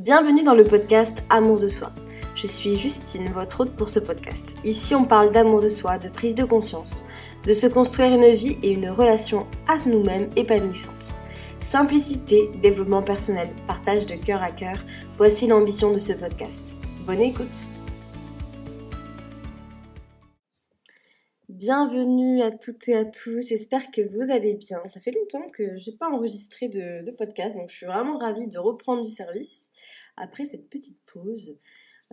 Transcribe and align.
Bienvenue 0.00 0.42
dans 0.42 0.54
le 0.54 0.64
podcast 0.64 1.22
Amour 1.28 1.58
de 1.58 1.68
soi. 1.68 1.92
Je 2.34 2.46
suis 2.46 2.78
Justine, 2.78 3.30
votre 3.34 3.60
hôte 3.60 3.76
pour 3.76 3.90
ce 3.90 3.98
podcast. 3.98 4.56
Ici, 4.64 4.94
on 4.94 5.04
parle 5.04 5.30
d'amour 5.30 5.60
de 5.60 5.68
soi, 5.68 5.98
de 5.98 6.08
prise 6.08 6.34
de 6.34 6.44
conscience, 6.44 7.04
de 7.44 7.52
se 7.52 7.66
construire 7.66 8.14
une 8.14 8.34
vie 8.34 8.56
et 8.62 8.70
une 8.72 8.88
relation 8.88 9.46
à 9.68 9.76
nous-mêmes 9.86 10.30
épanouissante. 10.36 11.14
Simplicité, 11.60 12.48
développement 12.62 13.02
personnel, 13.02 13.50
partage 13.66 14.06
de 14.06 14.14
cœur 14.14 14.42
à 14.42 14.52
cœur, 14.52 14.76
voici 15.18 15.46
l'ambition 15.46 15.92
de 15.92 15.98
ce 15.98 16.14
podcast. 16.14 16.78
Bonne 17.06 17.20
écoute 17.20 17.68
Bienvenue 21.60 22.40
à 22.40 22.52
toutes 22.52 22.88
et 22.88 22.94
à 22.94 23.04
tous, 23.04 23.48
j'espère 23.48 23.90
que 23.90 24.00
vous 24.00 24.30
allez 24.30 24.54
bien. 24.54 24.80
Ça 24.86 24.98
fait 24.98 25.10
longtemps 25.10 25.46
que 25.50 25.76
je 25.76 25.90
n'ai 25.90 25.96
pas 25.98 26.08
enregistré 26.08 26.68
de, 26.70 27.10
podcast, 27.10 27.54
donc 27.54 27.68
je 27.68 27.76
suis 27.76 27.84
vraiment 27.84 28.16
ravie 28.16 28.48
de 28.48 28.58
reprendre 28.58 29.04
du 29.04 29.10
service 29.10 29.70
après 30.16 30.46
cette 30.46 30.70
petite 30.70 30.98
pause. 31.04 31.54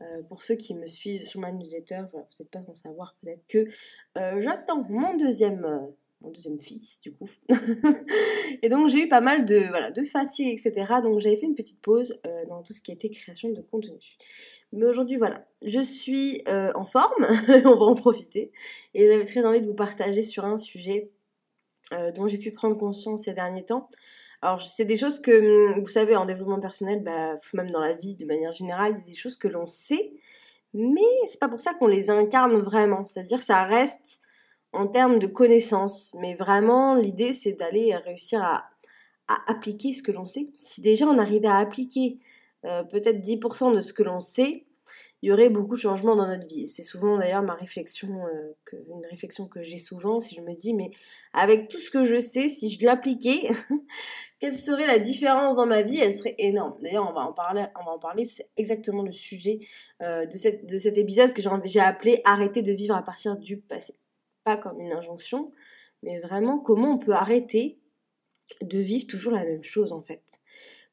Euh, 0.02 0.22
pour 0.24 0.44
ceux 0.44 0.56
qui 0.56 0.76
me 0.76 0.86
suivent 0.86 1.26
sur 1.26 1.40
ma 1.40 1.54
newsletter, 1.54 2.02
vous 2.12 2.20
n'êtes 2.20 2.52
pas 2.52 2.62
sans 2.62 2.76
savoir 2.76 3.16
peut-être 3.22 3.48
que 3.48 3.70
euh, 4.18 4.42
j'attends 4.42 4.84
mon 4.90 5.16
deuxième, 5.16 5.64
euh, 5.64 5.80
mon 6.20 6.32
deuxième 6.32 6.60
fils 6.60 7.00
du 7.00 7.14
coup. 7.14 7.30
et 8.62 8.68
donc 8.68 8.90
j'ai 8.90 9.06
eu 9.06 9.08
pas 9.08 9.22
mal 9.22 9.46
de, 9.46 9.60
voilà, 9.70 9.94
fatigue, 10.12 10.60
etc. 10.60 10.96
Donc 11.02 11.22
j'avais 11.22 11.38
fait 11.38 11.46
une 11.46 11.56
petite 11.56 11.80
pause 11.80 12.20
dans 12.50 12.64
tout 12.64 12.74
ce 12.74 12.82
qui 12.82 12.92
était 12.92 13.10
création 13.10 13.50
de 13.52 13.62
contenu. 13.62 14.18
Mais 14.74 14.86
aujourd'hui, 14.86 15.18
voilà, 15.18 15.46
je 15.62 15.80
suis 15.80 16.42
euh, 16.48 16.72
en 16.76 16.86
forme, 16.86 17.26
on 17.66 17.76
va 17.76 17.86
en 17.86 17.96
profiter. 17.96 18.52
Et 18.94 19.08
j'avais 19.08 19.26
très 19.26 19.46
envie 19.46 19.62
de 19.62 19.68
vous 19.68 19.76
partager 19.76 20.22
sur 20.22 20.46
un 20.46 20.58
sujet 20.58 21.12
euh, 21.94 22.12
dont 22.12 22.28
j'ai 22.28 22.38
pu 22.38 22.52
prendre 22.52 22.78
conscience 22.78 23.24
ces 23.24 23.34
derniers 23.34 23.64
temps. 23.64 23.90
Alors, 24.42 24.62
c'est 24.62 24.86
des 24.86 24.98
choses 24.98 25.20
que, 25.20 25.74
hum, 25.74 25.80
vous 25.82 25.90
savez, 25.90 26.16
en 26.16 26.26
développement 26.26 26.60
personnel, 26.60 27.02
bah, 27.04 27.36
même 27.54 27.72
dans 27.72 27.80
la 27.80 27.94
vie 27.94 28.16
de 28.16 28.26
manière 28.26 28.54
générale, 28.54 28.94
il 28.94 29.00
y 29.00 29.02
a 29.02 29.14
des 29.14 29.18
choses 29.18 29.38
que 29.38 29.48
l'on 29.48 29.68
sait, 29.68 30.14
mais 30.74 31.02
c'est 31.30 31.40
pas 31.40 31.50
pour 31.50 31.62
ça 31.62 31.74
qu'on 31.74 31.88
les 31.88 32.10
incarne 32.10 32.58
vraiment. 32.58 33.06
C'est-à-dire, 33.08 33.42
ça 33.42 33.64
reste 33.64 34.22
en 34.74 34.88
termes 34.88 35.18
de 35.18 35.28
connaissances. 35.28 36.12
Mais 36.20 36.36
vraiment, 36.36 36.96
l'idée, 36.96 37.34
c'est 37.34 37.54
d'aller 37.54 37.96
réussir 37.96 38.44
à, 38.44 38.66
à 39.28 39.40
appliquer 39.48 39.94
ce 39.94 40.04
que 40.04 40.12
l'on 40.12 40.26
sait. 40.26 40.50
Si 40.56 40.82
déjà 40.82 41.06
on 41.08 41.18
arrivait 41.18 41.48
à 41.48 41.58
appliquer 41.58 42.20
euh, 42.66 42.84
peut-être 42.84 43.20
10% 43.20 43.76
de 43.76 43.82
ce 43.82 43.94
que 43.94 44.04
l'on 44.04 44.20
sait, 44.20 44.68
il 45.24 45.30
y 45.30 45.32
aurait 45.32 45.50
beaucoup 45.50 45.76
de 45.76 45.80
changements 45.80 46.16
dans 46.16 46.28
notre 46.28 46.48
vie. 46.48 46.68
C'est 46.68 46.84
souvent 46.84 47.18
d'ailleurs 47.18 47.42
ma 47.42 47.56
réflexion, 47.56 48.28
euh, 48.28 48.54
une 48.72 49.06
réflexion 49.10 49.48
que 49.48 49.64
j'ai 49.64 49.80
souvent, 49.80 50.20
si 50.20 50.36
je 50.36 50.42
me 50.42 50.54
dis, 50.54 50.74
mais 50.74 50.92
avec 51.34 51.70
tout 51.70 51.80
ce 51.80 51.90
que 51.90 52.04
je 52.04 52.20
sais, 52.20 52.48
si 52.48 52.70
je 52.70 52.86
l'appliquais, 52.86 53.50
quelle 54.40 54.54
serait 54.54 54.86
la 54.86 55.00
différence 55.00 55.56
dans 55.56 55.66
ma 55.66 55.82
vie? 55.82 55.98
Elle 55.98 56.14
serait 56.14 56.36
énorme. 56.38 56.76
D'ailleurs, 56.82 57.10
on 57.10 57.14
va 57.14 57.22
en 57.26 57.34
parler, 58.00 58.26
c'est 58.26 58.50
exactement 58.58 59.02
le 59.02 59.12
sujet 59.12 59.60
euh, 60.04 60.28
de, 60.28 60.66
de 60.66 60.78
cet 60.78 60.98
épisode 60.98 61.34
que 61.34 61.42
j'ai 61.66 61.80
appelé 61.80 62.22
Arrêter 62.24 62.62
de 62.62 62.74
vivre 62.74 62.96
à 62.96 63.02
partir 63.02 63.38
du 63.38 63.58
passé. 63.58 63.96
Pas 64.44 64.58
comme 64.58 64.80
une 64.80 64.94
injonction, 64.94 65.52
mais 66.04 66.20
vraiment 66.20 66.60
comment 66.60 66.94
on 66.94 67.00
peut 67.00 67.14
arrêter 67.14 67.80
de 68.62 68.78
vivre 68.78 69.08
toujours 69.08 69.34
la 69.34 69.44
même 69.44 69.64
chose 69.64 69.92
en 69.92 70.02
fait. 70.02 70.22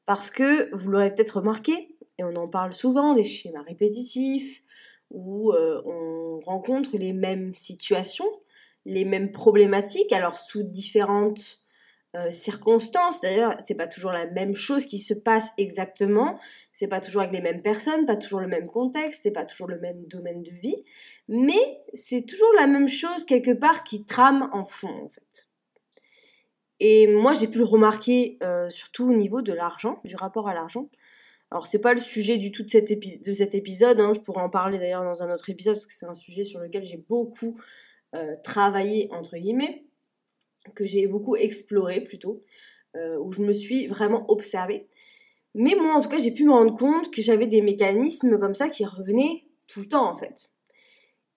Parce 0.06 0.30
que, 0.30 0.74
vous 0.74 0.90
l'aurez 0.90 1.14
peut-être 1.14 1.38
remarqué, 1.38 1.96
et 2.18 2.24
on 2.24 2.36
en 2.36 2.48
parle 2.48 2.72
souvent, 2.72 3.14
des 3.14 3.24
schémas 3.24 3.62
répétitifs, 3.62 4.62
où 5.10 5.52
euh, 5.52 5.80
on 5.84 6.40
rencontre 6.40 6.96
les 6.96 7.12
mêmes 7.12 7.54
situations, 7.54 8.28
les 8.84 9.04
mêmes 9.04 9.32
problématiques, 9.32 10.12
alors 10.12 10.36
sous 10.36 10.62
différentes 10.62 11.64
euh, 12.16 12.30
circonstances. 12.30 13.20
D'ailleurs, 13.22 13.56
c'est 13.64 13.74
pas 13.74 13.88
toujours 13.88 14.12
la 14.12 14.26
même 14.26 14.54
chose 14.54 14.86
qui 14.86 14.98
se 14.98 15.14
passe 15.14 15.48
exactement. 15.58 16.38
C'est 16.72 16.86
pas 16.86 17.00
toujours 17.00 17.22
avec 17.22 17.32
les 17.32 17.40
mêmes 17.40 17.62
personnes, 17.62 18.06
pas 18.06 18.16
toujours 18.16 18.40
le 18.40 18.46
même 18.46 18.66
contexte, 18.66 19.22
c'est 19.24 19.32
pas 19.32 19.44
toujours 19.44 19.68
le 19.68 19.80
même 19.80 20.04
domaine 20.06 20.42
de 20.42 20.50
vie. 20.50 20.76
Mais 21.28 21.80
c'est 21.92 22.24
toujours 22.24 22.52
la 22.58 22.66
même 22.66 22.88
chose 22.88 23.24
quelque 23.24 23.50
part 23.52 23.82
qui 23.82 24.04
trame 24.04 24.48
en 24.52 24.64
fond, 24.64 25.04
en 25.04 25.08
fait. 25.08 25.48
Et 26.80 27.06
moi, 27.06 27.32
j'ai 27.32 27.48
pu 27.48 27.58
le 27.58 27.64
remarquer 27.64 28.38
euh, 28.42 28.68
surtout 28.70 29.08
au 29.08 29.14
niveau 29.14 29.42
de 29.42 29.52
l'argent, 29.52 30.00
du 30.04 30.16
rapport 30.16 30.48
à 30.48 30.54
l'argent. 30.54 30.88
Alors, 31.50 31.66
c'est 31.66 31.78
pas 31.78 31.94
le 31.94 32.00
sujet 32.00 32.36
du 32.36 32.50
tout 32.50 32.64
de 32.64 32.70
cet, 32.70 32.90
de 32.90 33.32
cet 33.32 33.54
épisode. 33.54 34.00
Hein. 34.00 34.12
Je 34.14 34.20
pourrais 34.20 34.42
en 34.42 34.50
parler 34.50 34.78
d'ailleurs 34.78 35.04
dans 35.04 35.22
un 35.22 35.32
autre 35.32 35.50
épisode 35.50 35.74
parce 35.74 35.86
que 35.86 35.94
c'est 35.94 36.06
un 36.06 36.14
sujet 36.14 36.42
sur 36.42 36.60
lequel 36.60 36.84
j'ai 36.84 36.96
beaucoup 36.96 37.56
euh, 38.14 38.34
travaillé, 38.42 39.08
entre 39.12 39.36
guillemets, 39.36 39.84
que 40.74 40.84
j'ai 40.84 41.06
beaucoup 41.06 41.36
exploré 41.36 42.00
plutôt, 42.00 42.42
euh, 42.96 43.18
où 43.18 43.30
je 43.30 43.42
me 43.42 43.52
suis 43.52 43.86
vraiment 43.86 44.24
observée. 44.28 44.86
Mais 45.54 45.76
moi, 45.76 45.94
en 45.94 46.00
tout 46.00 46.08
cas, 46.08 46.18
j'ai 46.18 46.32
pu 46.32 46.44
me 46.44 46.50
rendre 46.50 46.76
compte 46.76 47.12
que 47.12 47.22
j'avais 47.22 47.46
des 47.46 47.62
mécanismes 47.62 48.38
comme 48.40 48.54
ça 48.54 48.68
qui 48.68 48.84
revenaient 48.84 49.44
tout 49.68 49.80
le 49.80 49.86
temps, 49.86 50.10
en 50.10 50.16
fait. 50.16 50.50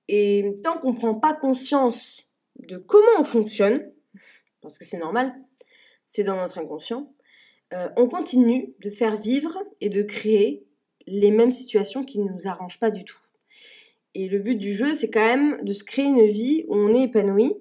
Et 0.07 0.59
tant 0.63 0.79
qu'on 0.79 0.93
ne 0.93 0.97
prend 0.97 1.15
pas 1.15 1.33
conscience 1.33 2.23
de 2.59 2.77
comment 2.77 3.19
on 3.19 3.23
fonctionne, 3.23 3.91
parce 4.67 4.77
que 4.77 4.85
c'est 4.85 4.97
normal, 4.97 5.33
c'est 6.05 6.23
dans 6.23 6.35
notre 6.35 6.57
inconscient, 6.57 7.11
euh, 7.73 7.89
on 7.97 8.07
continue 8.07 8.73
de 8.79 8.89
faire 8.89 9.17
vivre 9.17 9.57
et 9.81 9.89
de 9.89 10.01
créer 10.01 10.65
les 11.05 11.31
mêmes 11.31 11.53
situations 11.53 12.03
qui 12.03 12.19
ne 12.19 12.31
nous 12.31 12.47
arrangent 12.47 12.79
pas 12.79 12.91
du 12.91 13.03
tout. 13.03 13.19
Et 14.15 14.27
le 14.27 14.39
but 14.39 14.55
du 14.55 14.73
jeu, 14.73 14.93
c'est 14.93 15.09
quand 15.09 15.25
même 15.25 15.63
de 15.63 15.73
se 15.73 15.83
créer 15.83 16.05
une 16.05 16.25
vie 16.25 16.65
où 16.67 16.75
on 16.75 16.93
est 16.93 17.03
épanoui. 17.03 17.53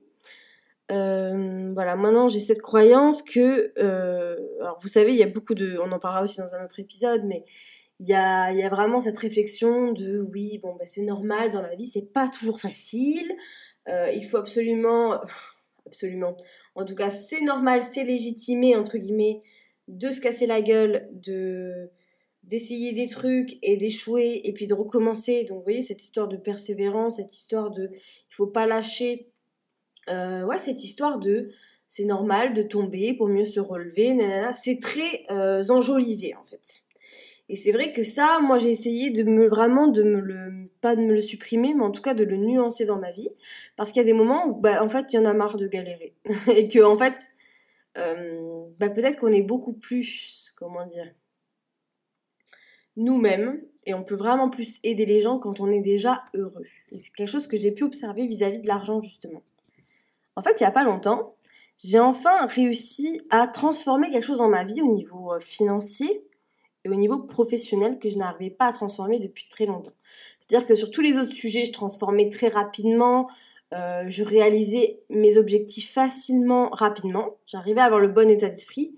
Euh, 0.92 1.72
voilà, 1.74 1.96
maintenant 1.96 2.28
j'ai 2.28 2.38
cette 2.38 2.62
croyance 2.62 3.22
que, 3.22 3.72
euh, 3.78 4.36
alors 4.60 4.78
vous 4.80 4.88
savez, 4.88 5.12
il 5.12 5.18
y 5.18 5.22
a 5.24 5.28
beaucoup 5.28 5.54
de, 5.54 5.78
on 5.78 5.90
en 5.90 5.98
parlera 5.98 6.22
aussi 6.22 6.38
dans 6.38 6.54
un 6.54 6.64
autre 6.64 6.78
épisode, 6.78 7.24
mais 7.24 7.44
il 7.98 8.06
y 8.06 8.14
a, 8.14 8.52
y 8.52 8.62
a 8.62 8.68
vraiment 8.68 9.00
cette 9.00 9.18
réflexion 9.18 9.92
de 9.92 10.20
oui, 10.20 10.58
bon, 10.58 10.76
bah, 10.76 10.84
c'est 10.84 11.02
normal 11.02 11.50
dans 11.50 11.62
la 11.62 11.74
vie, 11.74 11.86
c'est 11.86 12.12
pas 12.12 12.28
toujours 12.28 12.60
facile, 12.60 13.32
il 13.88 14.24
faut 14.28 14.36
absolument, 14.36 15.20
absolument. 15.86 16.36
En 16.74 16.84
tout 16.84 16.94
cas, 16.94 17.10
c'est 17.10 17.40
normal, 17.40 17.82
c'est 17.82 18.04
légitimé, 18.04 18.76
entre 18.76 18.98
guillemets, 18.98 19.42
de 19.88 20.10
se 20.10 20.20
casser 20.20 20.46
la 20.46 20.60
gueule, 20.60 21.08
de 21.12 21.90
d'essayer 22.42 22.92
des 22.92 23.08
trucs 23.08 23.58
et 23.62 23.76
d'échouer 23.76 24.40
et 24.44 24.52
puis 24.52 24.68
de 24.68 24.74
recommencer. 24.74 25.44
Donc 25.44 25.58
vous 25.58 25.64
voyez 25.64 25.82
cette 25.82 26.00
histoire 26.00 26.28
de 26.28 26.36
persévérance, 26.36 27.16
cette 27.16 27.34
histoire 27.34 27.70
de 27.70 27.90
il 27.92 28.34
faut 28.34 28.46
pas 28.46 28.66
lâcher. 28.66 29.32
Euh, 30.08 30.44
ouais, 30.44 30.58
cette 30.58 30.84
histoire 30.84 31.18
de 31.18 31.48
c'est 31.88 32.04
normal 32.04 32.52
de 32.52 32.62
tomber 32.62 33.14
pour 33.14 33.28
mieux 33.28 33.44
se 33.44 33.60
relever, 33.60 34.16
c'est 34.52 34.80
très 34.80 35.24
euh, 35.30 35.62
enjolivé 35.70 36.34
en 36.34 36.44
fait. 36.44 36.85
Et 37.48 37.56
c'est 37.56 37.72
vrai 37.72 37.92
que 37.92 38.02
ça, 38.02 38.40
moi 38.40 38.58
j'ai 38.58 38.70
essayé 38.70 39.10
de 39.10 39.22
me 39.22 39.46
vraiment 39.48 39.86
de 39.86 40.02
me 40.02 40.20
le 40.20 40.68
pas 40.80 40.96
de 40.96 41.02
me 41.02 41.12
le 41.12 41.20
supprimer, 41.20 41.74
mais 41.74 41.84
en 41.84 41.92
tout 41.92 42.02
cas 42.02 42.14
de 42.14 42.24
le 42.24 42.36
nuancer 42.36 42.86
dans 42.86 42.98
ma 42.98 43.12
vie, 43.12 43.30
parce 43.76 43.92
qu'il 43.92 44.00
y 44.00 44.04
a 44.04 44.06
des 44.06 44.12
moments 44.12 44.46
où 44.46 44.54
bah, 44.54 44.82
en 44.82 44.88
fait 44.88 45.12
il 45.12 45.16
y 45.16 45.18
en 45.18 45.24
a 45.24 45.32
marre 45.32 45.56
de 45.56 45.68
galérer 45.68 46.14
et 46.54 46.68
que 46.68 46.82
en 46.82 46.98
fait 46.98 47.14
euh, 47.98 48.64
bah, 48.78 48.90
peut-être 48.90 49.18
qu'on 49.18 49.32
est 49.32 49.42
beaucoup 49.42 49.72
plus 49.72 50.52
comment 50.58 50.84
dire 50.84 51.06
nous-mêmes 52.96 53.60
et 53.84 53.94
on 53.94 54.02
peut 54.02 54.14
vraiment 54.14 54.50
plus 54.50 54.80
aider 54.82 55.06
les 55.06 55.20
gens 55.20 55.38
quand 55.38 55.60
on 55.60 55.70
est 55.70 55.80
déjà 55.80 56.24
heureux. 56.34 56.64
Et 56.90 56.98
c'est 56.98 57.12
quelque 57.12 57.28
chose 57.28 57.46
que 57.46 57.56
j'ai 57.56 57.70
pu 57.70 57.84
observer 57.84 58.26
vis-à-vis 58.26 58.60
de 58.60 58.66
l'argent 58.66 59.00
justement. 59.00 59.42
En 60.34 60.42
fait, 60.42 60.60
il 60.60 60.64
y 60.64 60.66
a 60.66 60.70
pas 60.70 60.84
longtemps, 60.84 61.36
j'ai 61.82 62.00
enfin 62.00 62.46
réussi 62.46 63.20
à 63.30 63.46
transformer 63.46 64.10
quelque 64.10 64.24
chose 64.24 64.38
dans 64.38 64.48
ma 64.48 64.64
vie 64.64 64.82
au 64.82 64.92
niveau 64.92 65.32
euh, 65.32 65.40
financier 65.40 66.24
et 66.86 66.88
au 66.88 66.94
niveau 66.94 67.18
professionnel 67.18 67.98
que 67.98 68.08
je 68.08 68.16
n'arrivais 68.16 68.54
pas 68.54 68.66
à 68.66 68.72
transformer 68.72 69.18
depuis 69.18 69.48
très 69.50 69.66
longtemps. 69.66 69.94
C'est-à-dire 70.38 70.68
que 70.68 70.76
sur 70.76 70.92
tous 70.92 71.00
les 71.00 71.16
autres 71.16 71.32
sujets, 71.32 71.64
je 71.64 71.72
transformais 71.72 72.30
très 72.30 72.46
rapidement, 72.46 73.28
euh, 73.74 74.04
je 74.06 74.22
réalisais 74.22 75.00
mes 75.10 75.36
objectifs 75.36 75.92
facilement, 75.92 76.68
rapidement, 76.70 77.38
j'arrivais 77.44 77.80
à 77.80 77.86
avoir 77.86 77.98
le 77.98 78.06
bon 78.06 78.30
état 78.30 78.48
d'esprit, 78.48 78.94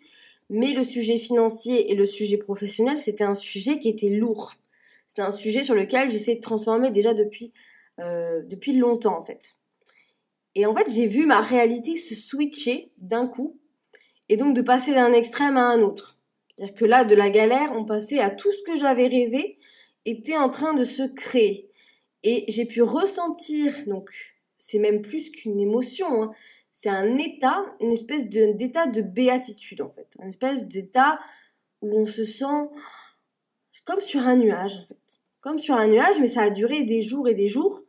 mais 0.51 0.75
le 0.75 0.85
sujet 0.85 1.17
financier 1.17 1.91
et 1.91 1.95
le 1.95 2.05
sujet 2.05 2.37
professionnel, 2.37 2.99
c'était 2.99 3.25
un 3.25 3.33
sujet 3.33 3.79
qui 3.79 3.89
était 3.89 4.11
lourd. 4.11 4.53
C'était 5.07 5.23
un 5.23 5.31
sujet 5.31 5.63
sur 5.63 5.75
lequel 5.75 6.11
j'essayais 6.11 6.37
de 6.37 6.43
transformer 6.43 6.91
déjà 6.91 7.15
depuis, 7.15 7.55
euh, 8.01 8.43
depuis 8.45 8.75
longtemps 8.77 9.17
en 9.17 9.23
fait. 9.23 9.55
Et 10.55 10.67
en 10.67 10.75
fait, 10.75 10.91
j'ai 10.91 11.07
vu 11.07 11.25
ma 11.25 11.41
réalité 11.41 11.97
se 11.97 12.15
switcher 12.15 12.93
d'un 12.99 13.27
coup, 13.27 13.59
et 14.29 14.37
donc 14.37 14.55
de 14.55 14.61
passer 14.61 14.93
d'un 14.93 15.15
extrême 15.15 15.57
à 15.57 15.63
un 15.63 15.81
autre. 15.81 16.18
C'est-à-dire 16.59 16.75
que 16.75 16.85
là, 16.87 17.05
de 17.05 17.15
la 17.15 17.31
galère, 17.31 17.71
on 17.77 17.85
passait 17.85 18.19
à 18.19 18.31
tout 18.31 18.51
ce 18.51 18.65
que 18.65 18.75
j'avais 18.75 19.07
rêvé 19.07 19.59
était 20.05 20.37
en 20.37 20.51
train 20.51 20.75
de 20.75 20.83
se 20.83 21.05
créer. 21.05 21.71
Et 22.25 22.45
j'ai 22.49 22.65
pu 22.65 22.83
ressentir, 22.83 23.73
donc 23.87 24.11
c'est 24.57 24.81
même 24.81 25.01
plus 25.01 25.31
qu'une 25.31 25.61
émotion, 25.61 26.25
hein, 26.25 26.31
c'est 26.73 26.89
un 26.89 27.17
état, 27.17 27.65
une 27.81 27.93
espèce 27.93 28.27
d'état 28.27 28.89
de 28.89 29.03
béatitude 29.03 29.83
en 29.83 29.91
fait, 29.91 30.17
une 30.21 30.29
espèce 30.31 30.67
d'état 30.67 31.21
où 31.81 31.97
on 31.97 32.07
se 32.07 32.25
sent 32.25 32.69
comme 33.85 34.01
sur 34.01 34.23
un 34.23 34.37
nuage 34.37 34.79
en 34.79 34.85
fait, 34.85 34.99
comme 35.39 35.59
sur 35.61 35.77
un 35.77 35.87
nuage, 35.87 36.19
mais 36.19 36.27
ça 36.27 36.43
a 36.43 36.51
duré 36.51 36.83
des 36.83 37.03
jours 37.03 37.29
et 37.29 37.35
des 37.35 37.47
jours, 37.47 37.85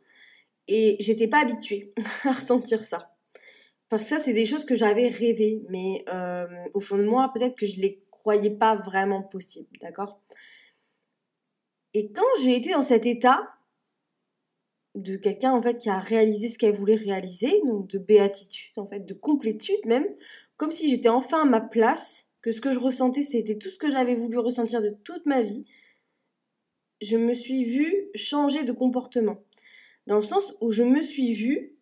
et 0.68 0.96
j'étais 1.00 1.26
pas 1.26 1.40
habituée 1.40 1.92
à 2.24 2.32
ressentir 2.32 2.84
ça. 2.84 3.16
Parce 3.88 4.04
que 4.04 4.08
ça, 4.10 4.18
c'est 4.20 4.32
des 4.32 4.46
choses 4.46 4.64
que 4.64 4.76
j'avais 4.76 5.08
rêvé, 5.08 5.64
mais 5.68 6.04
euh, 6.14 6.46
au 6.74 6.80
fond 6.80 6.96
de 6.96 7.04
moi, 7.04 7.32
peut-être 7.34 7.56
que 7.56 7.66
je 7.66 7.80
les 7.80 8.00
croyais 8.20 8.50
pas 8.50 8.76
vraiment 8.76 9.22
possible, 9.22 9.78
d'accord? 9.80 10.20
Et 11.94 12.12
quand 12.12 12.22
j'ai 12.42 12.56
été 12.56 12.72
dans 12.72 12.82
cet 12.82 13.06
état 13.06 13.48
de 14.94 15.16
quelqu'un 15.16 15.52
en 15.52 15.62
fait 15.62 15.78
qui 15.78 15.88
a 15.88 15.98
réalisé 15.98 16.48
ce 16.48 16.58
qu'elle 16.58 16.74
voulait 16.74 16.96
réaliser, 16.96 17.60
donc 17.66 17.88
de 17.88 17.98
béatitude 17.98 18.72
en 18.76 18.86
fait, 18.86 19.00
de 19.00 19.14
complétude 19.14 19.84
même, 19.86 20.06
comme 20.56 20.72
si 20.72 20.90
j'étais 20.90 21.08
enfin 21.08 21.42
à 21.42 21.44
ma 21.44 21.60
place, 21.60 22.28
que 22.42 22.52
ce 22.52 22.60
que 22.60 22.72
je 22.72 22.78
ressentais 22.78 23.24
c'était 23.24 23.58
tout 23.58 23.70
ce 23.70 23.78
que 23.78 23.90
j'avais 23.90 24.14
voulu 24.14 24.38
ressentir 24.38 24.82
de 24.82 24.90
toute 25.04 25.26
ma 25.26 25.42
vie, 25.42 25.64
je 27.00 27.16
me 27.16 27.34
suis 27.34 27.64
vue 27.64 28.10
changer 28.14 28.64
de 28.64 28.72
comportement. 28.72 29.42
Dans 30.06 30.16
le 30.16 30.22
sens 30.22 30.54
où 30.60 30.70
je 30.70 30.82
me 30.82 31.00
suis 31.00 31.34
vue, 31.34 31.76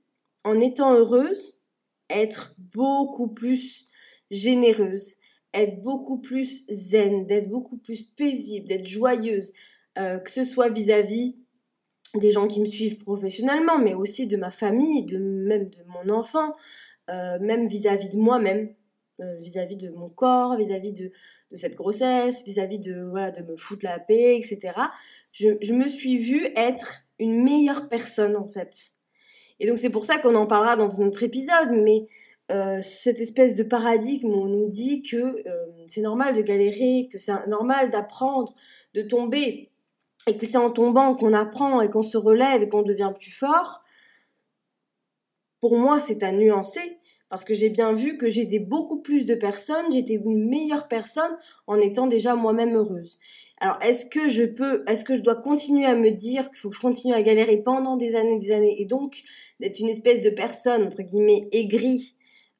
en 0.44 0.60
étant 0.60 0.94
heureuse, 0.94 1.58
être 2.10 2.54
beaucoup 2.58 3.28
plus 3.28 3.88
généreuse, 4.30 5.16
être 5.54 5.82
beaucoup 5.82 6.18
plus 6.18 6.64
zen, 6.68 7.26
d'être 7.26 7.48
beaucoup 7.48 7.78
plus 7.78 8.02
paisible, 8.02 8.66
d'être 8.66 8.86
joyeuse, 8.86 9.52
euh, 9.98 10.18
que 10.18 10.30
ce 10.30 10.44
soit 10.44 10.68
vis-à-vis 10.68 11.36
des 12.14 12.30
gens 12.30 12.46
qui 12.46 12.60
me 12.60 12.66
suivent 12.66 12.98
professionnellement, 12.98 13.78
mais 13.78 13.94
aussi 13.94 14.26
de 14.26 14.36
ma 14.36 14.50
famille, 14.50 15.04
de 15.04 15.18
même 15.18 15.68
de 15.68 15.78
mon 15.86 16.12
enfant, 16.12 16.52
euh, 17.10 17.38
même 17.40 17.66
vis-à-vis 17.66 18.08
de 18.08 18.16
moi-même, 18.16 18.74
euh, 19.20 19.40
vis-à-vis 19.40 19.76
de 19.76 19.90
mon 19.90 20.08
corps, 20.08 20.56
vis-à-vis 20.56 20.92
de, 20.92 21.10
cette 21.52 21.74
grossesse, 21.74 22.44
vis-à-vis 22.44 22.78
de 22.78 23.02
voilà 23.08 23.30
de 23.30 23.42
me 23.42 23.56
foutre 23.56 23.84
la 23.84 23.98
paix, 23.98 24.38
etc. 24.38 24.74
Je, 25.32 25.56
je 25.60 25.72
me 25.72 25.88
suis 25.88 26.18
vue 26.18 26.46
être 26.56 27.04
une 27.18 27.42
meilleure 27.42 27.88
personne 27.88 28.36
en 28.36 28.48
fait. 28.48 28.90
Et 29.60 29.66
donc 29.66 29.78
c'est 29.78 29.90
pour 29.90 30.04
ça 30.04 30.18
qu'on 30.18 30.34
en 30.34 30.46
parlera 30.46 30.76
dans 30.76 31.00
un 31.00 31.06
autre 31.06 31.22
épisode, 31.22 31.70
mais 31.72 32.06
euh, 32.50 32.80
cette 32.82 33.20
espèce 33.20 33.56
de 33.56 33.62
paradigme 33.62 34.30
où 34.30 34.42
on 34.42 34.46
nous 34.46 34.68
dit 34.68 35.02
que 35.02 35.16
euh, 35.16 35.66
c'est 35.86 36.00
normal 36.00 36.34
de 36.34 36.40
galérer, 36.40 37.08
que 37.12 37.18
c'est 37.18 37.46
normal 37.46 37.90
d'apprendre, 37.90 38.54
de 38.94 39.02
tomber, 39.02 39.70
et 40.26 40.36
que 40.36 40.46
c'est 40.46 40.56
en 40.58 40.70
tombant 40.70 41.14
qu'on 41.14 41.34
apprend 41.34 41.80
et 41.80 41.90
qu'on 41.90 42.02
se 42.02 42.16
relève 42.16 42.62
et 42.62 42.68
qu'on 42.68 42.82
devient 42.82 43.12
plus 43.18 43.30
fort, 43.30 43.82
pour 45.60 45.76
moi 45.76 46.00
c'est 46.00 46.22
à 46.22 46.32
nuancer, 46.32 46.98
parce 47.28 47.44
que 47.44 47.52
j'ai 47.52 47.68
bien 47.68 47.92
vu 47.92 48.16
que 48.16 48.30
j'aidais 48.30 48.58
beaucoup 48.58 49.02
plus 49.02 49.26
de 49.26 49.34
personnes, 49.34 49.92
j'étais 49.92 50.14
une 50.14 50.48
meilleure 50.48 50.88
personne 50.88 51.36
en 51.66 51.78
étant 51.78 52.06
déjà 52.06 52.34
moi-même 52.34 52.74
heureuse. 52.74 53.18
Alors, 53.60 53.78
est-ce 53.82 54.06
que 54.06 54.28
je 54.28 54.44
peux, 54.44 54.84
est-ce 54.86 55.04
que 55.04 55.16
je 55.16 55.20
dois 55.20 55.34
continuer 55.34 55.84
à 55.84 55.96
me 55.96 56.10
dire 56.10 56.48
qu'il 56.48 56.58
faut 56.58 56.70
que 56.70 56.76
je 56.76 56.80
continue 56.80 57.12
à 57.12 57.22
galérer 57.22 57.58
pendant 57.58 57.96
des 57.96 58.14
années, 58.14 58.38
des 58.38 58.52
années, 58.52 58.80
et 58.80 58.86
donc 58.86 59.22
d'être 59.60 59.80
une 59.80 59.88
espèce 59.88 60.20
de 60.20 60.30
personne 60.30 60.84
entre 60.84 61.02
guillemets 61.02 61.48
aigrie 61.52 62.14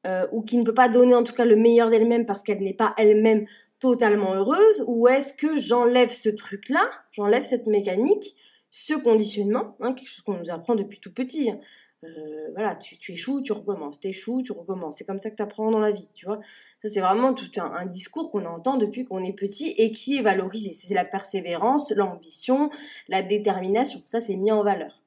euh, 0.07 0.27
ou 0.31 0.41
qui 0.41 0.57
ne 0.57 0.63
peut 0.63 0.73
pas 0.73 0.89
donner 0.89 1.13
en 1.13 1.23
tout 1.23 1.33
cas 1.33 1.45
le 1.45 1.55
meilleur 1.55 1.89
d'elle-même 1.89 2.25
parce 2.25 2.41
qu'elle 2.41 2.61
n'est 2.61 2.73
pas 2.73 2.93
elle-même 2.97 3.45
totalement 3.79 4.33
heureuse 4.33 4.83
ou 4.87 5.07
est-ce 5.07 5.33
que 5.33 5.57
j'enlève 5.57 6.09
ce 6.09 6.29
truc-là, 6.29 6.89
j'enlève 7.11 7.43
cette 7.43 7.67
mécanique, 7.67 8.35
ce 8.71 8.93
conditionnement, 8.93 9.75
hein, 9.79 9.93
quelque 9.93 10.09
chose 10.09 10.21
qu'on 10.21 10.37
nous 10.37 10.51
apprend 10.51 10.75
depuis 10.75 10.99
tout 10.99 11.13
petit. 11.13 11.49
Hein. 11.49 11.59
Euh, 12.05 12.51
voilà, 12.53 12.75
tu, 12.75 13.11
échoues, 13.11 13.41
tu 13.41 13.51
recommences, 13.51 13.99
tu 13.99 14.07
échoues, 14.07 14.41
tu 14.41 14.53
recommences. 14.53 14.95
C'est 14.97 15.05
comme 15.05 15.19
ça 15.19 15.29
que 15.29 15.35
tu 15.35 15.43
apprends 15.43 15.69
dans 15.69 15.79
la 15.79 15.91
vie, 15.91 16.09
tu 16.13 16.25
vois. 16.25 16.39
Ça, 16.81 16.87
c'est 16.87 17.01
vraiment 17.01 17.33
tout 17.33 17.51
un, 17.57 17.71
un 17.73 17.85
discours 17.85 18.31
qu'on 18.31 18.45
entend 18.45 18.77
depuis 18.77 19.03
qu'on 19.03 19.21
est 19.21 19.33
petit 19.33 19.73
et 19.77 19.91
qui 19.91 20.17
est 20.17 20.21
valorisé. 20.21 20.71
C'est 20.71 20.93
la 20.93 21.03
persévérance, 21.03 21.91
l'ambition, 21.91 22.69
la 23.09 23.21
détermination. 23.21 24.01
Ça, 24.05 24.21
c'est 24.21 24.37
mis 24.37 24.51
en 24.51 24.63
valeur. 24.63 25.01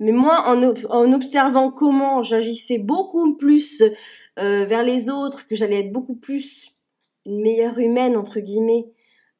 Mais 0.00 0.12
moi, 0.12 0.48
en, 0.48 1.12
observant 1.12 1.70
comment 1.70 2.20
j'agissais 2.22 2.78
beaucoup 2.78 3.36
plus 3.36 3.82
euh, 4.38 4.64
vers 4.64 4.82
les 4.82 5.08
autres, 5.08 5.46
que 5.46 5.54
j'allais 5.54 5.80
être 5.80 5.92
beaucoup 5.92 6.16
plus 6.16 6.74
une 7.26 7.40
meilleure 7.40 7.78
humaine, 7.78 8.16
entre 8.16 8.40
guillemets, 8.40 8.86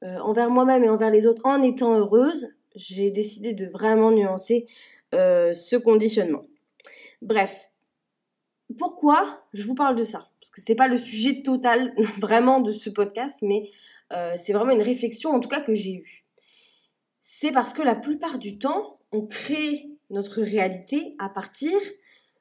euh, 0.04 0.18
envers 0.18 0.50
moi-même 0.50 0.84
et 0.84 0.88
envers 0.88 1.10
les 1.10 1.26
autres, 1.26 1.42
en 1.44 1.60
étant 1.60 1.98
heureuse, 1.98 2.48
j'ai 2.76 3.10
décidé 3.10 3.52
de 3.52 3.66
vraiment 3.66 4.12
nuancer 4.12 4.66
euh, 5.14 5.52
ce 5.52 5.76
conditionnement. 5.76 6.46
Bref, 7.20 7.70
pourquoi 8.78 9.44
je 9.52 9.66
vous 9.66 9.74
parle 9.74 9.96
de 9.96 10.04
ça? 10.04 10.30
Parce 10.40 10.50
que 10.50 10.60
c'est 10.60 10.74
pas 10.74 10.88
le 10.88 10.98
sujet 10.98 11.42
total 11.42 11.94
vraiment 12.18 12.60
de 12.60 12.70
ce 12.70 12.90
podcast, 12.90 13.38
mais 13.42 13.68
c'est 14.36 14.52
vraiment 14.52 14.70
une 14.70 14.82
réflexion, 14.82 15.30
en 15.30 15.40
tout 15.40 15.48
cas 15.48 15.60
que 15.60 15.74
j'ai 15.74 15.94
eue. 15.94 16.24
C'est 17.18 17.50
parce 17.50 17.72
que 17.72 17.82
la 17.82 17.96
plupart 17.96 18.38
du 18.38 18.58
temps, 18.58 19.00
on 19.10 19.26
crée 19.26 19.88
notre 20.10 20.42
réalité 20.42 21.14
à 21.18 21.28
partir 21.28 21.72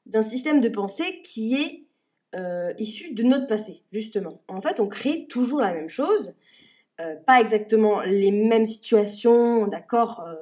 d'un 0.06 0.22
système 0.22 0.60
de 0.60 0.70
pensée 0.70 1.22
qui 1.24 1.56
est 1.56 1.84
euh, 2.36 2.74
issu 2.78 3.14
de 3.14 3.24
notre 3.24 3.48
passé, 3.48 3.84
justement. 3.92 4.42
En 4.48 4.62
fait, 4.62 4.80
on 4.80 4.88
crée 4.88 5.28
toujours 5.28 5.62
la 5.62 5.72
même 5.72 5.90
chose, 5.90 6.34
euh, 7.00 7.16
pas 7.28 7.40
exactement 7.40 8.02
les 8.02 8.32
mêmes 8.32 8.66
situations, 8.66 9.68
d'accord, 9.68 10.22
euh, 10.28 10.36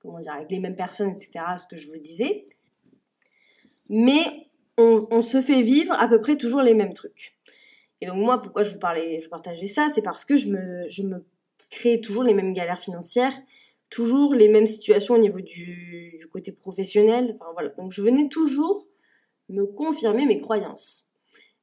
comment 0.00 0.18
dire, 0.18 0.32
avec 0.32 0.50
les 0.50 0.58
mêmes 0.58 0.76
personnes, 0.76 1.10
etc., 1.10 1.44
ce 1.58 1.66
que 1.66 1.76
je 1.76 1.88
vous 1.88 1.98
disais, 1.98 2.44
mais 3.88 4.48
on, 4.78 5.06
on, 5.10 5.22
se 5.22 5.40
fait 5.40 5.62
vivre 5.62 5.92
à 5.92 6.08
peu 6.08 6.20
près 6.20 6.36
toujours 6.36 6.62
les 6.62 6.74
mêmes 6.74 6.94
trucs. 6.94 7.36
Et 8.00 8.06
donc 8.06 8.16
moi, 8.16 8.40
pourquoi 8.40 8.62
je 8.62 8.72
vous 8.72 8.78
parlais, 8.78 9.20
je 9.20 9.28
partageais 9.28 9.66
ça, 9.66 9.88
c'est 9.94 10.02
parce 10.02 10.24
que 10.24 10.36
je 10.36 10.48
me, 10.48 10.88
je 10.88 11.02
me 11.02 11.24
crée 11.70 12.00
toujours 12.00 12.24
les 12.24 12.34
mêmes 12.34 12.52
galères 12.52 12.78
financières, 12.78 13.34
toujours 13.90 14.34
les 14.34 14.48
mêmes 14.48 14.66
situations 14.66 15.14
au 15.14 15.18
niveau 15.18 15.40
du, 15.40 16.26
côté 16.32 16.52
professionnel. 16.52 17.36
Enfin 17.40 17.50
voilà. 17.52 17.70
Donc 17.70 17.92
je 17.92 18.02
venais 18.02 18.28
toujours 18.28 18.84
me 19.48 19.64
confirmer 19.64 20.26
mes 20.26 20.38
croyances. 20.38 21.08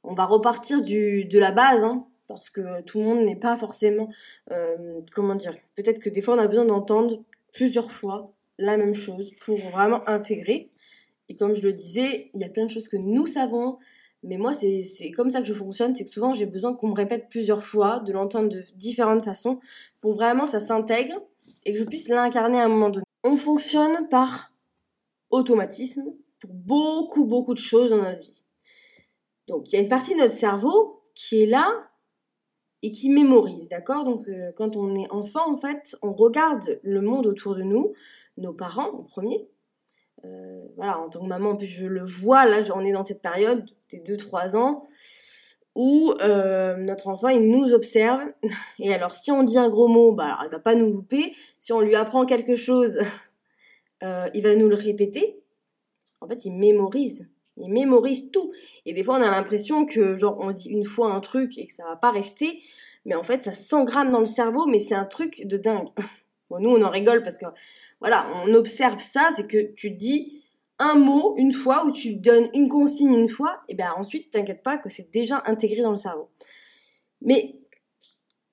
On 0.04 0.14
va 0.14 0.26
repartir 0.26 0.82
de 0.82 1.40
la 1.40 1.52
base, 1.52 1.84
hein, 1.84 2.08
parce 2.28 2.50
que 2.50 2.82
tout 2.82 3.00
le 3.00 3.06
monde 3.06 3.26
n'est 3.26 3.36
pas 3.36 3.56
forcément, 3.56 4.10
euh, 4.52 5.02
comment 5.14 5.36
dire, 5.36 5.54
peut-être 5.76 6.00
que 6.00 6.10
des 6.10 6.22
fois 6.22 6.36
on 6.36 6.40
a 6.40 6.48
besoin 6.48 6.66
d'entendre 6.66 7.24
plusieurs 7.54 7.92
fois 7.92 8.34
la 8.58 8.78
même 8.78 8.96
chose 8.96 9.32
pour 9.40 9.58
vraiment 9.72 10.08
intégrer. 10.10 10.70
Et 11.30 11.36
comme 11.36 11.54
je 11.54 11.62
le 11.62 11.74
disais, 11.74 12.32
il 12.34 12.42
y 12.42 12.44
a 12.44 12.50
plein 12.50 12.66
de 12.66 12.70
choses 12.70 12.88
que 12.88 12.98
nous 12.98 13.28
savons, 13.28 13.78
mais 14.24 14.38
moi 14.38 14.54
c'est 14.54 15.12
comme 15.12 15.32
ça 15.32 15.40
que 15.40 15.48
je 15.48 15.54
fonctionne, 15.54 15.94
c'est 15.94 16.04
que 16.04 16.10
souvent 16.10 16.34
j'ai 16.34 16.46
besoin 16.46 16.74
qu'on 16.74 16.90
me 16.90 16.96
répète 16.96 17.28
plusieurs 17.30 17.64
fois, 17.64 18.00
de 18.00 18.12
l'entendre 18.12 18.50
de 18.50 18.62
différentes 18.76 19.24
façons, 19.24 19.60
pour 20.02 20.14
vraiment 20.14 20.48
ça 20.48 20.60
s'intègre 20.60 21.22
et 21.66 21.74
que 21.74 21.80
je 21.80 21.84
puisse 21.84 22.08
l'incarner 22.08 22.60
à 22.60 22.66
un 22.66 22.70
moment 22.70 22.90
donné. 22.90 23.06
On 23.24 23.38
fonctionne 23.38 24.08
par 24.10 24.52
automatisme 25.30 26.04
pour 26.40 26.54
beaucoup, 26.54 27.26
beaucoup 27.26 27.54
de 27.54 27.60
choses 27.60 27.92
dans 27.92 28.02
notre 28.02 28.22
vie. 28.22 28.44
Donc 29.48 29.72
il 29.72 29.76
y 29.76 29.80
a 29.80 29.82
une 29.82 29.90
partie 29.90 30.14
de 30.14 30.20
notre 30.20 30.34
cerveau 30.34 31.04
qui 31.16 31.42
est 31.42 31.46
là 31.46 31.90
et 32.82 32.92
qui 32.92 33.10
mémorise, 33.10 33.70
d'accord? 33.70 34.04
Donc 34.04 34.28
euh, 34.28 34.52
quand 34.58 34.76
on 34.76 34.96
est 34.96 35.10
enfant, 35.10 35.50
en 35.52 35.58
fait, 35.58 35.96
on 36.02 36.14
regarde 36.14 36.80
le 36.84 37.02
monde 37.02 37.26
autour 37.26 37.56
de 37.56 37.64
nous, 37.64 37.94
nos 38.38 38.54
parents 38.54 38.92
en 38.92 39.04
premier. 39.04 39.48
Euh, 40.26 40.66
voilà, 40.76 41.00
en 41.00 41.10
tant 41.10 41.22
que 41.22 41.28
maman, 41.28 41.58
je 41.60 41.86
le 41.86 42.06
vois, 42.06 42.46
là, 42.46 42.62
on 42.76 42.84
est 42.84 42.92
dans 42.92 43.04
cette 43.04 43.22
période 43.22 43.66
des 43.90 44.00
2-3 44.00 44.56
ans 44.56 44.86
où 45.76 46.14
euh, 46.22 46.76
notre 46.78 47.08
enfant 47.08 47.30
il 47.30 47.50
nous 47.50 47.74
observe. 47.74 48.22
Et 48.80 48.94
alors 48.94 49.14
si 49.14 49.32
on 49.32 49.44
dit 49.44 49.58
un 49.58 49.70
gros 49.70 49.88
mot 49.88 50.14
bah 50.14 50.26
alors, 50.26 50.44
il 50.46 50.52
va 50.52 50.60
pas 50.60 50.76
nous 50.76 50.92
louper. 50.92 51.34
Si 51.60 51.74
on 51.74 51.82
lui 51.82 51.96
apprend 51.96 52.26
quelque 52.26 52.56
chose 52.56 53.00
euh, 54.04 54.30
il 54.34 54.44
va 54.44 54.56
nous 54.56 54.70
le 54.70 54.76
répéter. 54.76 55.42
En 56.22 56.28
fait 56.28 56.46
il 56.46 56.54
mémorise. 56.54 57.30
Il 57.58 57.72
mémorise 57.72 58.32
tout. 58.32 58.52
Et 58.86 58.94
des 58.94 59.04
fois 59.04 59.18
on 59.18 59.22
a 59.22 59.32
l'impression 59.32 59.86
que 59.86 60.16
genre 60.16 60.38
on 60.40 60.52
dit 60.52 60.70
une 60.70 60.86
fois 60.86 61.14
un 61.14 61.20
truc 61.20 61.58
et 61.58 61.66
que 61.66 61.74
ça 61.74 61.84
va 61.86 61.96
pas 61.96 62.12
rester. 62.12 62.60
Mais 63.06 63.16
en 63.16 63.24
fait 63.24 63.44
ça 63.44 63.54
s'engramme 63.54 64.12
dans 64.12 64.20
le 64.20 64.26
cerveau 64.26 64.66
mais 64.68 64.80
c'est 64.80 64.96
un 64.96 65.06
truc 65.06 65.46
de 65.46 65.58
dingue. 65.58 65.90
Bon 66.50 66.60
nous 66.60 66.70
on 66.70 66.82
en 66.84 66.90
rigole 66.90 67.24
parce 67.24 67.38
que 67.38 67.46
voilà 68.00 68.28
on 68.46 68.54
observe 68.54 69.00
ça. 69.00 69.30
C'est 69.36 69.48
que 69.48 69.74
tu 69.74 69.90
dis 69.90 70.43
un 70.80 70.96
mot 70.96 71.36
une 71.38 71.54
fois 71.54 71.86
ou 71.86 71.92
tu 71.92 72.16
donnes 72.16 72.50
une 72.54 72.70
consigne 72.70 73.14
une 73.14 73.30
fois, 73.30 73.62
et 73.68 73.76
bien 73.76 73.94
ensuite, 73.98 74.32
t'inquiète 74.32 74.64
pas 74.64 74.78
que 74.78 74.90
c'est 74.90 75.12
déjà 75.12 75.42
intégré 75.46 75.82
dans 75.82 75.92
le 75.92 75.98
cerveau. 75.98 76.28
Mais 77.22 77.56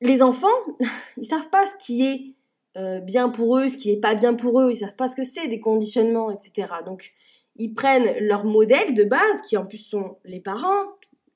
les 0.01 0.23
enfants, 0.23 0.49
ils 1.17 1.25
savent 1.25 1.51
pas 1.51 1.67
ce 1.67 1.75
qui 1.85 2.07
est 2.07 2.35
euh, 2.77 3.01
bien 3.01 3.29
pour 3.29 3.59
eux, 3.59 3.69
ce 3.69 3.77
qui 3.77 3.91
est 3.91 4.01
pas 4.01 4.15
bien 4.15 4.35
pour 4.35 4.61
eux, 4.61 4.71
ils 4.71 4.77
savent 4.77 4.97
pas 4.97 5.09
ce 5.09 5.17
que 5.17 5.25
c'est 5.25 5.49
des 5.49 5.61
conditionnements, 5.61 6.31
etc. 6.31 6.73
Donc, 6.85 7.13
ils 7.57 7.75
prennent 7.75 8.17
leur 8.21 8.45
modèle 8.45 8.95
de 8.95 9.05
base, 9.05 9.43
qui 9.49 9.57
en 9.57 9.67
plus 9.67 9.79
sont 9.79 10.19
les 10.25 10.41
parents, 10.41 10.85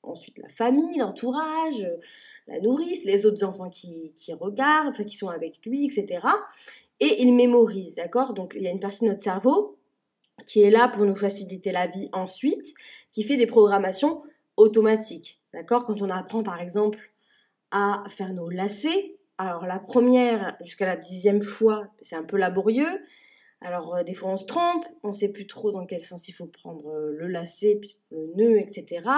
ensuite 0.01 0.37
la 0.37 0.49
famille, 0.49 0.97
l'entourage, 0.97 1.85
la 2.47 2.59
nourrice, 2.61 3.03
les 3.03 3.25
autres 3.25 3.43
enfants 3.43 3.69
qui, 3.69 4.13
qui 4.15 4.33
regardent, 4.33 4.89
enfin 4.89 5.03
qui 5.03 5.17
sont 5.17 5.29
avec 5.29 5.59
lui, 5.65 5.85
etc. 5.85 6.25
Et 6.99 7.21
ils 7.21 7.33
mémorisent, 7.33 7.95
d'accord? 7.95 8.33
Donc 8.33 8.53
il 8.55 8.63
y 8.63 8.67
a 8.67 8.71
une 8.71 8.79
partie 8.79 9.03
de 9.03 9.09
notre 9.09 9.21
cerveau 9.21 9.77
qui 10.47 10.61
est 10.61 10.69
là 10.69 10.87
pour 10.87 11.05
nous 11.05 11.15
faciliter 11.15 11.71
la 11.71 11.87
vie 11.87 12.09
ensuite, 12.13 12.73
qui 13.11 13.23
fait 13.23 13.37
des 13.37 13.47
programmations 13.47 14.23
automatiques. 14.57 15.41
D'accord? 15.53 15.85
Quand 15.85 16.01
on 16.01 16.09
apprend 16.09 16.43
par 16.43 16.59
exemple 16.59 16.99
à 17.71 18.03
faire 18.07 18.33
nos 18.33 18.49
lacets, 18.49 19.15
alors 19.37 19.65
la 19.65 19.79
première 19.79 20.55
jusqu'à 20.61 20.85
la 20.85 20.95
dixième 20.95 21.41
fois, 21.41 21.87
c'est 21.99 22.15
un 22.15 22.23
peu 22.23 22.37
laborieux. 22.37 23.01
Alors 23.61 23.95
euh, 23.95 24.03
des 24.03 24.13
fois 24.13 24.29
on 24.29 24.37
se 24.37 24.45
trompe, 24.45 24.85
on 25.03 25.11
sait 25.11 25.29
plus 25.29 25.47
trop 25.47 25.71
dans 25.71 25.85
quel 25.85 26.03
sens 26.03 26.27
il 26.27 26.33
faut 26.33 26.45
prendre 26.45 26.87
euh, 26.89 27.11
le 27.17 27.27
lacet, 27.27 27.79
le 28.11 28.33
nœud, 28.35 28.59
etc. 28.59 29.09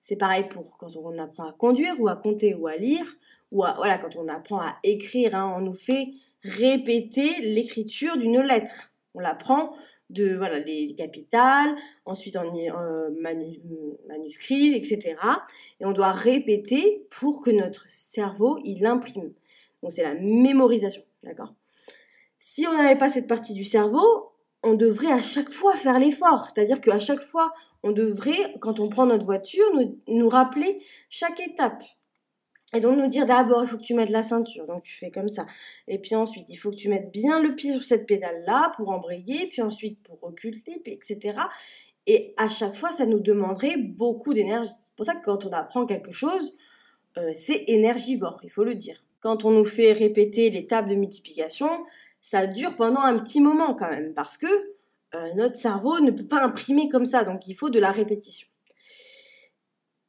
C'est 0.00 0.16
pareil 0.16 0.48
pour 0.48 0.76
quand 0.76 0.94
on 0.96 1.18
apprend 1.18 1.48
à 1.48 1.52
conduire 1.52 1.94
ou 2.00 2.08
à 2.08 2.16
compter 2.16 2.54
ou 2.54 2.66
à 2.66 2.76
lire, 2.76 3.06
ou 3.52 3.64
à, 3.64 3.74
voilà 3.74 3.98
quand 3.98 4.16
on 4.16 4.28
apprend 4.28 4.60
à 4.60 4.76
écrire, 4.82 5.34
hein, 5.34 5.54
on 5.56 5.60
nous 5.60 5.72
fait 5.72 6.08
répéter 6.42 7.40
l'écriture 7.40 8.16
d'une 8.16 8.40
lettre. 8.40 8.92
On 9.14 9.20
l'apprend 9.20 9.72
de 10.10 10.36
voilà 10.36 10.58
les 10.58 10.94
capitales, 10.94 11.74
ensuite 12.04 12.36
en 12.36 12.44
euh, 12.44 13.10
manuscrit, 14.08 14.74
etc. 14.74 15.16
Et 15.80 15.84
on 15.84 15.92
doit 15.92 16.12
répéter 16.12 17.06
pour 17.10 17.40
que 17.40 17.50
notre 17.50 17.88
cerveau 17.88 18.58
il 18.64 18.86
imprime. 18.86 19.32
Donc 19.82 19.92
c'est 19.92 20.02
la 20.02 20.14
mémorisation, 20.14 21.02
d'accord? 21.22 21.54
Si 22.38 22.66
on 22.66 22.72
n'avait 22.72 22.98
pas 22.98 23.08
cette 23.08 23.26
partie 23.26 23.54
du 23.54 23.64
cerveau, 23.64 24.32
on 24.62 24.74
devrait 24.74 25.12
à 25.12 25.22
chaque 25.22 25.50
fois 25.50 25.74
faire 25.74 25.98
l'effort. 25.98 26.48
C'est-à-dire 26.52 26.80
qu'à 26.80 26.98
chaque 26.98 27.22
fois, 27.22 27.52
on 27.82 27.92
devrait, 27.92 28.56
quand 28.60 28.80
on 28.80 28.88
prend 28.88 29.06
notre 29.06 29.24
voiture, 29.24 29.64
nous, 29.74 29.98
nous 30.08 30.28
rappeler 30.28 30.80
chaque 31.08 31.40
étape. 31.40 31.82
Et 32.74 32.80
donc 32.80 32.98
nous 32.98 33.06
dire 33.06 33.26
d'abord, 33.26 33.62
il 33.62 33.68
faut 33.68 33.76
que 33.76 33.82
tu 33.82 33.94
mettes 33.94 34.10
la 34.10 34.22
ceinture, 34.22 34.66
donc 34.66 34.82
tu 34.82 34.96
fais 34.96 35.10
comme 35.10 35.28
ça. 35.28 35.46
Et 35.86 35.98
puis 35.98 36.14
ensuite, 36.16 36.48
il 36.48 36.56
faut 36.56 36.70
que 36.70 36.76
tu 36.76 36.88
mettes 36.88 37.12
bien 37.12 37.40
le 37.40 37.54
pied 37.54 37.72
sur 37.72 37.84
cette 37.84 38.06
pédale-là 38.06 38.72
pour 38.76 38.90
embrayer, 38.90 39.46
puis 39.46 39.62
ensuite 39.62 40.02
pour 40.02 40.20
reculer, 40.20 40.62
etc. 40.84 41.38
Et 42.06 42.34
à 42.36 42.48
chaque 42.48 42.74
fois, 42.74 42.90
ça 42.90 43.06
nous 43.06 43.20
demanderait 43.20 43.76
beaucoup 43.76 44.34
d'énergie. 44.34 44.70
C'est 44.70 44.96
pour 44.96 45.06
ça 45.06 45.14
que 45.14 45.24
quand 45.24 45.44
on 45.44 45.50
apprend 45.50 45.86
quelque 45.86 46.12
chose, 46.12 46.52
euh, 47.18 47.30
c'est 47.32 47.64
énergivore, 47.68 48.38
il 48.42 48.50
faut 48.50 48.64
le 48.64 48.74
dire. 48.74 49.02
Quand 49.20 49.44
on 49.44 49.50
nous 49.50 49.64
fait 49.64 49.92
répéter 49.92 50.50
l'étape 50.50 50.88
de 50.88 50.94
multiplication, 50.94 51.68
ça 52.20 52.46
dure 52.46 52.76
pendant 52.76 53.00
un 53.00 53.16
petit 53.18 53.40
moment 53.40 53.74
quand 53.74 53.88
même, 53.88 54.12
parce 54.12 54.36
que 54.36 54.46
euh, 55.14 55.32
notre 55.34 55.56
cerveau 55.56 56.00
ne 56.00 56.10
peut 56.10 56.26
pas 56.26 56.42
imprimer 56.42 56.88
comme 56.88 57.06
ça, 57.06 57.24
donc 57.24 57.46
il 57.46 57.54
faut 57.54 57.70
de 57.70 57.78
la 57.78 57.92
répétition. 57.92 58.48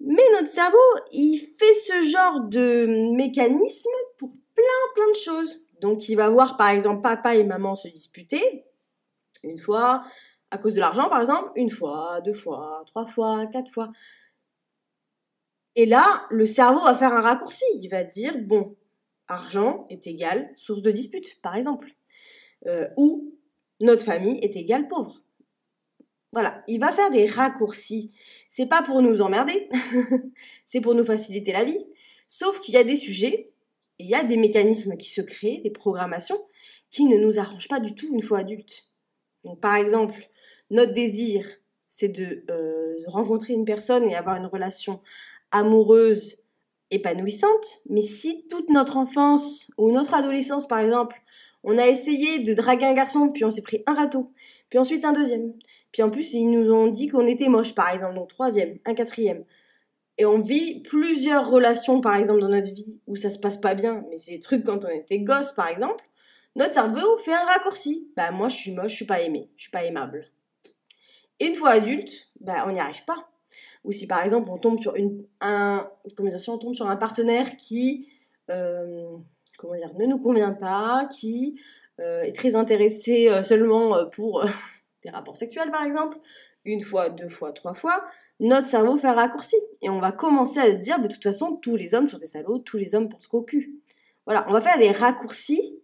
Mais 0.07 0.23
notre 0.39 0.49
cerveau, 0.49 0.77
il 1.11 1.37
fait 1.37 1.73
ce 1.85 2.01
genre 2.09 2.39
de 2.39 3.11
mécanisme 3.13 3.89
pour 4.17 4.29
plein 4.55 4.93
plein 4.95 5.11
de 5.11 5.17
choses. 5.17 5.59
Donc 5.81 6.07
il 6.07 6.15
va 6.15 6.29
voir 6.29 6.55
par 6.55 6.69
exemple 6.69 7.01
papa 7.01 7.35
et 7.35 7.43
maman 7.43 7.75
se 7.75 7.89
disputer 7.89 8.63
une 9.43 9.59
fois 9.59 10.03
à 10.49 10.57
cause 10.57 10.73
de 10.75 10.79
l'argent 10.79 11.09
par 11.09 11.19
exemple, 11.19 11.51
une 11.57 11.69
fois, 11.69 12.21
deux 12.21 12.33
fois, 12.33 12.83
trois 12.87 13.05
fois, 13.05 13.47
quatre 13.47 13.69
fois. 13.69 13.91
Et 15.75 15.85
là, 15.85 16.25
le 16.29 16.45
cerveau 16.45 16.79
va 16.79 16.95
faire 16.95 17.13
un 17.13 17.21
raccourci. 17.21 17.65
Il 17.81 17.89
va 17.89 18.05
dire 18.05 18.33
bon, 18.39 18.77
argent 19.27 19.85
est 19.89 20.07
égal 20.07 20.49
source 20.55 20.81
de 20.81 20.91
dispute 20.91 21.41
par 21.41 21.55
exemple, 21.55 21.89
euh, 22.65 22.87
ou 22.95 23.35
notre 23.81 24.05
famille 24.05 24.39
est 24.41 24.55
égale 24.55 24.87
pauvre. 24.87 25.21
Voilà, 26.33 26.63
il 26.67 26.79
va 26.79 26.91
faire 26.91 27.09
des 27.09 27.25
raccourcis. 27.25 28.11
C'est 28.49 28.65
pas 28.65 28.81
pour 28.81 29.01
nous 29.01 29.21
emmerder, 29.21 29.69
c'est 30.65 30.81
pour 30.81 30.93
nous 30.93 31.05
faciliter 31.05 31.53
la 31.53 31.63
vie. 31.63 31.87
Sauf 32.27 32.59
qu'il 32.59 32.73
y 32.73 32.77
a 32.77 32.83
des 32.83 32.97
sujets, 32.97 33.51
il 33.99 34.07
y 34.07 34.15
a 34.15 34.23
des 34.23 34.37
mécanismes 34.37 34.97
qui 34.97 35.09
se 35.09 35.21
créent, 35.21 35.59
des 35.59 35.71
programmations, 35.71 36.39
qui 36.91 37.05
ne 37.05 37.17
nous 37.17 37.39
arrangent 37.39 37.69
pas 37.69 37.79
du 37.79 37.95
tout 37.95 38.13
une 38.13 38.21
fois 38.21 38.39
adultes. 38.39 38.85
Donc, 39.43 39.59
par 39.59 39.75
exemple, 39.75 40.29
notre 40.69 40.93
désir, 40.93 41.45
c'est 41.87 42.09
de 42.09 42.43
euh, 42.51 43.03
rencontrer 43.07 43.53
une 43.53 43.65
personne 43.65 44.03
et 44.09 44.15
avoir 44.15 44.35
une 44.35 44.45
relation 44.45 44.99
amoureuse 45.51 46.37
épanouissante, 46.91 47.81
mais 47.89 48.01
si 48.01 48.47
toute 48.49 48.69
notre 48.69 48.97
enfance 48.97 49.69
ou 49.77 49.91
notre 49.91 50.13
adolescence, 50.13 50.67
par 50.67 50.79
exemple, 50.79 51.15
on 51.63 51.77
a 51.77 51.87
essayé 51.87 52.39
de 52.39 52.53
draguer 52.53 52.85
un 52.85 52.93
garçon, 52.93 53.29
puis 53.29 53.43
on 53.43 53.51
s'est 53.51 53.61
pris 53.61 53.83
un 53.87 53.93
râteau, 53.93 54.27
puis 54.69 54.79
ensuite 54.79 55.05
un 55.05 55.13
deuxième, 55.13 55.53
puis 55.91 56.03
en 56.03 56.09
plus, 56.09 56.33
ils 56.33 56.49
nous 56.49 56.71
ont 56.71 56.87
dit 56.87 57.07
qu'on 57.07 57.25
était 57.25 57.49
moche, 57.49 57.73
par 57.73 57.89
exemple, 57.89 58.15
donc 58.15 58.29
troisième, 58.29 58.77
un 58.85 58.93
quatrième. 58.93 59.43
Et 60.17 60.25
on 60.25 60.39
vit 60.39 60.81
plusieurs 60.81 61.49
relations, 61.49 62.01
par 62.01 62.15
exemple, 62.15 62.41
dans 62.41 62.49
notre 62.49 62.73
vie 62.73 62.99
où 63.05 63.15
ça 63.15 63.29
se 63.29 63.37
passe 63.37 63.57
pas 63.57 63.75
bien, 63.75 64.03
mais 64.09 64.17
c'est 64.17 64.31
des 64.31 64.39
trucs 64.39 64.63
quand 64.63 64.83
on 64.83 64.89
était 64.89 65.19
gosse, 65.19 65.51
par 65.51 65.67
exemple. 65.67 66.03
Notre 66.55 66.73
cerveau 66.73 67.17
fait 67.19 67.33
un 67.33 67.45
raccourci. 67.45 68.11
Bah, 68.15 68.31
moi, 68.31 68.47
je 68.47 68.55
suis 68.55 68.71
moche, 68.71 68.91
je 68.91 68.95
suis 68.95 69.05
pas 69.05 69.21
aimée, 69.21 69.49
je 69.55 69.63
suis 69.63 69.71
pas 69.71 69.83
aimable. 69.83 70.25
Et 71.39 71.45
une 71.45 71.55
fois 71.55 71.69
adulte, 71.69 72.29
bah, 72.39 72.65
on 72.67 72.71
n'y 72.71 72.79
arrive 72.79 73.05
pas. 73.05 73.29
Ou 73.83 73.91
si, 73.91 74.07
par 74.07 74.23
exemple, 74.23 74.49
on 74.49 74.57
tombe 74.57 74.79
sur 74.79 74.95
une, 74.95 75.23
un, 75.39 75.87
comment 76.15 76.29
dire, 76.29 76.39
si 76.39 76.49
on 76.49 76.57
tombe 76.57 76.73
sur 76.73 76.89
un 76.89 76.95
partenaire 76.95 77.55
qui, 77.55 78.09
euh, 78.49 79.17
comment 79.57 79.75
dire, 79.75 79.93
ne 79.97 80.05
nous 80.05 80.19
convient 80.19 80.53
pas, 80.53 81.07
qui 81.11 81.59
euh, 81.99 82.21
est 82.21 82.35
très 82.35 82.55
intéressé 82.55 83.27
euh, 83.27 83.43
seulement 83.43 84.05
pour 84.09 84.45
des 85.03 85.09
rapports 85.09 85.37
sexuels 85.37 85.71
par 85.71 85.83
exemple, 85.83 86.17
une 86.65 86.81
fois, 86.81 87.09
deux 87.09 87.29
fois, 87.29 87.51
trois 87.51 87.73
fois, 87.73 88.03
notre 88.39 88.67
cerveau 88.67 88.97
fait 88.97 89.07
un 89.07 89.13
raccourci. 89.13 89.55
Et 89.81 89.89
on 89.89 89.99
va 89.99 90.11
commencer 90.11 90.59
à 90.59 90.71
se 90.71 90.77
dire, 90.77 90.97
bah, 90.99 91.07
de 91.07 91.13
toute 91.13 91.23
façon, 91.23 91.55
tous 91.55 91.75
les 91.75 91.95
hommes 91.95 92.09
sont 92.09 92.17
des 92.17 92.27
salauds, 92.27 92.59
tous 92.59 92.77
les 92.77 92.95
hommes 92.95 93.09
pensent 93.09 93.27
qu'au 93.27 93.43
cul. 93.43 93.79
Voilà, 94.25 94.45
on 94.49 94.53
va 94.53 94.61
faire 94.61 94.77
des 94.77 94.91
raccourcis, 94.91 95.79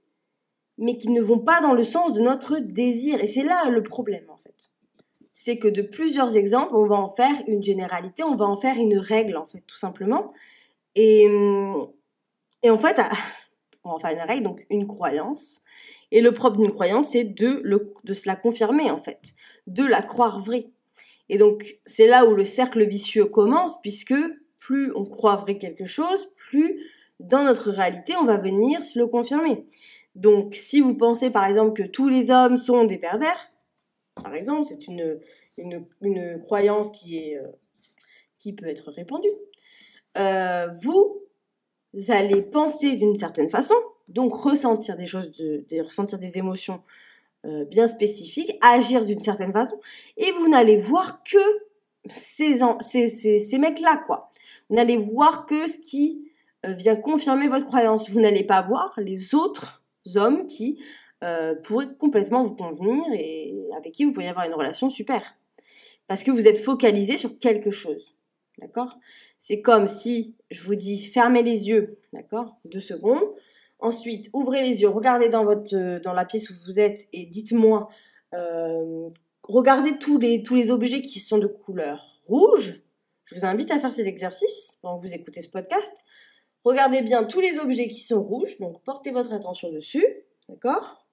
mais 0.78 0.98
qui 0.98 1.10
ne 1.10 1.22
vont 1.22 1.40
pas 1.40 1.62
dans 1.62 1.74
le 1.74 1.84
sens 1.84 2.14
de 2.14 2.22
notre 2.22 2.60
désir. 2.60 3.22
Et 3.22 3.28
c'est 3.28 3.44
là 3.44 3.70
le 3.70 3.82
problème, 3.82 4.26
en 4.30 4.38
fait. 4.38 4.72
C'est 5.32 5.58
que 5.58 5.68
de 5.68 5.82
plusieurs 5.82 6.36
exemples, 6.36 6.76
on 6.76 6.86
va 6.86 6.96
en 6.96 7.08
faire 7.08 7.34
une 7.48 7.64
généralité, 7.64 8.24
on 8.24 8.36
va 8.36 8.46
en 8.46 8.56
faire 8.56 8.78
une 8.78 8.98
règle, 8.98 9.38
en 9.38 9.46
fait, 9.46 9.64
tout 9.66 9.78
simplement. 9.78 10.34
Et, 10.96 11.28
et 12.62 12.70
en 12.70 12.78
fait, 12.78 13.00
en 13.84 13.98
règle, 13.98 14.44
donc 14.44 14.66
une 14.70 14.88
croyance. 14.88 15.62
Et 16.12 16.22
le 16.22 16.32
propre 16.32 16.58
d'une 16.58 16.72
croyance, 16.72 17.10
c'est 17.12 17.24
de, 17.24 17.64
de 18.04 18.14
se 18.14 18.28
la 18.28 18.36
confirmer, 18.36 18.92
en 18.92 19.02
fait, 19.02 19.34
de 19.68 19.84
la 19.84 20.02
croire 20.02 20.40
vraie. 20.40 20.68
Et 21.30 21.38
donc, 21.38 21.80
c'est 21.86 22.08
là 22.08 22.26
où 22.26 22.36
le 22.36 22.44
cercle 22.44 22.86
vicieux 22.86 23.26
commence, 23.26 23.82
puisque 23.82 24.16
plus 24.60 24.92
on 24.96 25.06
croit 25.06 25.36
vrai 25.36 25.58
quelque 25.58 25.86
chose, 25.86 26.32
plus 26.36 26.80
dans 27.20 27.44
notre 27.44 27.72
réalité, 27.72 28.16
on 28.16 28.26
va 28.26 28.38
venir 28.38 28.84
se 28.84 29.00
le 29.00 29.08
confirmer. 29.08 29.66
Donc, 30.16 30.56
si 30.56 30.82
vous 30.82 30.96
pensez 30.96 31.32
par 31.32 31.46
exemple 31.46 31.74
que 31.74 31.88
tous 31.88 32.10
les 32.10 32.30
hommes 32.30 32.58
sont 32.58 32.84
des 32.84 32.98
pervers, 32.98 33.52
par 34.16 34.36
exemple, 34.36 34.66
c'est 34.66 34.88
une, 34.88 35.20
une, 35.58 35.86
une, 36.02 36.40
croyance 36.44 36.92
qui, 36.92 37.18
est, 37.18 37.38
euh, 37.38 37.48
qui 38.40 38.54
peut 38.54 38.68
être 38.68 38.92
répandue, 38.92 39.34
euh, 40.18 40.68
vous 40.84 41.23
allez 42.10 42.42
penser 42.42 42.96
d'une 42.96 43.16
certaine 43.16 43.50
façon, 43.50 43.76
donc 44.10 44.34
ressentir 44.34 44.98
des 44.98 45.08
choses, 45.08 45.32
ressentir 45.84 46.20
des 46.20 46.38
émotions 46.38 46.82
euh, 47.46 47.66
bien 47.66 47.88
spécifiques, 47.88 48.58
agir 48.62 49.04
d'une 49.06 49.20
certaine 49.20 49.52
façon, 49.52 49.76
et 50.18 50.32
vous 50.32 50.48
n'allez 50.48 50.78
voir 50.78 51.24
que 51.24 51.38
ces, 52.10 52.58
mecs-là, 53.60 54.04
quoi. 54.06 54.32
Vous 54.70 54.76
n'allez 54.76 54.98
voir 54.98 55.46
que 55.46 55.68
ce 55.68 55.80
qui 55.80 56.32
euh, 56.66 56.74
vient 56.74 56.96
confirmer 56.96 57.48
votre 57.48 57.66
croyance. 57.66 58.10
Vous 58.10 58.22
n'allez 58.22 58.44
pas 58.44 58.62
voir 58.62 58.94
les 58.98 59.36
autres 59.36 59.84
hommes 60.16 60.48
qui 60.48 60.82
euh, 61.24 61.56
pourraient 61.56 61.94
complètement 61.98 62.44
vous 62.44 62.56
convenir 62.56 63.04
et 63.14 63.54
avec 63.78 63.94
qui 63.94 64.06
vous 64.06 64.14
pourriez 64.14 64.30
avoir 64.30 64.46
une 64.46 64.54
relation 64.54 64.90
super. 64.90 65.36
Parce 66.08 66.24
que 66.24 66.32
vous 66.32 66.48
êtes 66.48 66.60
focalisé 66.60 67.18
sur 67.18 67.40
quelque 67.40 67.72
chose. 67.72 68.16
D'accord? 68.64 68.98
C'est 69.40 69.62
comme 69.62 69.88
si 69.88 70.38
je 70.50 70.64
vous 70.64 70.76
dis 70.76 71.06
fermez 71.06 71.44
les 71.44 71.68
yeux, 71.68 72.00
d'accord? 72.14 72.56
Deux 72.64 72.80
secondes. 72.80 73.36
Ensuite, 73.80 74.30
ouvrez 74.32 74.62
les 74.62 74.82
yeux, 74.82 74.88
regardez 74.88 75.28
dans, 75.28 75.44
votre, 75.44 76.00
dans 76.00 76.14
la 76.14 76.24
pièce 76.24 76.50
où 76.50 76.54
vous 76.66 76.80
êtes 76.80 77.10
et 77.12 77.26
dites-moi, 77.26 77.90
euh, 78.34 79.10
regardez 79.44 79.98
tous 80.00 80.18
les, 80.18 80.44
tous 80.44 80.56
les 80.56 80.72
objets 80.72 81.02
qui 81.02 81.20
sont 81.20 81.40
de 81.40 81.48
couleur 81.48 82.22
rouge. 82.26 82.82
Je 83.26 83.36
vous 83.36 83.46
invite 83.46 83.70
à 83.72 83.80
faire 83.82 83.92
cet 83.92 84.08
exercice 84.08 84.78
pendant 84.82 84.98
que 84.98 85.06
vous 85.06 85.14
écoutez 85.14 85.42
ce 85.42 85.50
podcast. 85.50 86.06
Regardez 86.64 87.02
bien 87.02 87.26
tous 87.26 87.42
les 87.42 87.58
objets 87.58 87.90
qui 87.90 88.00
sont 88.00 88.24
rouges, 88.24 88.58
donc 88.60 88.82
portez 88.84 89.12
votre 89.12 89.34
attention 89.34 89.70
dessus, 89.74 90.06
d'accord? 90.48 91.06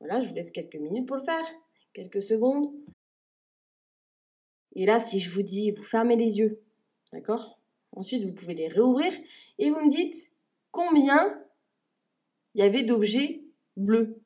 Voilà, 0.00 0.20
je 0.20 0.28
vous 0.28 0.34
laisse 0.34 0.50
quelques 0.50 0.74
minutes 0.74 1.06
pour 1.06 1.16
le 1.16 1.22
faire, 1.22 1.46
quelques 1.92 2.22
secondes. 2.22 2.72
Et 4.74 4.84
là, 4.84 4.98
si 4.98 5.20
je 5.20 5.30
vous 5.30 5.42
dis, 5.42 5.70
vous 5.70 5.84
fermez 5.84 6.16
les 6.16 6.38
yeux, 6.38 6.60
d'accord? 7.12 7.58
Ensuite, 7.92 8.24
vous 8.24 8.32
pouvez 8.32 8.54
les 8.54 8.68
réouvrir 8.68 9.12
et 9.58 9.70
vous 9.70 9.80
me 9.80 9.90
dites 9.90 10.32
combien 10.70 11.38
il 12.54 12.60
y 12.60 12.64
avait 12.64 12.82
d'objets 12.82 13.42
bleus. 13.76 14.20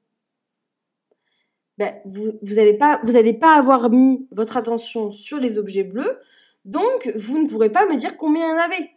Ben, 1.79 2.01
vous 2.05 2.39
n'allez 2.43 2.75
pas, 2.75 3.01
pas 3.41 3.57
avoir 3.57 3.91
mis 3.91 4.27
votre 4.31 4.57
attention 4.57 5.11
sur 5.11 5.39
les 5.39 5.59
objets 5.59 5.85
bleus, 5.85 6.21
donc 6.65 7.11
vous 7.15 7.43
ne 7.43 7.49
pourrez 7.49 7.71
pas 7.71 7.87
me 7.87 7.97
dire 7.97 8.17
combien 8.17 8.47
il 8.47 8.51
y 8.51 8.53
en 8.53 8.65
avait. 8.65 8.91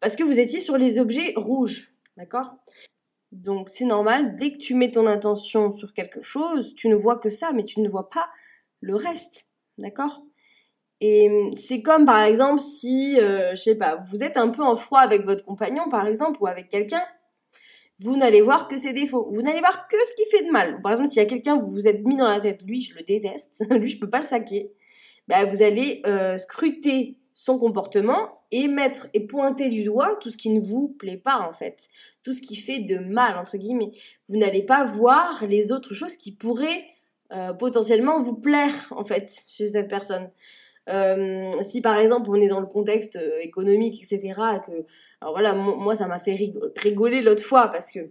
Parce 0.00 0.16
que 0.16 0.22
vous 0.22 0.38
étiez 0.38 0.60
sur 0.60 0.76
les 0.76 0.98
objets 0.98 1.32
rouges. 1.36 1.92
D'accord? 2.16 2.54
Donc 3.32 3.68
c'est 3.68 3.84
normal, 3.84 4.36
dès 4.36 4.52
que 4.52 4.58
tu 4.58 4.74
mets 4.74 4.90
ton 4.90 5.06
attention 5.06 5.76
sur 5.76 5.92
quelque 5.92 6.22
chose, 6.22 6.74
tu 6.74 6.88
ne 6.88 6.94
vois 6.94 7.18
que 7.18 7.30
ça, 7.30 7.52
mais 7.52 7.64
tu 7.64 7.80
ne 7.80 7.88
vois 7.88 8.10
pas 8.10 8.28
le 8.80 8.96
reste. 8.96 9.46
D'accord? 9.76 10.22
Et 11.00 11.30
c'est 11.56 11.82
comme 11.82 12.04
par 12.04 12.22
exemple 12.22 12.60
si, 12.60 13.18
euh, 13.20 13.50
je 13.54 13.62
sais 13.62 13.74
pas, 13.74 14.02
vous 14.10 14.22
êtes 14.22 14.36
un 14.36 14.48
peu 14.48 14.62
en 14.62 14.76
froid 14.76 15.00
avec 15.00 15.24
votre 15.24 15.44
compagnon 15.44 15.88
par 15.88 16.06
exemple 16.06 16.38
ou 16.40 16.46
avec 16.46 16.68
quelqu'un, 16.68 17.02
vous 18.00 18.16
n'allez 18.16 18.40
voir 18.40 18.68
que 18.68 18.76
ses 18.76 18.92
défauts. 18.92 19.28
Vous 19.32 19.42
n'allez 19.42 19.60
voir 19.60 19.88
que 19.88 19.96
ce 19.96 20.14
qui 20.14 20.30
fait 20.30 20.44
de 20.44 20.50
mal. 20.50 20.80
Par 20.82 20.92
exemple, 20.92 21.08
s'il 21.08 21.18
y 21.18 21.24
a 21.24 21.28
quelqu'un, 21.28 21.58
vous 21.58 21.68
vous 21.68 21.88
êtes 21.88 22.04
mis 22.04 22.16
dans 22.16 22.28
la 22.28 22.40
tête, 22.40 22.62
lui, 22.64 22.80
je 22.80 22.94
le 22.94 23.02
déteste, 23.02 23.64
lui, 23.70 23.88
je 23.88 23.98
peux 23.98 24.10
pas 24.10 24.20
le 24.20 24.26
saquer. 24.26 24.72
Bah, 25.26 25.44
vous 25.44 25.62
allez 25.62 26.00
euh, 26.06 26.38
scruter 26.38 27.18
son 27.34 27.58
comportement 27.58 28.40
et 28.50 28.66
mettre 28.66 29.08
et 29.14 29.26
pointer 29.26 29.68
du 29.68 29.84
doigt 29.84 30.16
tout 30.16 30.32
ce 30.32 30.36
qui 30.36 30.50
ne 30.50 30.60
vous 30.60 30.88
plaît 30.88 31.18
pas 31.18 31.38
en 31.48 31.52
fait, 31.52 31.88
tout 32.24 32.32
ce 32.32 32.40
qui 32.40 32.56
fait 32.56 32.80
de 32.80 32.98
mal 32.98 33.36
entre 33.36 33.56
guillemets. 33.58 33.92
Vous 34.28 34.36
n'allez 34.36 34.62
pas 34.62 34.84
voir 34.84 35.46
les 35.46 35.70
autres 35.70 35.94
choses 35.94 36.16
qui 36.16 36.32
pourraient 36.32 36.84
euh, 37.32 37.52
potentiellement 37.52 38.20
vous 38.20 38.34
plaire 38.34 38.72
en 38.90 39.04
fait 39.04 39.30
chez 39.46 39.66
cette 39.66 39.88
personne. 39.88 40.30
Euh, 40.88 41.50
si 41.62 41.82
par 41.82 41.98
exemple 41.98 42.30
on 42.30 42.36
est 42.36 42.48
dans 42.48 42.60
le 42.60 42.66
contexte 42.66 43.16
euh, 43.16 43.38
économique, 43.40 44.02
etc., 44.02 44.34
que, 44.66 44.86
alors 45.20 45.34
voilà, 45.34 45.52
moi 45.54 45.94
ça 45.94 46.06
m'a 46.06 46.18
fait 46.18 46.36
rigoler 46.76 47.20
l'autre 47.20 47.42
fois 47.42 47.68
parce 47.68 47.90
que, 47.92 48.10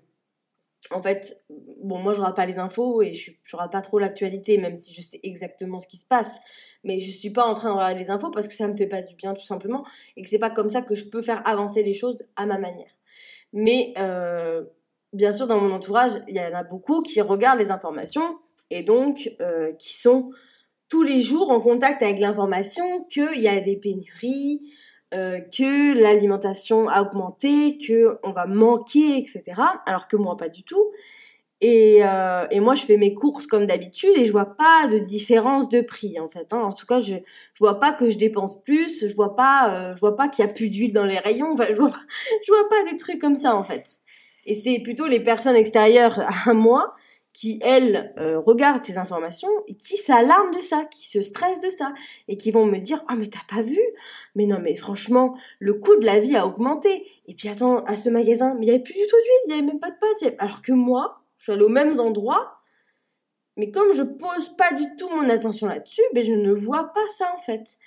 en 0.92 1.02
fait, 1.02 1.44
bon, 1.82 1.98
moi 1.98 2.14
je 2.14 2.22
rate 2.22 2.36
pas 2.36 2.46
les 2.46 2.60
infos 2.60 3.02
et 3.02 3.14
je, 3.14 3.32
rate 3.54 3.72
pas 3.72 3.82
trop 3.82 3.98
l'actualité, 3.98 4.58
même 4.60 4.76
si 4.76 4.94
je 4.94 5.02
sais 5.02 5.20
exactement 5.24 5.80
ce 5.80 5.88
qui 5.88 5.98
se 5.98 6.06
passe, 6.06 6.38
mais 6.84 7.00
je 7.00 7.12
suis 7.12 7.32
pas 7.32 7.46
en 7.46 7.54
train 7.54 7.70
de 7.70 7.74
regarder 7.74 8.00
les 8.00 8.12
infos 8.12 8.30
parce 8.30 8.48
que 8.48 8.54
ça 8.54 8.68
me 8.68 8.76
fait 8.76 8.88
pas 8.88 9.02
du 9.02 9.16
bien 9.16 9.34
tout 9.34 9.44
simplement 9.44 9.84
et 10.16 10.22
que 10.22 10.30
c'est 10.30 10.40
pas 10.40 10.52
comme 10.52 10.70
ça 10.70 10.82
que 10.82 10.94
je 10.94 11.06
peux 11.06 11.24
faire 11.24 11.42
avancer 11.48 11.82
les 11.82 11.94
choses 11.94 12.18
à 12.36 12.46
ma 12.46 12.60
manière. 12.60 12.92
Mais 13.54 13.94
euh, 13.98 14.64
bien 15.14 15.32
sûr, 15.32 15.48
dans 15.48 15.60
mon 15.60 15.74
entourage, 15.74 16.12
il 16.28 16.36
y 16.36 16.40
en 16.40 16.54
a 16.54 16.64
beaucoup 16.64 17.02
qui 17.02 17.22
regardent 17.22 17.60
les 17.60 17.72
informations 17.72 18.38
et 18.70 18.84
donc 18.84 19.32
qui 19.80 19.98
sont 19.98 20.32
tous 20.90 21.04
les 21.04 21.22
jours 21.22 21.52
en 21.52 21.60
contact 21.60 22.02
avec 22.02 22.20
l'information 22.20 23.06
qu'il 23.10 23.40
y 23.40 23.48
a 23.48 23.60
des 23.60 23.76
pénuries, 23.76 24.62
euh, 25.14 25.40
que 25.40 25.98
l'alimentation 25.98 26.90
a 26.90 27.02
augmenté, 27.02 27.78
que 27.78 28.18
on 28.24 28.32
va 28.32 28.46
manquer, 28.46 29.18
etc. 29.18 29.44
Alors 29.86 30.08
que 30.08 30.18
moi 30.18 30.36
pas 30.36 30.50
du 30.50 30.64
tout. 30.64 30.92
Et, 31.60 32.00
euh, 32.04 32.46
et 32.52 32.60
moi 32.60 32.76
je 32.76 32.84
fais 32.84 32.98
mes 32.98 33.16
courses 33.16 33.48
comme 33.48 33.66
d'habitude 33.66 34.12
et 34.16 34.26
je 34.26 34.32
vois 34.32 34.58
pas 34.58 34.88
de 34.88 35.00
différence 35.00 35.70
de 35.70 35.82
prix 35.82 36.20
en 36.20 36.30
fait. 36.30 36.48
Hein. 36.52 36.60
En 36.60 36.74
tout 36.74 36.86
cas 36.86 37.00
je 37.00 37.16
je 37.16 37.60
vois 37.60 37.80
pas 37.80 37.94
que 37.94 38.10
je 38.10 38.18
dépense 38.18 38.62
plus, 38.64 39.08
je 39.08 39.16
vois 39.16 39.36
pas 39.36 39.72
euh, 39.72 39.96
je 39.96 40.00
vois 40.00 40.16
pas 40.16 40.28
qu'il 40.28 40.46
y 40.46 40.48
a 40.48 40.52
plus 40.52 40.70
d'huile 40.70 40.94
dans 40.94 41.06
les 41.06 41.18
rayons. 41.18 41.54
Enfin 41.54 41.66
je 41.70 41.76
je 41.76 42.52
vois 42.52 42.70
pas 42.70 42.92
des 42.92 42.98
trucs 42.98 43.20
comme 43.20 43.36
ça 43.36 43.56
en 43.56 43.64
fait. 43.64 44.00
Et 44.46 44.54
c'est 44.54 44.80
plutôt 44.80 45.08
les 45.08 45.20
personnes 45.20 45.56
extérieures 45.56 46.20
à 46.48 46.54
moi 46.54 46.94
qui, 47.38 47.60
elles, 47.62 48.16
euh, 48.18 48.40
regardent 48.40 48.84
ces 48.84 48.98
informations 48.98 49.52
et 49.68 49.76
qui 49.76 49.96
s'alarment 49.96 50.56
de 50.56 50.62
ça, 50.62 50.86
qui 50.86 51.08
se 51.08 51.22
stressent 51.22 51.62
de 51.62 51.70
ça, 51.70 51.94
et 52.28 52.36
qui 52.36 52.50
vont 52.50 52.66
me 52.66 52.80
dire 52.80 53.06
«Ah, 53.08 53.16
mais 53.16 53.28
t'as 53.28 53.46
pas 53.48 53.62
vu? 53.62 53.80
Mais 54.34 54.48
non, 54.48 54.58
mais 54.60 54.76
franchement, 54.76 55.38
le 55.60 55.76
coût 55.76 55.96
de 55.98 56.06
la 56.06 56.20
vie 56.20 56.36
a 56.36 56.48
augmenté. 56.48 57.06
Et 57.28 57.36
puis 57.36 57.48
attends, 57.48 57.84
à 57.84 57.96
ce 57.96 58.10
magasin, 58.10 58.56
mais 58.56 58.66
il 58.66 58.70
n'y 58.70 58.74
avait 58.74 58.84
plus 58.84 58.96
du 58.96 59.02
tout 59.02 59.16
d'huile, 59.16 59.42
il 59.46 59.48
n'y 59.50 59.54
avait 59.54 59.68
même 59.68 59.80
pas 59.80 59.92
de 59.92 59.98
pâte. 60.00 60.34
Alors 60.40 60.64
que 60.64 60.72
moi, 60.72 61.22
je 61.38 61.44
suis 61.44 61.52
allée 61.52 61.64
aux 61.64 61.70
mêmes 61.70 62.00
endroits, 62.00 62.58
mais 63.56 63.70
comme 63.70 63.94
je 63.94 64.02
pose 64.02 64.56
pas 64.58 64.74
du 64.74 64.86
tout 64.98 65.10
mon 65.10 65.30
attention 65.30 65.68
là-dessus, 65.68 66.02
ben 66.16 66.24
je 66.24 66.34
ne 66.34 66.52
vois 66.52 66.86
pas 66.86 67.06
ça 67.20 67.32
en 67.38 67.40
fait. 67.40 67.78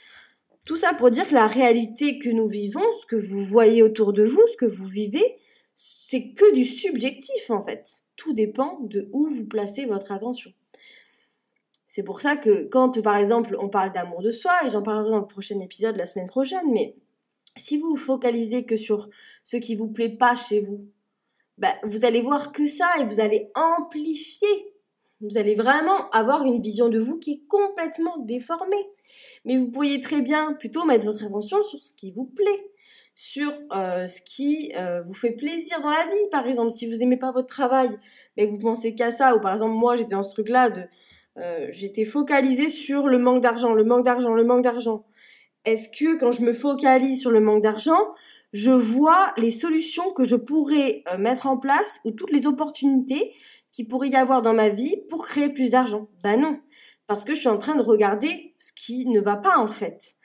Tout 0.65 0.77
ça 0.77 0.95
pour 0.95 1.11
dire 1.11 1.29
que 1.29 1.35
la 1.35 1.49
réalité 1.49 2.21
que 2.21 2.29
nous 2.29 2.47
vivons, 2.47 2.85
ce 3.01 3.07
que 3.07 3.17
vous 3.17 3.45
voyez 3.45 3.83
autour 3.83 4.13
de 4.13 4.23
vous, 4.23 4.43
ce 4.53 4.57
que 4.57 4.67
vous 4.67 4.87
vivez, 4.87 5.39
c'est 5.75 6.35
que 6.35 6.55
du 6.55 6.65
subjectif 6.65 7.51
en 7.51 7.65
fait 7.65 8.01
tout 8.21 8.35
dépend 8.35 8.79
de 8.83 9.09
où 9.13 9.29
vous 9.29 9.47
placez 9.47 9.87
votre 9.87 10.13
attention. 10.13 10.53
C'est 11.87 12.03
pour 12.03 12.21
ça 12.21 12.37
que 12.37 12.69
quand, 12.69 13.01
par 13.03 13.17
exemple, 13.17 13.57
on 13.59 13.71
parle 13.71 13.93
d'amour 13.93 14.21
de 14.21 14.31
soi, 14.31 14.53
et 14.65 14.69
j'en 14.69 14.83
parlerai 14.83 15.11
dans 15.11 15.21
le 15.21 15.27
prochain 15.27 15.59
épisode 15.59 15.97
la 15.97 16.05
semaine 16.05 16.29
prochaine, 16.29 16.71
mais 16.71 16.97
si 17.57 17.79
vous 17.79 17.89
vous 17.89 17.97
focalisez 17.97 18.67
que 18.67 18.77
sur 18.77 19.09
ce 19.43 19.57
qui 19.57 19.75
vous 19.75 19.89
plaît 19.89 20.17
pas 20.17 20.35
chez 20.35 20.61
vous, 20.61 20.87
bah, 21.57 21.75
vous 21.85 22.05
allez 22.05 22.21
voir 22.21 22.53
que 22.53 22.67
ça 22.67 22.87
et 23.01 23.05
vous 23.05 23.21
allez 23.21 23.51
amplifier. 23.55 24.75
Vous 25.23 25.39
allez 25.39 25.55
vraiment 25.55 26.11
avoir 26.11 26.45
une 26.45 26.61
vision 26.61 26.91
de 26.91 26.99
vous 26.99 27.19
qui 27.19 27.33
est 27.33 27.47
complètement 27.49 28.19
déformée. 28.19 28.87
Mais 29.47 29.57
vous 29.57 29.71
pourriez 29.71 30.01
très 30.01 30.21
bien 30.21 30.53
plutôt 30.53 30.85
mettre 30.85 31.07
votre 31.07 31.25
attention 31.25 31.63
sur 31.63 31.83
ce 31.83 31.95
qui 31.95 32.13
vous 32.13 32.27
plaît, 32.27 32.71
sur 33.23 33.53
euh, 33.77 34.07
ce 34.07 34.23
qui 34.23 34.73
euh, 34.79 35.03
vous 35.03 35.13
fait 35.13 35.33
plaisir 35.33 35.79
dans 35.83 35.91
la 35.91 36.07
vie. 36.07 36.31
Par 36.31 36.47
exemple, 36.47 36.71
si 36.71 36.87
vous 36.87 37.03
aimez 37.03 37.19
pas 37.19 37.33
votre 37.33 37.49
travail, 37.49 37.91
mais 38.35 38.47
que 38.47 38.51
vous 38.51 38.59
pensez 38.59 38.95
qu'à 38.95 39.13
ça, 39.13 39.37
ou 39.37 39.41
par 39.41 39.53
exemple 39.53 39.75
moi 39.75 39.95
j'étais 39.95 40.15
dans 40.15 40.23
ce 40.23 40.31
truc-là 40.31 40.71
de, 40.71 40.85
euh, 41.37 41.67
j'étais 41.69 42.07
focalisée 42.07 42.71
sur 42.71 43.09
le 43.09 43.19
manque 43.19 43.43
d'argent, 43.43 43.75
le 43.75 43.85
manque 43.85 44.07
d'argent, 44.07 44.33
le 44.33 44.45
manque 44.45 44.65
d'argent. 44.65 45.05
Est-ce 45.67 45.91
que 45.91 46.19
quand 46.19 46.31
je 46.31 46.41
me 46.41 46.55
focalise 46.55 47.21
sur 47.21 47.31
le 47.31 47.41
manque 47.41 47.63
d'argent, 47.63 48.09
je 48.55 48.71
vois 48.71 49.35
les 49.37 49.51
solutions 49.51 50.11
que 50.13 50.25
je 50.25 50.37
pourrais 50.37 51.05
mettre 51.19 51.47
en 51.47 51.59
place 51.59 52.01
ou 52.07 52.13
toutes 52.13 52.33
les 52.33 52.47
opportunités 52.47 53.35
qui 53.71 53.85
pourrait 53.85 54.09
y 54.09 54.17
avoir 54.17 54.41
dans 54.41 54.55
ma 54.55 54.71
vie 54.71 54.97
pour 55.11 55.27
créer 55.27 55.51
plus 55.51 55.73
d'argent? 55.73 56.09
Bah 56.25 56.39
non, 56.39 56.59
parce 57.07 57.27
que 57.27 57.35
je 57.35 57.41
suis 57.41 57.49
en 57.51 57.59
train 57.59 57.77
de 57.77 57.83
regarder 57.83 58.55
ce 58.57 58.73
qui 58.73 59.07
ne 59.07 59.21
va 59.21 59.37
pas 59.37 59.59
en 59.59 59.67
fait. 59.67 60.17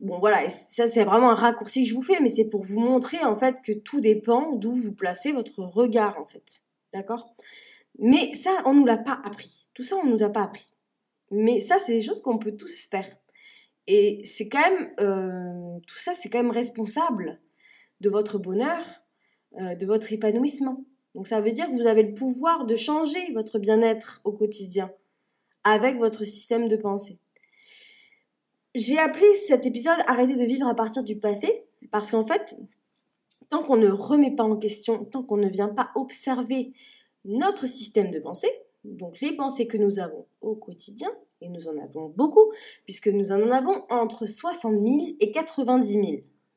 Bon 0.00 0.20
voilà, 0.20 0.48
ça 0.48 0.86
c'est 0.86 1.04
vraiment 1.04 1.30
un 1.30 1.34
raccourci 1.34 1.82
que 1.82 1.88
je 1.88 1.94
vous 1.94 2.02
fais, 2.02 2.20
mais 2.20 2.28
c'est 2.28 2.44
pour 2.44 2.62
vous 2.62 2.78
montrer 2.78 3.18
en 3.24 3.34
fait 3.34 3.60
que 3.62 3.72
tout 3.72 4.00
dépend 4.00 4.54
d'où 4.54 4.70
vous 4.70 4.94
placez 4.94 5.32
votre 5.32 5.64
regard 5.64 6.18
en 6.20 6.24
fait. 6.24 6.62
D'accord? 6.92 7.34
Mais 7.98 8.34
ça, 8.34 8.50
on 8.64 8.74
nous 8.74 8.86
l'a 8.86 8.96
pas 8.96 9.20
appris. 9.24 9.68
Tout 9.74 9.82
ça, 9.82 9.96
on 9.96 10.06
nous 10.06 10.22
a 10.22 10.30
pas 10.30 10.42
appris. 10.42 10.68
Mais 11.30 11.60
ça, 11.60 11.78
c'est 11.84 11.92
des 11.92 12.00
choses 12.00 12.22
qu'on 12.22 12.38
peut 12.38 12.56
tous 12.56 12.86
faire. 12.86 13.08
Et 13.86 14.20
c'est 14.24 14.48
quand 14.48 14.60
même, 14.60 14.92
euh, 15.00 15.80
tout 15.86 15.98
ça, 15.98 16.14
c'est 16.14 16.28
quand 16.28 16.42
même 16.42 16.50
responsable 16.50 17.40
de 18.00 18.08
votre 18.08 18.38
bonheur, 18.38 18.84
euh, 19.60 19.74
de 19.74 19.86
votre 19.86 20.12
épanouissement. 20.12 20.84
Donc 21.14 21.26
ça 21.26 21.40
veut 21.40 21.52
dire 21.52 21.66
que 21.66 21.72
vous 21.72 21.86
avez 21.86 22.02
le 22.02 22.14
pouvoir 22.14 22.66
de 22.66 22.76
changer 22.76 23.32
votre 23.32 23.58
bien-être 23.58 24.20
au 24.24 24.32
quotidien 24.32 24.92
avec 25.64 25.96
votre 25.96 26.24
système 26.24 26.68
de 26.68 26.76
pensée. 26.76 27.18
J'ai 28.78 28.96
appelé 28.96 29.34
cet 29.34 29.66
épisode 29.66 29.98
Arrêter 30.06 30.36
de 30.36 30.44
vivre 30.44 30.68
à 30.68 30.74
partir 30.74 31.02
du 31.02 31.18
passé 31.18 31.64
parce 31.90 32.12
qu'en 32.12 32.22
fait, 32.22 32.54
tant 33.50 33.64
qu'on 33.64 33.76
ne 33.76 33.88
remet 33.88 34.30
pas 34.36 34.44
en 34.44 34.56
question, 34.56 35.04
tant 35.04 35.24
qu'on 35.24 35.36
ne 35.36 35.48
vient 35.48 35.66
pas 35.66 35.90
observer 35.96 36.72
notre 37.24 37.66
système 37.66 38.12
de 38.12 38.20
pensée, 38.20 38.50
donc 38.84 39.20
les 39.20 39.34
pensées 39.34 39.66
que 39.66 39.76
nous 39.76 39.98
avons 39.98 40.26
au 40.40 40.54
quotidien, 40.54 41.10
et 41.40 41.48
nous 41.48 41.66
en 41.66 41.76
avons 41.78 42.10
beaucoup, 42.10 42.52
puisque 42.84 43.08
nous 43.08 43.32
en 43.32 43.50
avons 43.50 43.82
entre 43.90 44.26
60 44.26 44.74
000 44.74 44.86
et 45.18 45.32
90 45.32 45.92
000. 45.92 46.04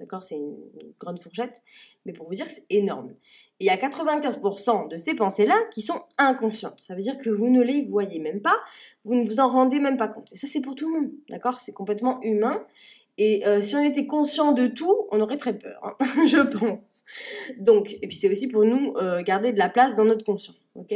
D'accord 0.01 0.23
C'est 0.23 0.35
une, 0.35 0.57
grande 0.99 1.19
fourchette, 1.19 1.61
mais 2.05 2.11
pour 2.11 2.27
vous 2.27 2.33
dire 2.33 2.49
c'est 2.49 2.65
énorme. 2.71 3.13
Il 3.59 3.67
y 3.67 3.69
a 3.69 3.77
95% 3.77 4.87
de 4.87 4.97
ces 4.97 5.13
pensées-là 5.13 5.55
qui 5.71 5.81
sont 5.81 6.01
inconscientes. 6.17 6.81
Ça 6.81 6.95
veut 6.95 7.01
dire 7.01 7.19
que 7.19 7.29
vous 7.29 7.49
ne 7.49 7.61
les 7.61 7.83
voyez 7.83 8.17
même 8.17 8.41
pas, 8.41 8.57
vous 9.03 9.13
ne 9.13 9.23
vous 9.23 9.39
en 9.39 9.47
rendez 9.47 9.79
même 9.79 9.97
pas 9.97 10.07
compte. 10.07 10.33
Et 10.33 10.35
ça, 10.35 10.47
c'est 10.47 10.61
pour 10.61 10.73
tout 10.73 10.91
le 10.91 10.99
monde. 10.99 11.11
D'accord? 11.29 11.59
C'est 11.59 11.71
complètement 11.71 12.19
humain. 12.23 12.63
Et 13.19 13.45
euh, 13.45 13.61
si 13.61 13.75
on 13.75 13.83
était 13.83 14.07
conscient 14.07 14.53
de 14.53 14.65
tout, 14.65 15.07
on 15.11 15.21
aurait 15.21 15.37
très 15.37 15.55
peur, 15.55 15.79
hein, 15.83 15.95
je 16.25 16.41
pense. 16.41 17.03
Donc, 17.59 17.93
et 18.01 18.07
puis 18.07 18.15
c'est 18.15 18.29
aussi 18.29 18.47
pour 18.47 18.65
nous 18.65 18.93
euh, 18.95 19.21
garder 19.21 19.53
de 19.53 19.59
la 19.59 19.69
place 19.69 19.95
dans 19.95 20.05
notre 20.05 20.25
conscient. 20.25 20.55
Ok? 20.73 20.95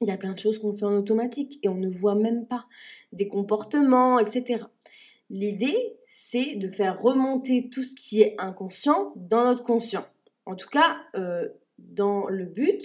Il 0.00 0.06
y 0.06 0.12
a 0.12 0.16
plein 0.16 0.34
de 0.34 0.38
choses 0.38 0.60
qu'on 0.60 0.72
fait 0.72 0.84
en 0.84 0.94
automatique 0.94 1.58
et 1.64 1.68
on 1.68 1.76
ne 1.76 1.90
voit 1.90 2.14
même 2.14 2.46
pas 2.46 2.66
des 3.10 3.26
comportements, 3.26 4.20
etc. 4.20 4.66
L'idée, 5.34 5.76
c'est 6.04 6.54
de 6.54 6.68
faire 6.68 7.02
remonter 7.02 7.68
tout 7.68 7.82
ce 7.82 7.96
qui 7.96 8.22
est 8.22 8.36
inconscient 8.38 9.12
dans 9.16 9.42
notre 9.42 9.64
conscient. 9.64 10.06
En 10.46 10.54
tout 10.54 10.68
cas, 10.68 10.98
euh, 11.16 11.48
dans 11.78 12.28
le 12.28 12.46
but 12.46 12.84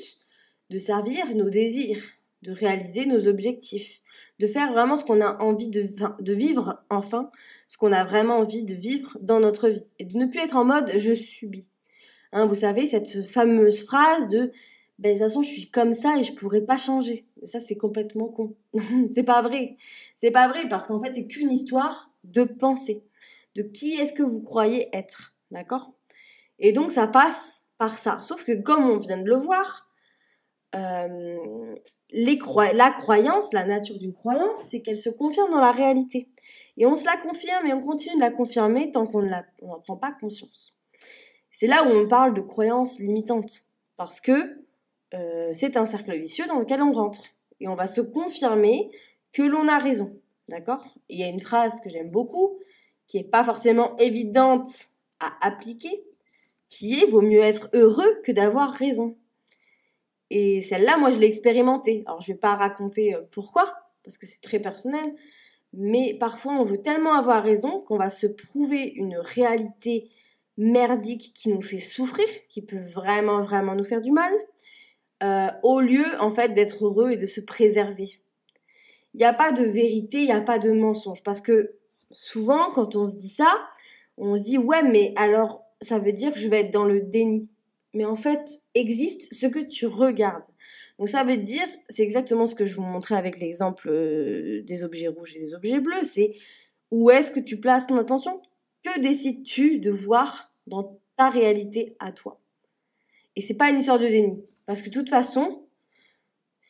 de 0.71 0.79
servir 0.79 1.35
nos 1.35 1.51
désirs, 1.51 2.01
de 2.41 2.51
réaliser 2.51 3.05
nos 3.05 3.27
objectifs, 3.27 4.01
de 4.39 4.47
faire 4.47 4.73
vraiment 4.73 4.95
ce 4.95 5.05
qu'on 5.05 5.21
a 5.21 5.37
envie 5.43 5.69
de, 5.69 6.33
vivre, 6.33 6.83
enfin, 6.89 7.29
ce 7.67 7.77
qu'on 7.77 7.91
a 7.91 8.03
vraiment 8.03 8.37
envie 8.37 8.63
de 8.63 8.73
vivre 8.73 9.15
dans 9.21 9.39
notre 9.39 9.69
vie. 9.69 9.93
Et 9.99 10.05
de 10.05 10.17
ne 10.17 10.25
plus 10.25 10.39
être 10.39 10.55
en 10.55 10.65
mode 10.65 10.91
je 10.97 11.13
subis. 11.13 11.69
Hein, 12.31 12.47
vous 12.47 12.55
savez, 12.55 12.87
cette 12.87 13.27
fameuse 13.27 13.83
phrase 13.85 14.27
de 14.27 14.51
ben, 14.97 15.13
de 15.13 15.19
toute 15.19 15.27
façon, 15.27 15.43
je 15.43 15.51
suis 15.51 15.69
comme 15.69 15.93
ça 15.93 16.17
et 16.17 16.23
je 16.23 16.33
pourrais 16.33 16.61
pas 16.61 16.77
changer. 16.77 17.27
ça, 17.43 17.59
c'est 17.59 17.77
complètement 17.77 18.27
con. 18.27 18.55
c'est 19.07 19.23
pas 19.23 19.43
vrai. 19.43 19.77
C'est 20.15 20.31
pas 20.31 20.47
vrai 20.47 20.67
parce 20.67 20.87
qu'en 20.87 20.99
fait, 20.99 21.13
c'est 21.13 21.27
qu'une 21.27 21.51
histoire 21.51 22.08
de 22.23 22.43
penser, 22.43 23.03
de 23.55 23.63
qui 23.63 23.93
est-ce 23.93 24.13
que 24.13 24.23
vous 24.23 24.41
croyez 24.41 24.89
être, 24.95 25.33
d'accord? 25.51 25.93
Et 26.59 26.71
donc 26.71 26.91
ça 26.91 27.07
passe 27.07 27.65
par 27.77 27.97
ça. 27.97 28.19
Sauf 28.21 28.43
que 28.43 28.53
comme 28.61 28.89
on 28.89 28.97
vient 28.97 29.17
de 29.17 29.27
le 29.27 29.37
voir, 29.37 29.89
euh, 30.75 31.75
la 32.11 32.91
croyance, 32.91 33.53
la 33.53 33.65
nature 33.65 33.97
d'une 33.97 34.13
croyance, 34.13 34.59
c'est 34.69 34.81
qu'elle 34.81 34.97
se 34.97 35.09
confirme 35.09 35.51
dans 35.51 35.61
la 35.61 35.71
réalité. 35.71 36.29
Et 36.77 36.85
on 36.85 36.95
se 36.95 37.05
la 37.05 37.17
confirme 37.17 37.65
et 37.67 37.73
on 37.73 37.81
continue 37.81 38.15
de 38.15 38.21
la 38.21 38.31
confirmer 38.31 38.91
tant 38.91 39.05
qu'on 39.05 39.23
n'en 39.23 39.79
prend 39.83 39.97
pas 39.97 40.11
conscience. 40.11 40.75
C'est 41.49 41.67
là 41.67 41.83
où 41.83 41.91
on 41.91 42.07
parle 42.07 42.33
de 42.33 42.41
croyance 42.41 42.99
limitante, 42.99 43.63
parce 43.97 44.21
que 44.21 44.63
euh, 45.13 45.51
c'est 45.53 45.75
un 45.75 45.85
cercle 45.85 46.17
vicieux 46.17 46.45
dans 46.47 46.59
lequel 46.59 46.81
on 46.81 46.91
rentre. 46.91 47.21
Et 47.59 47.67
on 47.67 47.75
va 47.75 47.87
se 47.87 48.01
confirmer 48.01 48.91
que 49.33 49.41
l'on 49.41 49.67
a 49.67 49.77
raison. 49.77 50.18
D'accord? 50.49 50.97
Il 51.09 51.19
y 51.19 51.23
a 51.23 51.27
une 51.27 51.39
phrase 51.39 51.79
que 51.79 51.89
j'aime 51.91 52.09
beaucoup, 52.09 52.59
qui 53.07 53.17
n'est 53.17 53.23
pas 53.23 53.43
forcément 53.43 53.95
évidente 53.97 54.67
à 55.19 55.31
appliquer, 55.45 56.03
qui 56.69 56.99
est 56.99 57.05
vaut 57.05 57.21
mieux 57.21 57.41
être 57.41 57.69
heureux 57.73 58.19
que 58.23 58.31
d'avoir 58.31 58.73
raison. 58.73 59.15
Et 60.31 60.61
celle-là, 60.61 60.97
moi, 60.97 61.11
je 61.11 61.19
l'ai 61.19 61.27
expérimentée. 61.27 62.03
Alors, 62.07 62.21
je 62.21 62.31
vais 62.31 62.37
pas 62.37 62.55
raconter 62.55 63.13
euh, 63.13 63.21
pourquoi, 63.31 63.71
parce 64.03 64.17
que 64.17 64.25
c'est 64.25 64.41
très 64.41 64.59
personnel, 64.59 65.13
Mais 65.73 66.17
parfois, 66.19 66.53
on 66.53 66.63
veut 66.63 66.81
tellement 66.81 67.13
avoir 67.13 67.43
raison 67.43 67.81
qu'on 67.81 67.97
va 67.97 68.09
se 68.09 68.25
prouver 68.25 68.91
une 68.95 69.17
réalité 69.17 70.09
merdique 70.57 71.31
qui 71.35 71.49
nous 71.49 71.61
fait 71.61 71.77
souffrir, 71.77 72.27
qui 72.47 72.63
peut 72.63 72.81
vraiment, 72.91 73.43
vraiment 73.43 73.75
nous 73.75 73.83
faire 73.83 74.01
du 74.01 74.11
mal, 74.11 74.33
euh, 75.21 75.49
au 75.61 75.79
lieu, 75.79 76.05
en 76.19 76.31
fait, 76.31 76.55
d'être 76.55 76.85
heureux 76.85 77.11
et 77.11 77.17
de 77.17 77.27
se 77.27 77.41
préserver. 77.41 78.19
Il 79.13 79.17
n'y 79.17 79.25
a 79.25 79.33
pas 79.33 79.51
de 79.51 79.63
vérité, 79.63 80.19
il 80.19 80.25
n'y 80.25 80.31
a 80.31 80.41
pas 80.41 80.59
de 80.59 80.71
mensonge. 80.71 81.23
Parce 81.23 81.41
que 81.41 81.75
souvent, 82.11 82.71
quand 82.71 82.95
on 82.95 83.05
se 83.05 83.15
dit 83.15 83.29
ça, 83.29 83.51
on 84.17 84.35
se 84.37 84.43
dit, 84.43 84.57
ouais, 84.57 84.83
mais 84.83 85.13
alors, 85.15 85.63
ça 85.81 85.99
veut 85.99 86.13
dire 86.13 86.33
que 86.33 86.39
je 86.39 86.49
vais 86.49 86.61
être 86.61 86.71
dans 86.71 86.85
le 86.85 87.01
déni. 87.01 87.47
Mais 87.93 88.05
en 88.05 88.15
fait, 88.15 88.61
existe 88.75 89.33
ce 89.33 89.47
que 89.47 89.59
tu 89.59 89.87
regardes. 89.87 90.45
Donc 90.99 91.09
ça 91.09 91.23
veut 91.23 91.37
dire, 91.37 91.65
c'est 91.89 92.03
exactement 92.03 92.45
ce 92.45 92.53
que 92.53 92.65
je 92.65 92.75
vous 92.75 92.83
montrais 92.83 93.15
avec 93.15 93.39
l'exemple 93.39 93.89
euh, 93.89 94.61
des 94.63 94.83
objets 94.83 95.07
rouges 95.07 95.35
et 95.35 95.39
des 95.39 95.55
objets 95.55 95.79
bleus, 95.79 96.03
c'est 96.03 96.35
où 96.91 97.09
est-ce 97.09 97.31
que 97.31 97.39
tu 97.39 97.59
places 97.59 97.87
ton 97.87 97.97
attention? 97.97 98.41
Que 98.83 98.99
décides-tu 98.99 99.79
de 99.79 99.89
voir 99.89 100.51
dans 100.67 100.99
ta 101.17 101.29
réalité 101.29 101.95
à 101.99 102.11
toi? 102.11 102.39
Et 103.35 103.41
c'est 103.41 103.55
pas 103.55 103.69
une 103.69 103.79
histoire 103.79 103.99
de 103.99 104.07
déni. 104.07 104.43
Parce 104.65 104.81
que 104.81 104.89
de 104.89 104.93
toute 104.93 105.09
façon, 105.09 105.63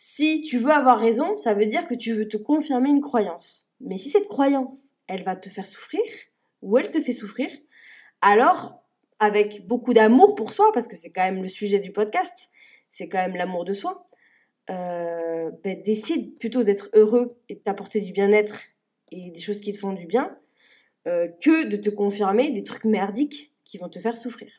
si 0.02 0.42
tu 0.44 0.60
veux 0.60 0.72
avoir 0.72 0.98
raison, 0.98 1.38
ça 1.38 1.54
veut 1.54 1.66
dire 1.66 1.86
que 1.86 1.94
tu 1.94 2.14
veux 2.14 2.26
te 2.26 2.38
confirmer 2.38 2.90
une 2.90 3.02
croyance. 3.02 3.70
Mais 3.82 3.98
si 3.98 4.10
cette 4.10 4.30
croyance, 4.30 4.94
elle 5.08 5.26
va 5.26 5.36
te 5.36 5.50
faire 5.50 5.66
souffrir, 5.66 6.00
ou 6.62 6.78
elle 6.78 6.90
te 6.90 7.02
fait 7.02 7.12
souffrir, 7.12 7.50
alors, 8.22 8.82
avec 9.20 9.68
beaucoup 9.68 9.92
d'amour 9.92 10.36
pour 10.36 10.54
soi, 10.54 10.72
parce 10.74 10.88
que 10.88 10.96
c'est 10.96 11.12
quand 11.12 11.26
même 11.26 11.42
le 11.42 11.50
sujet 11.50 11.80
du 11.80 11.92
podcast, 11.92 12.48
c'est 12.88 13.10
quand 13.10 13.18
même 13.18 13.36
l'amour 13.36 13.66
de 13.66 13.74
soi, 13.74 14.08
euh, 14.70 15.52
ben, 15.66 15.84
décide 15.84 16.38
plutôt 16.38 16.64
d'être 16.64 16.88
heureux 16.94 17.38
et 17.50 17.56
de 17.56 17.60
t'apporter 17.60 18.00
du 18.00 18.14
bien-être 18.14 18.68
et 19.12 19.32
des 19.32 19.42
choses 19.42 19.60
qui 19.60 19.74
te 19.74 19.80
font 19.80 19.92
du 19.92 20.08
bien, 20.08 20.40
euh, 21.08 21.28
que 21.42 21.66
de 21.66 21.76
te 21.76 21.90
confirmer 21.90 22.52
des 22.52 22.64
trucs 22.64 22.86
merdiques 22.86 23.54
qui 23.70 23.78
vont 23.78 23.88
te 23.88 24.00
faire 24.00 24.18
souffrir. 24.18 24.50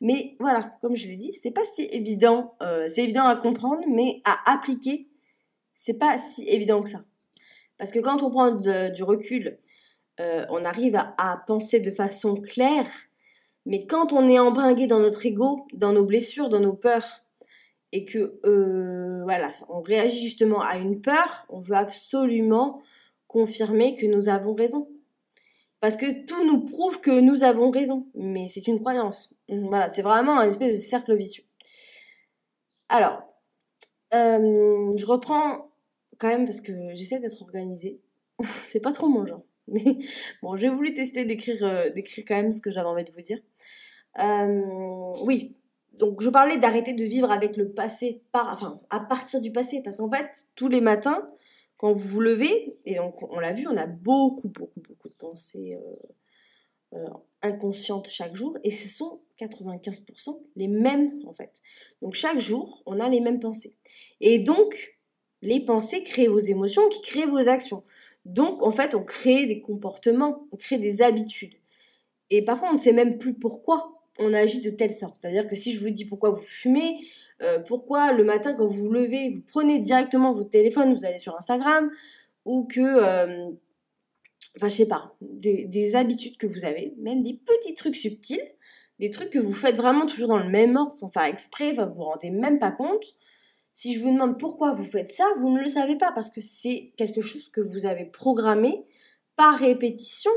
Mais 0.00 0.36
voilà, 0.38 0.78
comme 0.80 0.94
je 0.94 1.08
l'ai 1.08 1.16
dit, 1.16 1.32
c'est 1.32 1.50
pas 1.50 1.64
si 1.64 1.82
évident, 1.90 2.54
euh, 2.62 2.86
c'est 2.86 3.02
évident 3.02 3.26
à 3.26 3.34
comprendre, 3.34 3.82
mais 3.88 4.22
à 4.24 4.38
appliquer, 4.52 5.08
c'est 5.74 5.98
pas 5.98 6.16
si 6.16 6.48
évident 6.48 6.80
que 6.80 6.88
ça. 6.88 7.02
Parce 7.76 7.90
que 7.90 7.98
quand 7.98 8.22
on 8.22 8.30
prend 8.30 8.52
du 8.52 9.02
recul, 9.02 9.58
euh, 10.20 10.46
on 10.48 10.64
arrive 10.64 10.94
à, 10.94 11.42
penser 11.48 11.80
de 11.80 11.90
façon 11.90 12.36
claire, 12.36 12.86
mais 13.66 13.84
quand 13.84 14.12
on 14.12 14.28
est 14.28 14.38
embringué 14.38 14.86
dans 14.86 15.00
notre 15.00 15.26
ego, 15.26 15.66
dans 15.72 15.92
nos 15.92 16.04
blessures, 16.04 16.48
dans 16.48 16.60
nos 16.60 16.74
peurs, 16.74 17.24
et 17.90 18.04
que 18.04 18.38
euh, 18.44 19.24
voilà, 19.24 19.50
on 19.68 19.80
réagit 19.80 20.20
justement 20.20 20.60
à 20.60 20.76
une 20.76 21.00
peur, 21.00 21.46
on 21.48 21.58
veut 21.58 21.74
absolument 21.74 22.80
confirmer 23.26 23.96
que 23.96 24.06
nous 24.06 24.28
avons 24.28 24.54
raison. 24.54 24.88
Parce 25.82 25.96
que 25.96 26.24
tout 26.26 26.46
nous 26.46 26.60
prouve 26.60 27.00
que 27.00 27.10
nous 27.10 27.42
avons 27.42 27.72
raison. 27.72 28.06
Mais 28.14 28.46
c'est 28.46 28.68
une 28.68 28.78
croyance. 28.78 29.34
Voilà, 29.48 29.88
c'est 29.88 30.02
vraiment 30.02 30.38
un 30.38 30.46
espèce 30.46 30.74
de 30.74 30.80
cercle 30.80 31.16
vicieux. 31.16 31.42
Alors, 32.88 33.24
euh, 34.14 34.96
je 34.96 35.04
reprends 35.04 35.72
quand 36.18 36.28
même 36.28 36.44
parce 36.44 36.60
que 36.60 36.72
j'essaie 36.92 37.18
d'être 37.18 37.42
organisée. 37.42 38.00
c'est 38.44 38.78
pas 38.78 38.92
trop 38.92 39.08
mon 39.08 39.26
genre. 39.26 39.42
Mais 39.66 39.98
bon, 40.40 40.54
j'ai 40.54 40.68
voulu 40.68 40.94
tester 40.94 41.24
d'écrire 41.24 41.64
euh, 41.64 41.90
d'écrire 41.90 42.24
quand 42.28 42.36
même 42.36 42.52
ce 42.52 42.60
que 42.60 42.70
j'avais 42.70 42.88
envie 42.88 43.02
de 43.02 43.10
vous 43.10 43.20
dire. 43.20 43.40
Euh, 44.20 45.12
oui, 45.24 45.56
donc 45.94 46.22
je 46.22 46.30
parlais 46.30 46.58
d'arrêter 46.58 46.92
de 46.92 47.02
vivre 47.02 47.32
avec 47.32 47.56
le 47.56 47.72
passé, 47.72 48.22
enfin 48.32 48.80
à 48.88 49.00
partir 49.00 49.40
du 49.40 49.50
passé, 49.50 49.80
parce 49.82 49.96
qu'en 49.96 50.10
fait, 50.10 50.46
tous 50.54 50.68
les 50.68 50.80
matins, 50.80 51.28
quand 51.82 51.90
vous 51.90 52.08
vous 52.08 52.20
levez, 52.20 52.76
et 52.86 53.00
on, 53.00 53.40
l'a 53.40 53.52
vu, 53.52 53.66
on 53.66 53.76
a 53.76 53.88
beaucoup, 53.88 54.48
beaucoup, 54.48 54.78
beaucoup 54.78 55.08
de 55.08 55.14
pensées 55.14 55.74
euh, 55.74 56.96
euh, 56.96 57.08
inconscientes 57.42 58.08
chaque 58.08 58.36
jour, 58.36 58.56
et 58.62 58.70
ce 58.70 58.86
sont 58.86 59.20
95% 59.40 60.38
les 60.54 60.68
mêmes 60.68 61.10
en 61.26 61.32
fait. 61.32 61.60
Donc 62.00 62.14
chaque 62.14 62.38
jour, 62.38 62.84
on 62.86 63.00
a 63.00 63.08
les 63.08 63.18
mêmes 63.18 63.40
pensées. 63.40 63.74
Et 64.20 64.38
donc, 64.38 64.96
les 65.40 65.58
pensées 65.58 66.04
créent 66.04 66.28
vos 66.28 66.38
émotions 66.38 66.88
qui 66.88 67.02
créent 67.02 67.26
vos 67.26 67.48
actions. 67.48 67.82
Donc 68.26 68.62
en 68.62 68.70
fait, 68.70 68.94
on 68.94 69.02
crée 69.02 69.46
des 69.46 69.60
comportements, 69.60 70.46
on 70.52 70.56
crée 70.56 70.78
des 70.78 71.02
habitudes. 71.02 71.56
Et 72.30 72.44
parfois, 72.44 72.68
on 72.70 72.74
ne 72.74 72.78
sait 72.78 72.92
même 72.92 73.18
plus 73.18 73.34
pourquoi 73.34 74.01
on 74.18 74.32
agit 74.34 74.60
de 74.60 74.70
telle 74.70 74.92
sorte. 74.92 75.16
C'est-à-dire 75.20 75.48
que 75.48 75.54
si 75.54 75.74
je 75.74 75.80
vous 75.80 75.90
dis 75.90 76.04
pourquoi 76.04 76.30
vous 76.30 76.42
fumez, 76.42 77.00
euh, 77.42 77.58
pourquoi 77.58 78.12
le 78.12 78.24
matin 78.24 78.54
quand 78.54 78.66
vous 78.66 78.84
vous 78.84 78.92
levez, 78.92 79.30
vous 79.30 79.42
prenez 79.48 79.80
directement 79.80 80.34
votre 80.34 80.50
téléphone, 80.50 80.94
vous 80.94 81.04
allez 81.04 81.18
sur 81.18 81.36
Instagram, 81.36 81.90
ou 82.44 82.64
que, 82.64 82.80
euh, 82.80 83.50
enfin 84.56 84.68
je 84.68 84.76
sais 84.76 84.88
pas, 84.88 85.14
des, 85.20 85.96
habitudes 85.96 86.36
que 86.36 86.46
vous 86.46 86.64
avez, 86.64 86.94
même 86.98 87.22
des 87.22 87.34
petits 87.34 87.74
trucs 87.74 87.96
subtils, 87.96 88.42
des 88.98 89.10
trucs 89.10 89.30
que 89.30 89.38
vous 89.38 89.54
faites 89.54 89.76
vraiment 89.76 90.06
toujours 90.06 90.28
dans 90.28 90.38
le 90.38 90.50
même 90.50 90.76
ordre 90.76 90.96
sans 90.96 91.10
faire 91.10 91.24
exprès, 91.24 91.72
vous 91.72 91.94
vous 91.94 92.04
rendez 92.04 92.30
même 92.30 92.58
pas 92.58 92.70
compte. 92.70 93.16
Si 93.72 93.94
je 93.94 94.00
vous 94.00 94.12
demande 94.12 94.38
pourquoi 94.38 94.74
vous 94.74 94.84
faites 94.84 95.10
ça, 95.10 95.24
vous 95.38 95.50
ne 95.50 95.60
le 95.60 95.68
savez 95.68 95.96
pas 95.96 96.12
parce 96.12 96.28
que 96.28 96.42
c'est 96.42 96.92
quelque 96.98 97.22
chose 97.22 97.48
que 97.48 97.62
vous 97.62 97.86
avez 97.86 98.04
programmé 98.04 98.84
par 99.34 99.58
répétition 99.58 100.30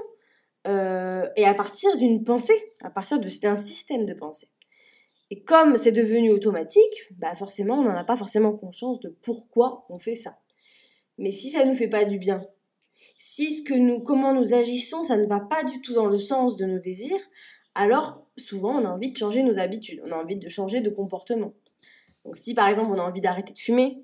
euh, 0.68 1.28
et 1.36 1.46
à 1.46 1.54
partir 1.54 1.96
d'une 1.98 2.24
pensée, 2.24 2.60
à 2.82 2.90
partir 2.90 3.20
d'un 3.20 3.56
système 3.56 4.06
de 4.06 4.14
pensée. 4.14 4.50
Et 5.32 5.44
comme 5.44 5.78
c'est 5.78 5.92
devenu 5.92 6.32
automatique, 6.32 7.04
bah 7.18 7.36
forcément, 7.36 7.76
on 7.76 7.84
n'en 7.84 7.98
a 7.98 8.04
pas 8.04 8.18
forcément 8.18 8.56
conscience 8.56 9.00
de 9.00 9.10
pourquoi 9.22 9.86
on 9.90 9.98
fait 9.98 10.16
ça. 10.16 10.38
Mais 11.18 11.32
si 11.32 11.50
ça 11.50 11.64
ne 11.64 11.70
nous 11.70 11.76
fait 11.76 11.88
pas 11.88 12.06
du 12.06 12.20
bien, 12.20 12.46
si 13.18 13.54
ce 13.54 13.64
que 13.64 13.74
nous, 13.74 14.02
comment 14.02 14.34
nous 14.34 14.54
agissons, 14.54 15.04
ça 15.04 15.18
ne 15.18 15.26
va 15.26 15.40
pas 15.40 15.64
du 15.64 15.82
tout 15.82 15.94
dans 15.94 16.08
le 16.08 16.18
sens 16.18 16.56
de 16.58 16.66
nos 16.66 16.80
désirs, 16.80 17.22
alors 17.74 18.26
souvent 18.38 18.80
on 18.80 18.86
a 18.86 18.90
envie 18.90 19.12
de 19.12 19.18
changer 19.18 19.44
nos 19.44 19.58
habitudes, 19.58 20.02
on 20.06 20.12
a 20.12 20.16
envie 20.16 20.38
de 20.38 20.50
changer 20.50 20.82
de 20.82 20.90
comportement. 20.90 21.54
Donc 22.24 22.36
si 22.36 22.54
par 22.54 22.68
exemple 22.68 22.92
on 22.92 23.00
a 23.00 23.04
envie 23.04 23.22
d'arrêter 23.22 23.54
de 23.54 23.60
fumer, 23.60 24.02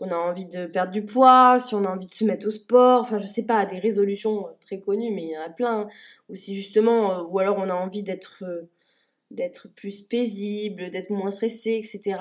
qu'on 0.00 0.10
a 0.10 0.16
envie 0.16 0.46
de 0.46 0.64
perdre 0.64 0.92
du 0.92 1.04
poids, 1.04 1.58
si 1.60 1.74
on 1.74 1.84
a 1.84 1.90
envie 1.90 2.06
de 2.06 2.14
se 2.14 2.24
mettre 2.24 2.46
au 2.46 2.50
sport, 2.50 3.02
enfin 3.02 3.18
je 3.18 3.26
sais 3.26 3.42
pas, 3.42 3.66
des 3.66 3.78
résolutions 3.78 4.46
très 4.60 4.80
connues, 4.80 5.12
mais 5.12 5.24
il 5.24 5.30
y 5.30 5.36
en 5.36 5.42
a 5.42 5.50
plein, 5.50 5.88
ou 6.30 6.36
si 6.36 6.56
justement, 6.56 7.12
euh, 7.12 7.22
ou 7.24 7.38
alors 7.38 7.58
on 7.58 7.68
a 7.68 7.74
envie 7.74 8.02
d'être 8.02 8.42
euh, 8.42 9.68
plus 9.76 10.00
paisible, 10.00 10.88
d'être 10.88 11.10
moins 11.10 11.30
stressé, 11.30 11.72
etc. 11.72 12.18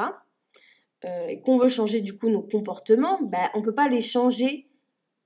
Euh, 1.05 1.27
et 1.27 1.39
qu'on 1.39 1.57
veut 1.57 1.69
changer 1.69 2.01
du 2.01 2.17
coup 2.17 2.29
nos 2.29 2.41
comportements, 2.41 3.17
bah, 3.21 3.49
on 3.53 3.61
peut 3.61 3.73
pas 3.73 3.87
les 3.87 4.01
changer 4.01 4.67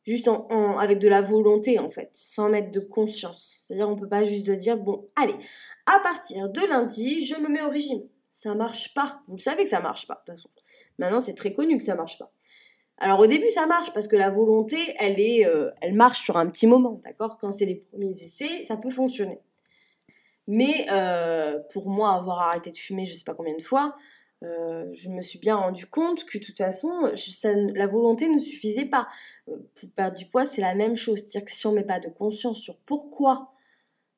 juste 0.06 0.30
avec 0.80 1.00
de 1.00 1.08
la 1.08 1.22
volonté 1.22 1.80
en 1.80 1.90
fait, 1.90 2.12
sans 2.14 2.50
mettre 2.50 2.70
de 2.70 2.82
conscience. 2.82 3.62
C'est-à-dire 3.64 3.90
on 3.90 3.96
peut 3.96 4.10
pas 4.10 4.26
juste 4.26 4.52
dire 4.52 4.78
bon 4.78 5.08
allez, 5.16 5.36
à 5.88 6.00
partir 6.02 6.50
de 6.50 6.62
lundi, 6.68 7.26
je 7.26 7.34
me 7.36 7.50
mets 7.50 7.64
au 7.64 7.70
régime. 7.70 8.04
Ça 8.30 8.54
marche 8.54 8.94
pas. 8.94 9.22
Vous 9.28 9.40
savez 9.40 9.64
que 9.64 9.70
ça 9.72 9.80
marche 9.80 10.06
pas 10.06 10.14
de 10.14 10.20
toute 10.20 10.36
façon. 10.36 10.50
Maintenant 11.00 11.20
c'est 11.20 11.34
très 11.34 11.54
connu 11.54 11.80
que 11.80 11.84
ça 11.84 11.96
marche 11.96 12.20
pas. 12.20 12.32
Alors 12.98 13.20
au 13.20 13.28
début 13.28 13.50
ça 13.50 13.66
marche 13.66 13.92
parce 13.94 14.08
que 14.08 14.16
la 14.16 14.30
volonté 14.30 14.78
elle 15.00 15.20
est, 15.20 15.46
euh, 15.46 15.72
elle 15.82 15.94
marche 15.94 16.24
sur 16.24 16.38
un 16.38 16.48
petit 16.48 16.68
moment, 16.68 17.02
d'accord? 17.04 17.38
Quand 17.38 17.52
c'est 17.52 17.66
les 17.66 17.76
premiers 17.76 18.12
essais, 18.12 18.64
ça 18.64 18.78
peut 18.78 18.90
fonctionner. 18.92 19.40
Mais 20.48 20.86
euh, 20.92 21.60
pour 21.72 21.90
moi, 21.90 22.14
avoir 22.14 22.42
arrêté 22.42 22.72
de 22.72 22.78
fumer 22.78 23.06
je 23.06 23.16
sais 23.16 23.24
pas 23.24 23.34
combien 23.34 23.56
de 23.56 23.62
fois, 23.62 23.96
euh, 24.44 24.86
je 24.94 25.10
me 25.10 25.22
suis 25.22 25.40
bien 25.40 25.56
rendu 25.56 25.86
compte 25.88 26.26
que 26.26 26.38
de 26.38 26.44
toute 26.44 26.58
façon, 26.58 27.12
la 27.48 27.88
volonté 27.88 28.28
ne 28.28 28.40
suffisait 28.40 28.86
pas. 28.86 29.08
Pour 29.46 29.90
perdre 29.96 30.18
du 30.18 30.26
poids, 30.26 30.46
c'est 30.46 30.62
la 30.62 30.76
même 30.76 30.96
chose. 30.96 31.20
C'est-à-dire 31.20 31.46
que 31.46 31.52
si 31.52 31.66
on 31.66 31.72
met 31.72 31.84
pas 31.84 32.00
de 32.00 32.10
conscience 32.10 32.60
sur 32.60 32.78
pourquoi 32.80 33.50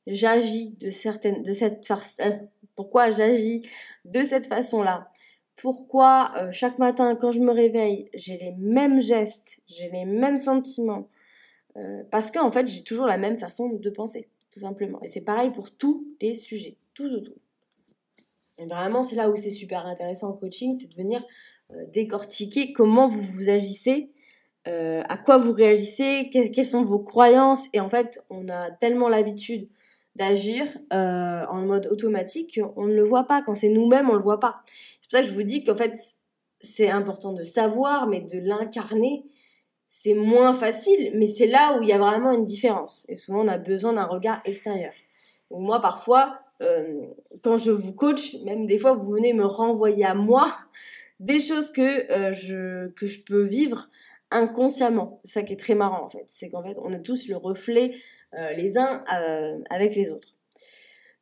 j'agis 0.07 0.71
de 0.71 0.89
certaines, 0.89 1.43
de 1.43 1.51
cette 1.53 1.87
pourquoi 2.75 3.11
j'agis 3.11 3.67
de 4.05 4.23
cette 4.23 4.47
façon-là, 4.47 5.11
pourquoi 5.55 6.31
chaque 6.51 6.79
matin 6.79 7.15
quand 7.15 7.31
je 7.31 7.39
me 7.39 7.51
réveille, 7.51 8.09
j'ai 8.13 8.37
les 8.37 8.51
mêmes 8.57 9.01
gestes, 9.01 9.61
j'ai 9.67 9.89
les 9.89 10.05
mêmes 10.05 10.37
sentiments, 10.37 11.07
parce 12.11 12.31
qu'en 12.31 12.51
fait, 12.51 12.67
j'ai 12.67 12.83
toujours 12.83 13.05
la 13.05 13.17
même 13.17 13.39
façon 13.39 13.69
de 13.69 13.89
penser 13.89 14.27
tout 14.55 14.61
simplement. 14.61 15.01
Et 15.01 15.07
c'est 15.09 15.21
pareil 15.21 15.51
pour 15.51 15.69
tous 15.69 16.07
les 16.21 16.33
sujets, 16.33 16.77
tous 16.93 17.13
autour. 17.13 17.35
Et 18.57 18.65
vraiment, 18.65 19.03
c'est 19.03 19.17
là 19.17 19.29
où 19.29 19.35
c'est 19.35 19.49
super 19.49 19.85
intéressant 19.85 20.29
en 20.29 20.33
coaching, 20.33 20.77
c'est 20.79 20.87
de 20.87 20.95
venir 20.95 21.21
euh, 21.73 21.85
décortiquer 21.91 22.71
comment 22.71 23.09
vous 23.09 23.21
vous 23.21 23.49
agissez, 23.49 24.11
euh, 24.67 25.03
à 25.09 25.17
quoi 25.17 25.37
vous 25.37 25.51
réagissez, 25.51 26.29
quelles 26.31 26.65
sont 26.65 26.85
vos 26.85 26.99
croyances. 26.99 27.67
Et 27.73 27.81
en 27.81 27.89
fait, 27.89 28.23
on 28.29 28.47
a 28.47 28.71
tellement 28.71 29.09
l'habitude 29.09 29.67
d'agir 30.15 30.65
euh, 30.93 31.45
en 31.49 31.61
mode 31.61 31.87
automatique 31.87 32.59
qu'on 32.59 32.87
ne 32.87 32.95
le 32.95 33.03
voit 33.03 33.25
pas. 33.25 33.41
Quand 33.41 33.55
c'est 33.55 33.69
nous-mêmes, 33.69 34.09
on 34.09 34.13
ne 34.13 34.17
le 34.17 34.23
voit 34.23 34.39
pas. 34.39 34.61
C'est 34.99 35.09
pour 35.09 35.19
ça 35.19 35.21
que 35.21 35.27
je 35.27 35.33
vous 35.33 35.43
dis 35.43 35.63
qu'en 35.63 35.75
fait, 35.75 35.93
c'est 36.59 36.89
important 36.89 37.33
de 37.33 37.43
savoir, 37.43 38.07
mais 38.07 38.21
de 38.21 38.39
l'incarner 38.39 39.25
c'est 39.97 40.13
moins 40.13 40.53
facile, 40.53 41.11
mais 41.15 41.25
c'est 41.25 41.47
là 41.47 41.77
où 41.77 41.81
il 41.81 41.87
y 41.87 41.93
a 41.93 41.97
vraiment 41.97 42.33
une 42.33 42.43
différence. 42.43 43.05
Et 43.07 43.15
souvent, 43.15 43.45
on 43.45 43.47
a 43.47 43.57
besoin 43.57 43.93
d'un 43.93 44.03
regard 44.03 44.41
extérieur. 44.43 44.91
Moi, 45.49 45.81
parfois, 45.81 46.39
euh, 46.61 47.07
quand 47.43 47.57
je 47.57 47.71
vous 47.71 47.93
coach, 47.93 48.35
même 48.43 48.65
des 48.65 48.77
fois, 48.77 48.93
vous 48.93 49.09
venez 49.09 49.31
me 49.31 49.45
renvoyer 49.45 50.03
à 50.03 50.13
moi 50.13 50.53
des 51.21 51.39
choses 51.39 51.71
que, 51.71 52.11
euh, 52.11 52.33
je, 52.33 52.87
que 52.89 53.07
je 53.07 53.21
peux 53.21 53.43
vivre 53.43 53.89
inconsciemment. 54.31 55.21
C'est 55.23 55.39
ça 55.39 55.43
qui 55.43 55.53
est 55.53 55.59
très 55.59 55.75
marrant 55.75 56.03
en 56.03 56.09
fait. 56.09 56.25
C'est 56.27 56.49
qu'en 56.49 56.61
fait, 56.61 56.77
on 56.81 56.91
a 56.91 56.99
tous 56.99 57.29
le 57.29 57.37
reflet 57.37 57.95
euh, 58.37 58.53
les 58.53 58.77
uns 58.77 58.99
euh, 59.13 59.59
avec 59.69 59.95
les 59.95 60.11
autres. 60.11 60.35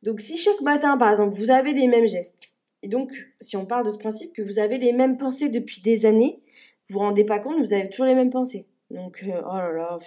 Donc 0.02 0.20
si 0.20 0.36
chaque 0.36 0.60
matin, 0.60 0.96
par 0.98 1.10
exemple, 1.10 1.34
vous 1.34 1.50
avez 1.50 1.72
les 1.72 1.88
mêmes 1.88 2.06
gestes, 2.06 2.52
et 2.82 2.88
donc 2.88 3.10
si 3.40 3.56
on 3.56 3.66
part 3.66 3.84
de 3.84 3.90
ce 3.90 3.96
principe 3.96 4.32
que 4.34 4.42
vous 4.42 4.58
avez 4.58 4.78
les 4.78 4.92
mêmes 4.92 5.16
pensées 5.16 5.48
depuis 5.48 5.80
des 5.80 6.04
années, 6.06 6.42
vous 6.88 6.94
vous 6.94 6.98
rendez 6.98 7.24
pas 7.24 7.38
compte, 7.38 7.58
vous 7.58 7.72
avez 7.72 7.88
toujours 7.88 8.06
les 8.06 8.14
mêmes 8.14 8.30
pensées. 8.30 8.68
Donc, 8.90 9.22
euh, 9.26 9.40
oh 9.44 9.56
là 9.56 9.72
là, 9.72 9.98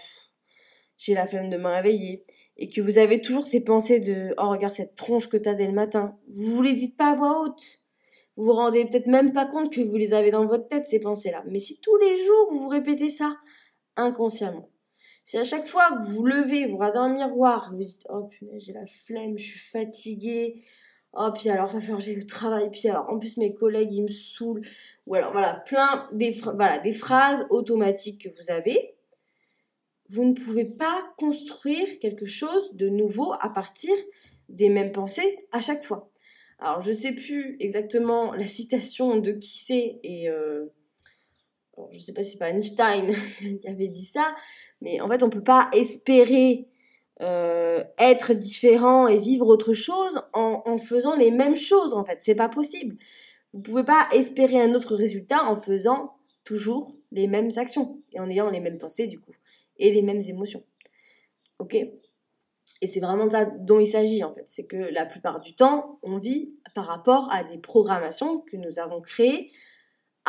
j'ai 0.97 1.13
la 1.13 1.27
flemme 1.27 1.49
de 1.49 1.57
me 1.57 1.67
réveiller. 1.67 2.23
Et 2.57 2.69
que 2.69 2.81
vous 2.81 2.97
avez 2.97 3.21
toujours 3.21 3.45
ces 3.45 3.63
pensées 3.63 3.99
de, 3.99 4.33
oh 4.37 4.49
regarde 4.49 4.73
cette 4.73 4.95
tronche 4.95 5.29
que 5.29 5.37
t'as 5.37 5.53
dès 5.53 5.67
le 5.67 5.73
matin. 5.73 6.17
Vous 6.27 6.55
vous 6.55 6.61
les 6.61 6.75
dites 6.75 6.97
pas 6.97 7.11
à 7.11 7.15
voix 7.15 7.43
haute. 7.43 7.83
Vous 8.35 8.45
vous 8.45 8.53
rendez 8.53 8.85
peut-être 8.85 9.07
même 9.07 9.33
pas 9.33 9.45
compte 9.45 9.73
que 9.73 9.81
vous 9.81 9.95
les 9.95 10.13
avez 10.13 10.31
dans 10.31 10.45
votre 10.45 10.67
tête, 10.67 10.87
ces 10.87 10.99
pensées-là. 10.99 11.43
Mais 11.47 11.59
si 11.59 11.79
tous 11.81 11.97
les 11.97 12.17
jours 12.17 12.47
vous 12.51 12.59
vous 12.59 12.69
répétez 12.69 13.09
ça, 13.09 13.35
inconsciemment, 13.95 14.69
si 15.27 15.37
à 15.37 15.43
chaque 15.43 15.67
fois 15.67 15.89
que 15.89 16.03
vous 16.03 16.19
vous 16.19 16.25
levez, 16.25 16.67
vous 16.67 16.77
regardez 16.77 16.99
dans 16.99 17.09
le 17.09 17.15
miroir, 17.15 17.73
vous 17.73 17.83
dites 17.83 18.07
Oh 18.09 18.29
j'ai 18.59 18.71
la 18.71 18.85
flemme, 18.85 19.37
je 19.37 19.43
suis 19.43 19.59
fatiguée. 19.59 20.63
Oh, 21.11 21.31
puis 21.35 21.49
alors, 21.49 21.67
va 21.67 21.81
falloir 21.81 21.99
j'aille 21.99 22.19
au 22.19 22.23
travail. 22.25 22.69
Puis 22.71 22.87
alors, 22.87 23.09
en 23.09 23.19
plus, 23.19 23.35
mes 23.35 23.53
collègues, 23.53 23.91
ils 23.91 24.03
me 24.03 24.07
saoulent. 24.07 24.65
Ou 25.05 25.15
alors, 25.15 25.33
voilà, 25.33 25.55
plein 25.65 26.07
des, 26.13 26.33
des 26.81 26.91
phrases 26.93 27.45
automatiques 27.49 28.21
que 28.21 28.29
vous 28.29 28.49
avez. 28.49 28.95
Vous 30.07 30.23
ne 30.23 30.33
pouvez 30.33 30.63
pas 30.63 31.03
construire 31.17 31.99
quelque 31.99 32.25
chose 32.25 32.77
de 32.77 32.87
nouveau 32.87 33.33
à 33.41 33.49
partir 33.49 33.93
des 34.47 34.69
mêmes 34.69 34.93
pensées 34.93 35.45
à 35.51 35.59
chaque 35.59 35.83
fois. 35.83 36.09
Alors, 36.57 36.79
je 36.79 36.93
sais 36.93 37.11
plus 37.11 37.57
exactement 37.59 38.31
la 38.31 38.47
citation 38.47 39.17
de 39.17 39.33
qui 39.33 39.57
c'est 39.57 39.99
et 40.03 40.29
euh, 40.29 40.67
je 41.91 41.99
sais 41.99 42.13
pas 42.13 42.23
si 42.23 42.31
c'est 42.31 42.37
pas 42.37 42.49
Einstein 42.49 43.13
qui 43.61 43.67
avait 43.67 43.87
dit 43.87 44.05
ça, 44.05 44.35
mais 44.81 45.01
en 45.01 45.07
fait, 45.07 45.23
on 45.23 45.29
peut 45.29 45.43
pas 45.43 45.69
espérer 45.73 46.67
euh, 47.21 47.83
être 47.97 48.33
différent 48.33 49.07
et 49.07 49.17
vivre 49.17 49.47
autre 49.47 49.73
chose 49.73 50.21
en, 50.33 50.61
en 50.65 50.77
faisant 50.77 51.15
les 51.15 51.31
mêmes 51.31 51.55
choses. 51.55 51.93
En 51.93 52.03
fait, 52.03 52.19
c'est 52.21 52.35
pas 52.35 52.49
possible. 52.49 52.97
Vous 53.53 53.59
pouvez 53.61 53.83
pas 53.83 54.07
espérer 54.13 54.61
un 54.61 54.73
autre 54.75 54.95
résultat 54.95 55.43
en 55.43 55.55
faisant 55.55 56.13
toujours 56.43 56.95
les 57.11 57.27
mêmes 57.27 57.49
actions 57.55 58.01
et 58.13 58.19
en 58.19 58.29
ayant 58.29 58.49
les 58.49 58.59
mêmes 58.59 58.77
pensées 58.77 59.07
du 59.07 59.19
coup 59.19 59.31
et 59.77 59.91
les 59.91 60.01
mêmes 60.01 60.21
émotions. 60.21 60.63
Ok? 61.59 61.75
Et 62.81 62.87
c'est 62.87 62.99
vraiment 62.99 63.29
ça 63.29 63.45
dont 63.45 63.79
il 63.79 63.87
s'agit 63.87 64.23
en 64.23 64.33
fait. 64.33 64.43
C'est 64.45 64.65
que 64.65 64.77
la 64.77 65.05
plupart 65.05 65.39
du 65.39 65.55
temps, 65.55 65.99
on 66.03 66.17
vit 66.17 66.53
par 66.75 66.85
rapport 66.85 67.31
à 67.31 67.43
des 67.43 67.57
programmations 67.57 68.39
que 68.41 68.57
nous 68.57 68.79
avons 68.79 69.01
créées 69.01 69.51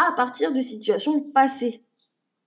à 0.06 0.12
partir 0.12 0.52
de 0.52 0.60
situations 0.60 1.20
passées 1.20 1.82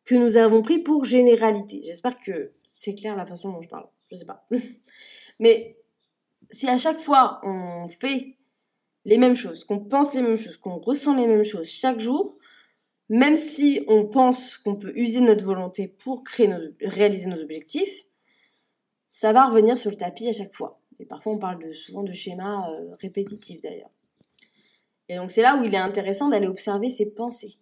que 0.06 0.16
nous 0.16 0.38
avons 0.38 0.62
pris 0.62 0.80
pour 0.80 1.06
généralité. 1.06 1.82
J'espère 1.84 2.20
que 2.20 2.52
c'est 2.76 2.96
clair 2.96 3.16
la 3.16 3.26
façon 3.26 3.52
dont 3.52 3.62
je 3.62 3.70
parle. 3.70 3.88
Je 4.10 4.16
sais 4.16 4.26
pas. 4.26 4.48
Mais 5.40 5.78
si 6.50 6.68
à 6.68 6.78
chaque 6.78 7.00
fois 7.00 7.40
on 7.44 7.88
fait 7.88 8.38
les 9.06 9.18
mêmes 9.18 9.36
choses, 9.36 9.64
qu'on 9.64 9.80
pense 9.80 10.14
les 10.14 10.22
mêmes 10.22 10.38
choses, 10.38 10.58
qu'on 10.58 10.78
ressent 10.80 11.16
les 11.16 11.28
mêmes 11.28 11.44
choses 11.44 11.70
chaque 11.70 12.00
jour, 12.00 12.38
même 13.10 13.36
si 13.36 13.84
on 13.88 14.06
pense 14.06 14.58
qu'on 14.58 14.76
peut 14.76 14.94
user 14.96 15.22
notre 15.22 15.44
volonté 15.44 15.88
pour 15.88 16.24
réaliser 16.82 17.26
nos 17.26 17.42
objectifs, 17.42 18.06
ça 19.10 19.34
va 19.34 19.48
revenir 19.48 19.78
sur 19.78 19.92
le 19.92 19.98
tapis 19.98 20.30
à 20.30 20.34
chaque 20.34 20.56
fois. 20.56 20.80
Et 21.00 21.06
parfois 21.06 21.34
on 21.34 21.38
parle 21.38 21.74
souvent 21.74 22.04
de 22.04 22.14
schémas 22.14 22.70
euh, 22.72 22.96
répétitifs 23.00 23.60
d'ailleurs. 23.60 23.90
Et 25.12 25.18
donc 25.18 25.30
c'est 25.30 25.42
là 25.42 25.58
où 25.58 25.66
il 25.66 25.76
est 25.76 25.78
intéressant 25.78 26.30
d'aller 26.30 26.48
observer 26.48 26.90
ses 26.90 27.06
pensées. 27.06 27.58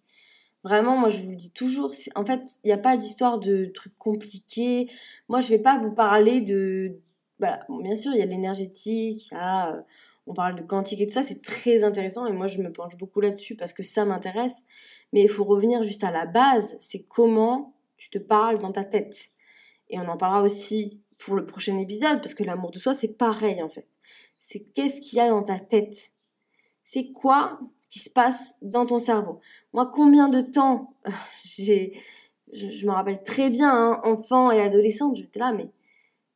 Vraiment, 0.62 0.96
moi 0.96 1.08
je 1.08 1.20
vous 1.20 1.30
le 1.30 1.36
dis 1.36 1.50
toujours, 1.50 1.90
en 2.14 2.24
fait, 2.24 2.40
il 2.62 2.68
n'y 2.68 2.72
a 2.72 2.78
pas 2.78 2.96
d'histoire 2.96 3.40
de 3.40 3.64
trucs 3.64 3.98
compliqués. 3.98 4.88
Moi 5.28 5.40
je 5.40 5.48
vais 5.48 5.58
pas 5.58 5.76
vous 5.76 5.92
parler 5.92 6.42
de... 6.42 7.00
Voilà, 7.40 7.66
bien 7.68 7.96
sûr, 7.96 8.12
il 8.14 8.18
y 8.18 8.22
a 8.22 8.26
l'énergétique. 8.26 9.32
Euh, 9.32 9.80
on 10.28 10.34
parle 10.34 10.54
de 10.54 10.62
quantique 10.62 11.00
et 11.00 11.08
tout 11.08 11.12
ça, 11.12 11.24
c'est 11.24 11.42
très 11.42 11.82
intéressant 11.82 12.24
et 12.24 12.32
moi 12.32 12.46
je 12.46 12.62
me 12.62 12.70
penche 12.70 12.96
beaucoup 12.96 13.20
là-dessus 13.20 13.56
parce 13.56 13.72
que 13.72 13.82
ça 13.82 14.04
m'intéresse. 14.04 14.62
Mais 15.12 15.22
il 15.22 15.28
faut 15.28 15.42
revenir 15.42 15.82
juste 15.82 16.04
à 16.04 16.12
la 16.12 16.26
base, 16.26 16.76
c'est 16.78 17.02
comment 17.02 17.74
tu 17.96 18.10
te 18.10 18.18
parles 18.18 18.60
dans 18.60 18.70
ta 18.70 18.84
tête. 18.84 19.30
Et 19.88 19.98
on 19.98 20.06
en 20.06 20.16
parlera 20.16 20.42
aussi 20.42 21.02
pour 21.18 21.34
le 21.34 21.44
prochain 21.46 21.76
épisode 21.78 22.20
parce 22.20 22.34
que 22.34 22.44
l'amour 22.44 22.70
de 22.70 22.78
soi 22.78 22.94
c'est 22.94 23.18
pareil 23.18 23.60
en 23.60 23.68
fait. 23.68 23.88
C'est 24.38 24.60
qu'est-ce 24.60 25.00
qu'il 25.00 25.18
y 25.18 25.20
a 25.20 25.30
dans 25.30 25.42
ta 25.42 25.58
tête 25.58 26.12
c'est 26.92 27.12
quoi 27.12 27.60
qui 27.88 28.00
se 28.00 28.10
passe 28.10 28.56
dans 28.62 28.84
ton 28.84 28.98
cerveau? 28.98 29.38
Moi, 29.72 29.88
combien 29.94 30.28
de 30.28 30.40
temps 30.40 30.92
j'ai, 31.44 31.96
je, 32.52 32.84
me 32.84 32.90
rappelle 32.90 33.22
très 33.22 33.48
bien, 33.48 33.72
hein, 33.72 34.00
enfant 34.02 34.50
et 34.50 34.60
adolescente, 34.60 35.14
j'étais 35.14 35.38
là, 35.38 35.52
mais 35.52 35.70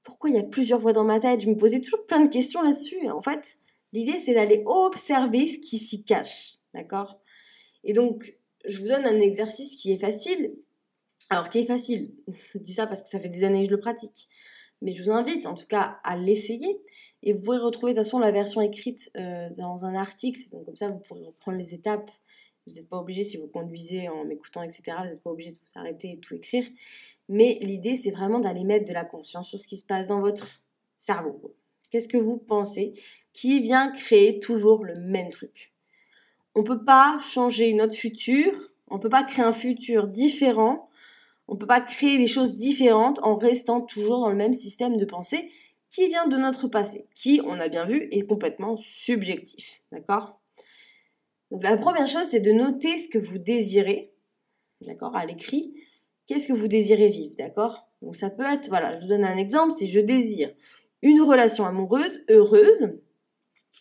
pourquoi 0.05 0.31
il 0.31 0.37
y 0.37 0.39
a 0.39 0.45
plusieurs 0.45 0.79
voix 0.79 0.93
dans 0.93 1.03
ma 1.03 1.19
tête? 1.19 1.41
Je 1.41 1.51
me 1.51 1.57
posais 1.57 1.81
toujours 1.81 2.07
plein 2.07 2.21
de 2.25 2.31
questions 2.31 2.63
là-dessus. 2.63 3.11
En 3.11 3.21
fait, 3.21 3.59
l'idée, 3.93 4.21
c'est 4.21 4.35
d'aller 4.35 4.63
observer 4.65 5.49
ce 5.49 5.59
qui 5.59 5.77
s'y 5.77 6.05
cache, 6.05 6.59
d'accord? 6.73 7.19
Et 7.83 7.93
donc, 7.93 8.39
je 8.65 8.81
vous 8.81 8.87
donne 8.87 9.07
un 9.07 9.19
exercice 9.19 9.75
qui 9.75 9.91
est 9.91 9.99
facile. 9.99 10.55
Alors, 11.31 11.49
qui 11.49 11.59
est 11.59 11.67
facile? 11.67 12.15
Je 12.53 12.59
dis 12.59 12.75
ça 12.75 12.87
parce 12.87 13.03
que 13.03 13.09
ça 13.09 13.19
fait 13.19 13.29
des 13.29 13.43
années 13.43 13.63
que 13.63 13.71
je 13.71 13.75
le 13.75 13.81
pratique. 13.81 14.29
Mais 14.83 14.93
je 14.93 15.03
vous 15.03 15.11
invite, 15.11 15.47
en 15.47 15.55
tout 15.55 15.67
cas, 15.67 15.99
à 16.05 16.17
l'essayer. 16.17 16.81
Et 17.27 17.33
vous 17.33 17.43
pourrez 17.43 17.59
retrouver 17.59 17.93
de 17.93 17.99
toute 17.99 18.05
façon 18.05 18.19
la 18.19 18.31
version 18.31 18.61
écrite 18.61 19.11
euh, 19.17 19.49
dans 19.57 19.87
un 19.87 19.95
article. 19.95 20.41
Donc 20.53 20.67
comme 20.67 20.77
ça, 20.77 20.89
vous 20.89 20.99
pourrez 20.99 21.25
reprendre 21.25 21.57
les 21.57 21.73
étapes. 21.73 22.11
Vous 22.67 22.75
n'êtes 22.75 22.89
pas 22.89 22.99
obligé, 22.99 23.23
si 23.23 23.39
vous 23.39 23.47
conduisez 23.47 24.09
en 24.11 24.25
m'écoutant, 24.25 24.63
etc., 24.63 24.83
vous 24.99 25.11
n'êtes 25.11 25.23
pas 25.23 25.31
obligé 25.31 25.51
de 25.51 25.57
vous 25.57 25.81
arrêter 25.81 26.13
et 26.13 26.19
tout 26.19 26.35
écrire. 26.35 26.65
Mais 27.31 27.59
l'idée, 27.63 27.97
c'est 27.97 28.11
vraiment 28.11 28.41
d'aller 28.41 28.65
mettre 28.65 28.87
de 28.87 28.93
la 28.93 29.05
conscience 29.05 29.49
sur 29.49 29.59
ce 29.59 29.67
qui 29.67 29.79
se 29.79 29.85
passe 29.85 30.07
dans 30.07 30.21
votre 30.21 30.63
cerveau. 30.99 31.55
Qu'est-ce 31.91 32.09
que 32.09 32.19
vous 32.19 32.39
pensez 32.39 32.93
qui 33.33 33.61
vient 33.63 33.91
créer 33.91 34.39
toujours 34.39 34.85
le 34.85 34.95
même 34.95 35.31
truc? 35.31 35.73
On 36.55 36.61
ne 36.61 36.67
peut 36.67 36.85
pas 36.85 37.19
changer 37.21 37.73
notre 37.73 37.95
futur, 37.95 38.53
on 38.89 38.97
ne 38.97 39.01
peut 39.01 39.09
pas 39.09 39.25
créer 39.25 39.45
un 39.45 39.53
futur 39.53 40.09
différent, 40.09 40.89
on 41.49 41.55
ne 41.55 41.59
peut 41.59 41.67
pas 41.67 41.81
créer 41.81 42.19
des 42.19 42.27
choses 42.27 42.55
différentes 42.55 43.19
en 43.23 43.37
restant 43.37 43.81
toujours 43.81 44.21
dans 44.21 44.31
le 44.31 44.37
même 44.37 44.53
système 44.53 44.97
de 44.97 45.05
pensée 45.05 45.51
qui 45.95 46.09
vient 46.09 46.27
de 46.27 46.37
notre 46.37 46.67
passé, 46.67 47.07
qui, 47.15 47.41
on 47.47 47.61
a 47.61 47.69
bien 47.69 47.85
vu, 47.85 48.09
est 48.11 48.27
complètement 48.27 48.77
subjectif. 48.77 49.81
D'accord? 49.93 50.41
Donc 51.53 51.63
la 51.63 51.77
première 51.77 52.09
chose, 52.09 52.25
c'est 52.25 52.41
de 52.41 52.51
noter 52.51 52.99
ce 52.99 53.09
que 53.09 53.19
vous 53.19 53.39
désirez, 53.39 54.13
d'accord, 54.81 55.15
à 55.15 55.25
l'écrit. 55.25 55.73
Qu'est-ce 56.27 56.49
que 56.49 56.53
vous 56.53 56.67
désirez 56.67 57.11
vivre, 57.11 57.37
d'accord? 57.39 57.87
Donc 58.03 58.17
ça 58.17 58.29
peut 58.29 58.43
être, 58.43 58.69
voilà, 58.69 58.95
je 58.95 59.03
vous 59.03 59.07
donne 59.07 59.25
un 59.25 59.37
exemple, 59.37 59.73
si 59.73 59.87
je 59.87 60.01
désire 60.01 60.53
une 61.03 61.21
relation 61.21 61.65
amoureuse 61.65 62.23
heureuse, 62.29 62.91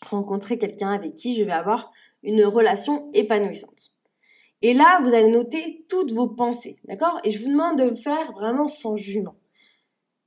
rencontrer 0.05 0.59
quelqu'un 0.59 0.91
avec 0.91 1.15
qui 1.15 1.33
je 1.35 1.43
vais 1.43 1.51
avoir 1.51 1.89
une 2.21 2.43
relation 2.43 3.09
épanouissante. 3.13 3.95
Et 4.61 4.75
là, 4.75 4.99
vous 5.01 5.15
allez 5.15 5.29
noter 5.29 5.83
toutes 5.89 6.11
vos 6.11 6.27
pensées, 6.27 6.75
d'accord? 6.83 7.19
Et 7.23 7.31
je 7.31 7.41
vous 7.41 7.49
demande 7.49 7.79
de 7.79 7.85
le 7.85 7.95
faire 7.95 8.33
vraiment 8.33 8.67
sans 8.67 8.95
jugement 8.95 9.35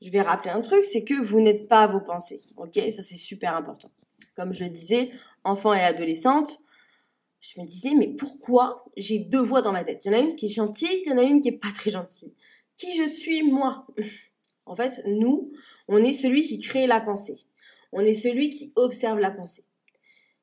je 0.02 0.10
vais 0.10 0.20
rappeler 0.20 0.50
un 0.50 0.60
truc, 0.60 0.84
c'est 0.84 1.04
que 1.04 1.14
vous 1.14 1.40
n'êtes 1.40 1.68
pas 1.68 1.86
vos 1.86 2.00
pensées. 2.00 2.42
Ok, 2.56 2.74
ça 2.74 3.02
c'est 3.02 3.16
super 3.16 3.54
important. 3.54 3.90
Comme 4.36 4.52
je 4.52 4.64
le 4.64 4.70
disais, 4.70 5.10
enfant 5.44 5.72
et 5.72 5.80
adolescente, 5.80 6.60
je 7.40 7.60
me 7.60 7.66
disais 7.66 7.94
mais 7.94 8.08
pourquoi 8.08 8.84
j'ai 8.96 9.18
deux 9.18 9.42
voix 9.42 9.62
dans 9.62 9.72
ma 9.72 9.84
tête? 9.84 10.04
Il 10.04 10.12
y 10.12 10.14
en 10.14 10.18
a 10.18 10.20
une 10.20 10.36
qui 10.36 10.46
est 10.46 10.50
gentille, 10.50 11.02
il 11.04 11.08
y 11.08 11.12
en 11.12 11.18
a 11.18 11.22
une 11.22 11.40
qui 11.40 11.48
est 11.48 11.58
pas 11.58 11.72
très 11.74 11.90
gentille. 11.90 12.34
Qui 12.76 12.96
je 12.96 13.08
suis 13.08 13.42
moi? 13.42 13.86
En 14.68 14.74
fait, 14.74 15.00
nous, 15.06 15.52
on 15.86 16.02
est 16.02 16.12
celui 16.12 16.42
qui 16.42 16.58
crée 16.58 16.88
la 16.88 17.00
pensée. 17.00 17.46
On 17.92 18.00
est 18.00 18.14
celui 18.14 18.50
qui 18.50 18.72
observe 18.74 19.20
la 19.20 19.30
pensée. 19.30 19.64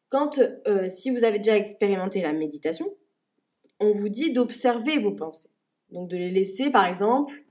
Quand, 0.07 0.39
euh, 0.65 0.87
si 0.87 1.09
vous 1.09 1.25
avez 1.25 1.39
déjà 1.39 1.57
expérimenté 1.57 2.21
la 2.21 2.31
méditation, 2.31 2.95
on 3.81 3.91
vous 3.91 4.07
dit 4.07 4.31
d'observer 4.31 4.97
vos 4.97 5.11
pensées. 5.11 5.49
Donc 5.89 6.07
de 6.09 6.15
les 6.15 6.31
laisser, 6.31 6.69
par 6.69 6.85
exemple, 6.85 7.42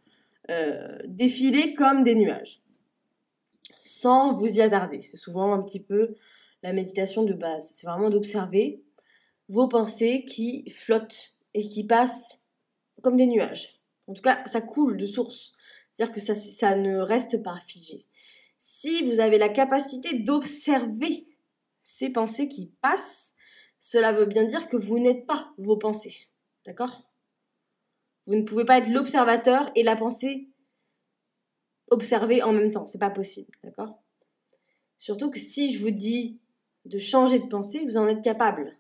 euh, 0.53 0.99
défiler 1.07 1.75
comme 1.75 2.03
des 2.03 2.15
nuages, 2.15 2.63
sans 3.81 4.35
vous 4.35 4.47
y 4.47 4.61
attarder. 4.61 5.01
C'est 5.01 5.17
souvent 5.17 5.53
un 5.55 5.63
petit 5.63 5.81
peu 5.83 6.15
la 6.63 6.73
méditation 6.73 7.23
de 7.25 7.33
base. 7.33 7.71
C'est 7.73 7.87
vraiment 7.87 8.11
d'observer 8.11 8.83
vos 9.49 9.67
pensées 9.67 10.25
qui 10.25 10.69
flottent 10.71 11.35
et 11.55 11.63
qui 11.63 11.85
passent 11.85 12.39
comme 13.03 13.17
des 13.17 13.27
nuages. 13.27 13.81
En 14.07 14.15
tout 14.15 14.23
cas, 14.23 14.45
ça 14.47 14.61
coule 14.61 14.97
de 14.97 15.07
source. 15.07 15.55
C'est-à-dire 15.91 16.15
que 16.15 16.21
ça, 16.21 16.35
ça 16.35 16.75
ne 16.77 16.99
reste 16.99 17.43
pas 17.43 17.59
figé. 17.67 18.07
Si 18.59 19.03
vous 19.05 19.21
avez 19.21 19.39
la 19.39 19.49
capacité 19.49 20.19
d'observer 20.19 21.27
ces 21.83 22.11
pensées 22.11 22.49
qui 22.49 22.73
passent, 22.81 23.35
cela 23.79 24.13
veut 24.13 24.27
bien 24.27 24.45
dire 24.45 24.69
que 24.69 24.77
vous 24.77 24.99
n'êtes 24.99 25.27
pas 25.27 25.53
vos 25.59 25.77
pensées. 25.77 26.29
D'accord? 26.65 27.12
Vous 28.27 28.37
ne 28.37 28.43
pouvez 28.43 28.65
pas 28.65 28.79
être 28.79 28.89
l'observateur 28.89 29.71
et 29.75 29.83
la 29.83 29.97
pensée 29.97 30.49
observée 31.91 32.43
en 32.43 32.53
même 32.53 32.71
temps. 32.71 32.87
C'est 32.87 32.99
pas 32.99 33.11
possible, 33.11 33.53
d'accord? 33.63 34.03
Surtout 34.99 35.31
que 35.31 35.39
si 35.39 35.73
je 35.73 35.83
vous 35.83 35.91
dis 35.91 36.41
de 36.85 36.99
changer 36.99 37.39
de 37.39 37.47
pensée, 37.47 37.85
vous 37.85 37.97
en 37.97 38.07
êtes 38.07 38.23
capable. 38.23 38.77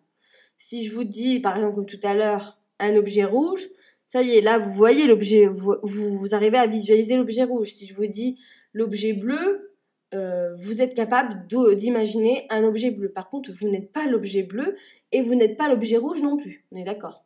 Si 0.57 0.85
je 0.85 0.95
vous 0.95 1.05
dis, 1.05 1.41
par 1.41 1.57
exemple, 1.57 1.75
comme 1.75 1.87
tout 1.87 2.01
à 2.03 2.15
l'heure, 2.15 2.61
un 2.79 2.95
objet 2.97 3.25
rouge, 3.25 3.69
Ça 4.07 4.23
y 4.23 4.37
est, 4.37 4.43
là, 4.43 4.59
vous 4.59 4.73
voyez 4.73 5.07
l'objet, 5.07 5.47
vous, 5.47 6.35
arrivez 6.35 6.59
à 6.59 6.67
visualiser 6.67 7.17
l'objet 7.17 7.45
rouge. 7.45 7.73
Si 7.73 7.87
je 7.87 7.95
vous 7.95 8.07
dis 8.07 8.39
l'objet 8.75 9.15
bleu, 9.15 9.75
euh, 10.13 10.55
vous 10.57 10.83
êtes 10.83 10.93
capable 10.95 11.47
d'imaginer 11.75 12.47
un 12.51 12.63
objet 12.65 12.91
bleu. 12.91 13.09
Par 13.09 13.31
contre, 13.31 13.51
vous 13.53 13.69
n'êtes 13.69 13.91
pas 13.91 14.07
l'objet 14.07 14.43
bleu 14.43 14.77
et 15.13 15.23
vous 15.23 15.35
n'êtes 15.35 15.57
pas 15.57 15.69
l'objet 15.69 15.97
rouge 15.97 16.21
non 16.21 16.37
plus. 16.37 16.67
On 16.73 16.77
est 16.77 16.85
d'accord? 16.85 17.25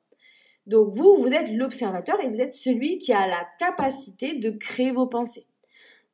Donc 0.66 0.88
vous, 0.88 1.16
vous 1.20 1.32
êtes 1.32 1.50
l'observateur 1.50 2.22
et 2.22 2.28
vous 2.28 2.40
êtes 2.40 2.52
celui 2.52 2.98
qui 2.98 3.12
a 3.12 3.26
la 3.26 3.46
capacité 3.58 4.34
de 4.34 4.50
créer 4.50 4.90
vos 4.90 5.06
pensées. 5.06 5.46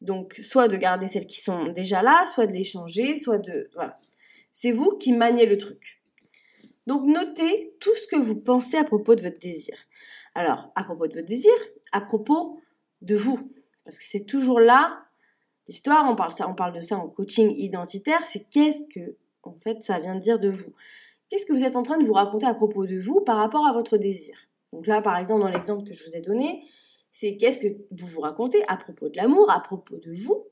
Donc 0.01 0.35
soit 0.43 0.69
de 0.69 0.77
garder 0.77 1.09
celles 1.09 1.27
qui 1.27 1.41
sont 1.41 1.69
déjà 1.69 2.03
là, 2.03 2.27
soit 2.27 2.47
de 2.47 2.53
les 2.53 2.65
changer, 2.65 3.15
soit 3.15 3.39
de... 3.39 3.71
Voilà. 3.75 3.99
C'est 4.51 4.73
vous 4.73 4.99
qui 4.99 5.13
maniez 5.13 5.47
le 5.47 5.57
truc. 5.57 6.01
Donc 6.87 7.05
notez 7.05 7.75
tout 7.81 7.95
ce 7.97 8.07
que 8.07 8.17
vous 8.17 8.37
pensez 8.37 8.77
à 8.77 8.85
propos 8.85 9.15
de 9.15 9.23
votre 9.23 9.39
désir. 9.39 9.77
Alors, 10.35 10.73
à 10.75 10.85
propos 10.85 11.07
de 11.07 11.15
votre 11.15 11.27
désir, 11.27 11.53
à 11.93 12.01
propos 12.01 12.61
de 13.01 13.17
vous. 13.17 13.53
Parce 13.85 13.99
que 13.99 14.05
c'est 14.05 14.25
toujours 14.27 14.61
là 14.61 15.05
l'histoire, 15.69 16.11
on 16.11 16.17
parle, 16.17 16.33
on 16.47 16.55
parle 16.55 16.75
de 16.75 16.81
ça 16.81 16.97
en 16.97 17.09
coaching 17.09 17.53
identitaire, 17.57 18.25
c'est 18.27 18.47
qu'est-ce 18.51 18.87
que, 18.89 19.17
en 19.43 19.55
fait, 19.55 19.83
ça 19.83 19.99
vient 20.01 20.15
de 20.15 20.21
dire 20.21 20.39
de 20.39 20.49
vous. 20.49 20.73
Qu'est-ce 21.33 21.47
que 21.47 21.55
vous 21.55 21.65
êtes 21.65 21.77
en 21.77 21.83
train 21.83 21.97
de 21.97 22.05
vous 22.05 22.13
raconter 22.13 22.45
à 22.45 22.53
propos 22.53 22.85
de 22.85 22.99
vous 23.01 23.23
par 23.23 23.39
rapport 23.39 23.67
à 23.67 23.73
votre 23.73 23.97
désir? 23.97 24.37
Donc 24.75 24.87
là, 24.87 25.01
par 25.01 25.17
exemple, 25.17 25.41
dans 25.41 25.49
l'exemple 25.49 25.89
que 25.89 25.95
je 25.95 26.05
vous 26.05 26.15
ai 26.15 26.21
donné, 26.21 26.63
c'est 27.11 27.39
qu'est-ce 27.39 27.59
que 27.59 27.69
vous 27.91 28.07
vous 28.07 28.21
racontez 28.21 28.63
à 28.69 28.77
propos 28.77 29.09
de 29.09 29.17
l'amour, 29.17 29.51
à 29.51 29.61
propos 29.61 29.97
de 29.97 30.13
vous, 30.13 30.45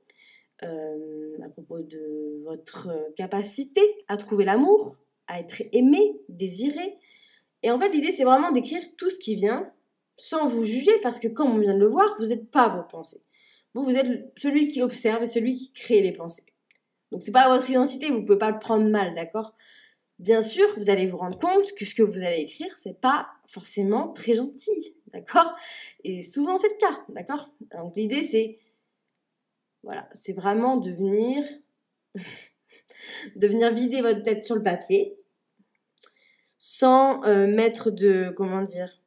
euh, 0.63 1.37
à 1.45 1.51
propos 1.51 1.81
de 1.81 2.43
votre 2.47 2.89
capacité 3.15 3.83
à 4.09 4.17
trouver 4.17 4.47
l'amour, 4.47 4.97
à 5.27 5.41
être 5.41 5.63
aimé, 5.73 6.19
désiré. 6.31 6.97
Et 7.63 7.71
en 7.71 7.79
fait, 7.79 7.91
l'idée, 7.91 8.11
c'est 8.11 8.25
vraiment 8.25 8.51
d'écrire 8.51 8.81
tout 8.97 9.11
ce 9.11 9.19
qui 9.19 9.35
vient 9.35 9.71
sans 10.17 10.47
vous 10.47 10.65
juger, 10.65 10.93
parce 11.03 11.19
que 11.19 11.29
comme 11.29 11.51
on 11.51 11.59
vient 11.59 11.75
de 11.75 11.81
le 11.81 11.89
voir, 11.89 12.17
vous 12.19 12.29
n'êtes 12.29 12.51
pas 12.51 12.75
vos 12.75 12.85
pensées. 12.85 13.21
Vous, 13.75 13.85
vous 13.85 13.99
êtes 13.99 14.33
celui 14.39 14.69
qui 14.69 14.81
observe 14.81 15.25
et 15.25 15.27
celui 15.27 15.57
qui 15.57 15.73
crée 15.75 16.01
les 16.01 16.13
pensées. 16.13 16.47
Donc 17.13 17.21
c'est 17.21 17.33
pas 17.33 17.55
votre 17.55 17.69
identité, 17.69 18.09
vous 18.09 18.25
pouvez 18.25 18.39
pas 18.39 18.51
le 18.51 18.59
prendre 18.59 18.89
mal, 18.89 19.13
d'accord? 19.15 19.55
Bien 20.21 20.43
sûr, 20.43 20.67
vous 20.77 20.91
allez 20.91 21.07
vous 21.07 21.17
rendre 21.17 21.39
compte 21.39 21.73
que 21.73 21.87
ce 21.87 21.95
que 21.95 22.03
vous 22.03 22.23
allez 22.23 22.41
écrire, 22.41 22.77
c'est 22.77 23.01
pas 23.01 23.31
forcément 23.47 24.09
très 24.13 24.35
gentil, 24.35 24.95
d'accord? 25.15 25.55
Et 26.05 26.21
souvent 26.21 26.59
c'est 26.59 26.69
le 26.69 26.77
cas, 26.77 27.01
d'accord? 27.09 27.49
Donc 27.73 27.97
l'idée 27.97 28.23
c'est 28.23 28.59
voilà, 29.83 30.07
c'est 30.13 30.35
vraiment 30.35 30.77
de 30.77 30.91
venir 30.91 31.43
de 33.35 33.49
venir 33.49 33.73
vider 33.73 34.03
votre 34.03 34.23
tête 34.23 34.45
sur 34.45 34.57
le 34.57 34.63
papier 34.63 35.17
sans 36.59 37.25
euh, 37.25 37.47
mettre 37.47 37.91
de 37.91 38.31
comment 38.37 38.61
dire 38.61 39.01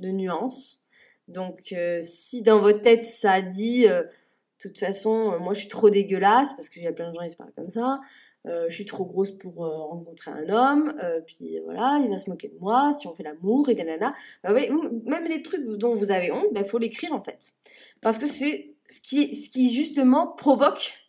de 0.00 0.10
nuances. 0.10 0.86
Donc 1.28 1.72
euh, 1.72 1.98
si 2.02 2.42
dans 2.42 2.60
votre 2.60 2.82
tête 2.82 3.04
ça 3.04 3.40
dit 3.40 3.88
euh, 3.88 4.02
de 4.02 4.68
toute 4.68 4.78
façon 4.78 5.40
moi 5.40 5.54
je 5.54 5.60
suis 5.60 5.70
trop 5.70 5.88
dégueulasse 5.88 6.52
parce 6.52 6.68
qu'il 6.68 6.82
y 6.82 6.86
a 6.86 6.92
plein 6.92 7.08
de 7.08 7.14
gens 7.14 7.22
qui 7.22 7.30
se 7.30 7.36
parlent 7.36 7.54
comme 7.56 7.70
ça, 7.70 8.00
je 8.46 8.74
suis 8.74 8.86
trop 8.86 9.04
grosse 9.04 9.32
pour 9.32 9.56
rencontrer 9.56 10.30
un 10.30 10.48
homme, 10.48 10.94
puis 11.26 11.58
voilà, 11.64 12.00
il 12.02 12.08
va 12.08 12.16
se 12.16 12.30
moquer 12.30 12.48
de 12.48 12.58
moi 12.58 12.90
si 12.98 13.06
on 13.06 13.14
fait 13.14 13.22
l'amour 13.22 13.68
et 13.68 13.74
nanana. 13.74 14.14
Bah, 14.42 14.52
même 14.52 15.28
les 15.28 15.42
trucs 15.42 15.66
dont 15.66 15.94
vous 15.94 16.10
avez 16.10 16.32
honte, 16.32 16.46
il 16.50 16.54
bah, 16.54 16.64
faut 16.64 16.78
l'écrire 16.78 17.12
en 17.12 17.22
fait. 17.22 17.54
Parce 18.00 18.18
que 18.18 18.26
c'est 18.26 18.74
ce 18.88 19.00
qui, 19.00 19.34
ce 19.34 19.48
qui 19.48 19.72
justement 19.72 20.26
provoque 20.26 21.00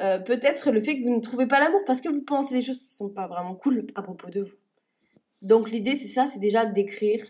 euh, 0.00 0.18
peut-être 0.18 0.70
le 0.70 0.80
fait 0.80 0.98
que 0.98 1.04
vous 1.04 1.14
ne 1.14 1.20
trouvez 1.20 1.46
pas 1.46 1.58
l'amour 1.58 1.80
parce 1.86 2.00
que 2.00 2.08
vous 2.08 2.22
pensez 2.22 2.54
des 2.54 2.62
choses 2.62 2.78
qui 2.78 2.92
ne 2.92 2.96
sont 2.96 3.08
pas 3.08 3.26
vraiment 3.26 3.54
cool 3.54 3.86
à 3.94 4.02
propos 4.02 4.28
de 4.28 4.40
vous. 4.40 4.56
Donc 5.42 5.70
l'idée 5.70 5.96
c'est 5.96 6.08
ça, 6.08 6.26
c'est 6.26 6.38
déjà 6.38 6.66
d'écrire 6.66 7.24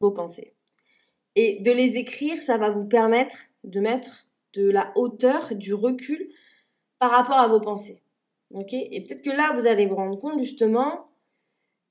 vos 0.00 0.10
pensées. 0.10 0.54
Et 1.34 1.60
de 1.60 1.70
les 1.70 1.96
écrire, 1.96 2.42
ça 2.42 2.56
va 2.56 2.70
vous 2.70 2.86
permettre 2.86 3.36
de 3.64 3.80
mettre 3.80 4.26
de 4.54 4.70
la 4.70 4.90
hauteur, 4.94 5.54
du 5.54 5.74
recul 5.74 6.30
par 6.98 7.10
rapport 7.10 7.36
à 7.36 7.48
vos 7.48 7.60
pensées. 7.60 8.00
Et 8.54 9.00
peut-être 9.02 9.22
que 9.22 9.30
là, 9.30 9.52
vous 9.54 9.66
allez 9.66 9.86
vous 9.86 9.96
rendre 9.96 10.18
compte 10.18 10.38
justement 10.38 11.04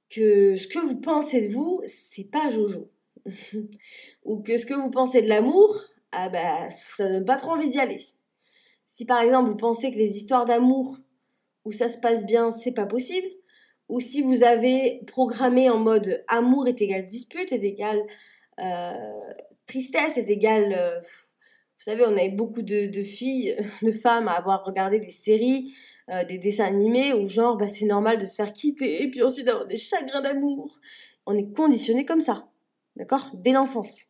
que 0.10 0.56
ce 0.56 0.68
que 0.68 0.80
vous 0.80 1.00
pensez 1.00 1.48
de 1.48 1.54
vous, 1.54 1.82
c'est 1.86 2.30
pas 2.30 2.50
Jojo. 2.50 2.90
Ou 4.24 4.42
que 4.42 4.58
ce 4.58 4.66
que 4.66 4.74
vous 4.74 4.92
pensez 4.92 5.22
de 5.22 5.28
l'amour, 5.28 5.82
ah 6.12 6.30
bah, 6.30 6.70
ça 6.96 7.10
donne 7.10 7.26
pas 7.26 7.36
trop 7.36 7.52
envie 7.52 7.70
d'y 7.70 7.80
aller. 7.80 8.00
Si 8.86 9.06
par 9.06 9.22
exemple 9.22 9.50
vous 9.50 9.58
pensez 9.58 9.92
que 9.92 9.98
les 9.98 10.16
histoires 10.16 10.46
d'amour 10.46 10.98
où 11.66 11.72
ça 11.72 11.90
se 11.90 11.98
passe 11.98 12.24
bien, 12.26 12.52
c'est 12.52 12.72
pas 12.72 12.86
possible, 12.86 13.28
ou 13.90 14.00
si 14.00 14.22
vous 14.22 14.44
avez 14.44 15.02
programmé 15.08 15.70
en 15.70 15.80
mode 15.80 16.24
amour 16.28 16.68
est 16.68 16.82
égal 16.82 17.06
dispute, 17.06 17.52
est 17.52 17.64
égal 17.64 18.00
euh, 18.60 19.34
tristesse, 19.68 20.18
est 20.18 20.30
égal... 20.30 20.74
Euh, 20.78 21.02
vous 21.78 21.84
savez, 21.84 22.04
on 22.06 22.18
avait 22.18 22.30
beaucoup 22.30 22.62
de, 22.62 23.04
filles, 23.04 23.56
de 23.82 23.92
femmes 23.92 24.28
à 24.28 24.34
avoir 24.34 24.64
regardé 24.64 25.00
des 25.00 25.12
séries, 25.12 25.74
euh, 26.10 26.24
des 26.24 26.38
dessins 26.38 26.66
animés 26.66 27.14
où 27.14 27.28
genre 27.28 27.58
bah, 27.58 27.68
c'est 27.68 27.86
normal 27.86 28.18
de 28.18 28.26
se 28.26 28.36
faire 28.36 28.54
quitter 28.54 29.04
et 29.04 29.10
puis 29.10 29.22
ensuite 29.24 29.46
d'avoir 29.46 29.66
des 29.66 29.78
chagrins 29.78 30.22
d'amour. 30.22 30.80
On 31.26 31.38
est 31.38 31.52
conditionné 31.56 32.06
comme 32.06 32.22
ça, 32.22 32.48
d'accord? 32.96 33.32
Dès 33.34 33.52
l'enfance. 33.52 34.06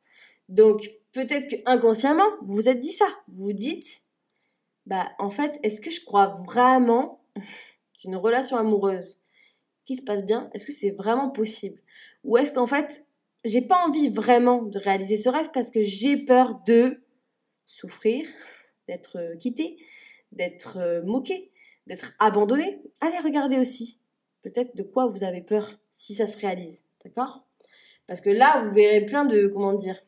Donc 0.50 0.92
peut-être 1.14 1.50
que 1.50 1.56
inconsciemment, 1.66 2.30
vous 2.42 2.56
vous 2.56 2.70
êtes 2.70 2.80
dit 2.80 2.92
ça. 2.92 3.08
Vous 3.30 3.46
vous 3.46 3.54
dites, 3.54 4.04
bah 4.86 5.12
en 5.18 5.32
fait, 5.32 5.60
est-ce 5.64 5.82
que 5.82 5.90
je 5.90 6.04
crois 6.06 6.42
vraiment 6.46 7.24
qu'une 8.00 8.16
relation 8.16 8.58
amoureuse 8.58 9.22
qui 9.86 9.96
se 9.96 10.04
passe 10.04 10.24
bien, 10.24 10.50
est-ce 10.54 10.66
que 10.66 10.72
c'est 10.72 10.92
vraiment 10.92 11.30
possible? 11.30 11.80
Ou 12.24 12.38
est-ce 12.38 12.52
qu'en 12.52 12.66
fait, 12.66 13.06
j'ai 13.44 13.62
pas 13.62 13.78
envie 13.86 14.10
vraiment 14.10 14.64
de 14.64 14.80
réaliser 14.80 15.18
ce 15.18 15.30
rêve 15.30 15.50
parce 15.54 15.72
que 15.72 15.82
j'ai 15.82 16.18
peur 16.18 16.60
de 16.66 17.05
souffrir, 17.66 18.26
d'être 18.88 19.18
euh, 19.18 19.36
quitté, 19.38 19.78
d'être 20.32 20.78
euh, 20.78 21.02
moqué, 21.04 21.52
d'être 21.88 22.14
abandonné 22.20 22.82
Allez 23.02 23.20
regarder 23.20 23.58
aussi 23.58 24.00
peut-être 24.42 24.76
de 24.76 24.84
quoi 24.84 25.08
vous 25.08 25.24
avez 25.24 25.42
peur 25.42 25.80
si 25.90 26.14
ça 26.14 26.28
se 26.28 26.38
réalise, 26.38 26.84
d'accord? 27.04 27.48
Parce 28.08 28.22
que 28.22 28.30
là, 28.30 28.64
vous 28.64 28.76
verrez 28.76 29.04
plein 29.04 29.26
de 29.26 29.48
comment 29.48 29.74
dire? 29.74 30.00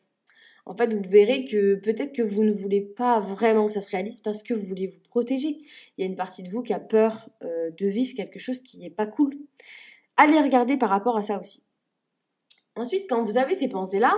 En 0.64 0.76
fait, 0.76 0.94
vous 0.94 1.08
verrez 1.08 1.44
que 1.46 1.74
peut-être 1.76 2.12
que 2.12 2.22
vous 2.22 2.44
ne 2.44 2.52
voulez 2.52 2.82
pas 2.82 3.18
vraiment 3.18 3.66
que 3.66 3.72
ça 3.72 3.80
se 3.80 3.88
réalise 3.88 4.20
parce 4.20 4.42
que 4.42 4.54
vous 4.54 4.66
voulez 4.66 4.86
vous 4.86 5.00
protéger. 5.00 5.58
Il 5.96 6.00
y 6.00 6.02
a 6.02 6.06
une 6.06 6.14
partie 6.14 6.42
de 6.42 6.50
vous 6.50 6.62
qui 6.62 6.72
a 6.72 6.78
peur 6.78 7.30
euh, 7.42 7.70
de 7.70 7.86
vivre 7.86 8.14
quelque 8.14 8.38
chose 8.38 8.62
qui 8.62 8.78
n'est 8.78 8.90
pas 8.90 9.06
cool. 9.06 9.34
Allez 10.16 10.38
regarder 10.38 10.76
par 10.76 10.90
rapport 10.90 11.16
à 11.16 11.22
ça 11.22 11.40
aussi. 11.40 11.64
Ensuite, 12.76 13.08
quand 13.08 13.24
vous 13.24 13.38
avez 13.38 13.54
ces 13.54 13.68
pensées-là, 13.68 14.14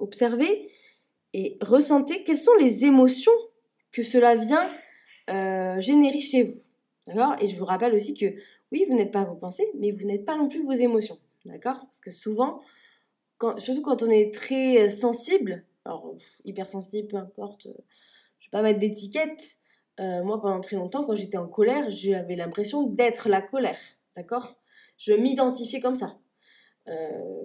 observez 0.00 0.70
et 1.32 1.58
ressentez 1.60 2.24
quelles 2.24 2.38
sont 2.38 2.54
les 2.60 2.84
émotions 2.84 3.32
que 3.92 4.02
cela 4.02 4.36
vient 4.36 4.70
euh, 5.30 5.80
générer 5.80 6.20
chez 6.20 6.44
vous. 6.44 6.60
D'accord? 7.06 7.34
Et 7.40 7.46
je 7.46 7.56
vous 7.56 7.64
rappelle 7.64 7.94
aussi 7.94 8.14
que 8.14 8.26
oui, 8.72 8.84
vous 8.88 8.94
n'êtes 8.94 9.12
pas 9.12 9.24
vos 9.24 9.34
pensées, 9.34 9.66
mais 9.78 9.90
vous 9.92 10.06
n'êtes 10.06 10.24
pas 10.24 10.36
non 10.36 10.48
plus 10.48 10.64
vos 10.64 10.72
émotions. 10.72 11.18
D'accord? 11.44 11.80
Parce 11.80 12.00
que 12.00 12.10
souvent, 12.10 12.60
surtout 13.58 13.82
quand 13.82 14.02
on 14.02 14.10
est 14.10 14.32
très 14.34 14.84
euh, 14.84 14.88
sensible, 14.88 15.64
alors 15.84 16.14
hypersensible, 16.44 17.08
peu 17.08 17.16
importe, 17.16 17.66
euh, 17.66 17.74
je 18.38 18.46
vais 18.46 18.50
pas 18.50 18.62
mettre 18.62 18.80
d'étiquette. 18.80 19.56
Moi, 19.98 20.40
pendant 20.40 20.60
très 20.60 20.76
longtemps, 20.76 21.04
quand 21.04 21.14
j'étais 21.14 21.36
en 21.36 21.46
colère, 21.46 21.90
j'avais 21.90 22.34
l'impression 22.34 22.84
d'être 22.84 23.28
la 23.28 23.42
colère, 23.42 23.78
d'accord? 24.16 24.56
Je 24.96 25.12
m'identifiais 25.12 25.78
comme 25.78 25.94
ça. 25.94 26.16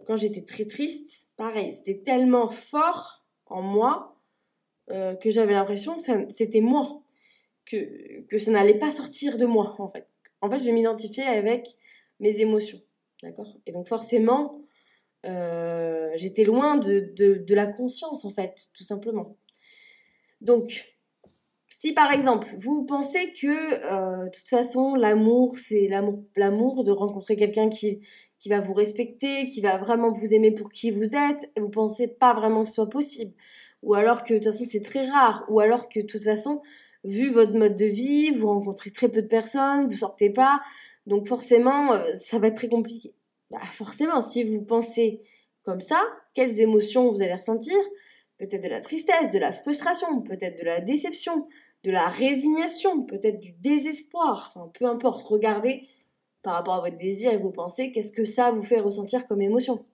quand 0.07 0.15
j'étais 0.15 0.45
très 0.45 0.63
triste, 0.63 1.27
pareil, 1.35 1.73
c'était 1.73 2.01
tellement 2.05 2.47
fort 2.47 3.24
en 3.47 3.61
moi 3.61 4.11
que 4.87 5.31
j'avais 5.31 5.53
l'impression 5.53 5.97
que 5.97 6.31
c'était 6.31 6.61
moi, 6.61 7.01
que, 7.65 8.21
que 8.27 8.37
ça 8.37 8.51
n'allait 8.51 8.77
pas 8.77 8.91
sortir 8.91 9.35
de 9.37 9.45
moi, 9.45 9.75
en 9.79 9.89
fait. 9.89 10.07
En 10.41 10.49
fait, 10.49 10.59
je 10.59 10.69
m'identifiais 10.69 11.23
avec 11.25 11.75
mes 12.19 12.39
émotions, 12.39 12.79
d'accord? 13.23 13.57
Et 13.65 13.71
donc 13.71 13.87
forcément, 13.87 14.65
euh, 15.25 16.11
j'étais 16.15 16.43
loin 16.43 16.77
de, 16.77 17.13
de, 17.15 17.55
la 17.55 17.65
conscience, 17.65 18.25
en 18.25 18.31
fait, 18.31 18.67
tout 18.75 18.83
simplement. 18.83 19.37
Donc, 20.41 20.94
si 21.77 21.91
par 21.93 22.11
exemple, 22.11 22.47
vous 22.57 22.85
pensez 22.85 23.33
que, 23.33 23.47
euh, 23.47 24.25
de 24.25 24.29
toute 24.29 24.47
façon, 24.47 24.95
l'amour, 24.95 25.57
c'est 25.57 25.87
l'amour, 25.87 26.23
l'amour 26.35 26.83
de 26.83 26.91
rencontrer 26.91 27.35
quelqu'un 27.35 27.69
qui, 27.69 27.99
qui 28.39 28.49
va 28.49 28.61
vous 28.61 28.73
respecter, 28.73 29.45
qui 29.45 29.61
va 29.61 29.77
vraiment 29.77 30.11
vous 30.11 30.33
aimer 30.33 30.51
pour 30.51 30.69
qui 30.69 30.91
vous 30.91 31.15
êtes, 31.15 31.51
et 31.55 31.59
vous 31.59 31.69
pensez 31.69 32.07
pas 32.07 32.33
vraiment 32.33 32.61
que 32.61 32.67
ce 32.67 32.75
soit 32.75 32.89
possible, 32.89 33.33
ou 33.83 33.93
alors 33.93 34.23
que 34.23 34.33
de 34.33 34.39
toute 34.39 34.53
façon 34.53 34.63
c'est 34.65 34.81
très 34.81 35.05
rare, 35.09 35.45
ou 35.49 35.59
alors 35.59 35.89
que 35.89 35.99
de 35.99 36.05
toute 36.05 36.23
façon, 36.23 36.61
vu 37.03 37.29
votre 37.29 37.53
mode 37.57 37.75
de 37.75 37.85
vie, 37.85 38.31
vous 38.31 38.47
rencontrez 38.47 38.91
très 38.91 39.09
peu 39.09 39.21
de 39.21 39.27
personnes, 39.27 39.87
vous 39.87 39.97
sortez 39.97 40.29
pas, 40.29 40.61
donc 41.05 41.27
forcément, 41.27 41.93
euh, 41.93 42.13
ça 42.13 42.39
va 42.39 42.47
être 42.47 42.55
très 42.55 42.69
compliqué. 42.69 43.13
Bah, 43.51 43.59
forcément, 43.71 44.21
si 44.21 44.43
vous 44.43 44.61
pensez 44.61 45.21
comme 45.63 45.81
ça, 45.81 46.01
quelles 46.33 46.61
émotions 46.61 47.09
vous 47.11 47.21
allez 47.21 47.33
ressentir? 47.33 47.75
Peut-être 48.37 48.63
de 48.63 48.69
la 48.69 48.81
tristesse, 48.81 49.31
de 49.31 49.39
la 49.39 49.51
frustration, 49.51 50.21
peut-être 50.21 50.59
de 50.59 50.65
la 50.65 50.81
déception, 50.81 51.47
de 51.83 51.91
la 51.91 52.09
résignation, 52.09 53.03
peut-être 53.03 53.39
du 53.39 53.53
désespoir, 53.53 54.51
enfin 54.53 54.69
peu 54.77 54.85
importe, 54.85 55.25
regardez 55.25 55.87
par 56.41 56.53
rapport 56.53 56.75
à 56.75 56.81
votre 56.81 56.97
désir 56.97 57.31
et 57.31 57.37
vos 57.37 57.51
pensées, 57.51 57.91
qu'est-ce 57.91 58.11
que 58.11 58.25
ça 58.25 58.51
vous 58.51 58.61
fait 58.61 58.79
ressentir 58.79 59.27
comme 59.27 59.41
émotion. 59.41 59.85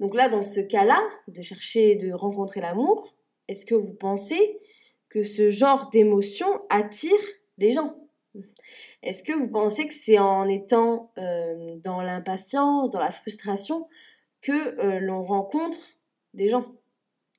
Donc 0.00 0.14
là, 0.14 0.28
dans 0.28 0.42
ce 0.42 0.60
cas-là, 0.60 1.00
de 1.28 1.42
chercher, 1.42 1.96
de 1.96 2.12
rencontrer 2.12 2.60
l'amour, 2.60 3.14
est-ce 3.48 3.64
que 3.64 3.74
vous 3.74 3.94
pensez 3.94 4.60
que 5.08 5.24
ce 5.24 5.50
genre 5.50 5.90
d'émotion 5.90 6.46
attire 6.70 7.12
les 7.58 7.72
gens? 7.72 7.96
Est-ce 9.02 9.22
que 9.22 9.32
vous 9.32 9.48
pensez 9.48 9.86
que 9.86 9.94
c'est 9.94 10.18
en 10.18 10.48
étant 10.48 11.12
euh, 11.18 11.76
dans 11.84 12.00
l'impatience, 12.00 12.90
dans 12.90 13.00
la 13.00 13.10
frustration, 13.10 13.88
que 14.40 14.78
euh, 14.80 15.00
l'on 15.00 15.22
rencontre 15.22 15.78
des 16.34 16.48
gens? 16.48 16.66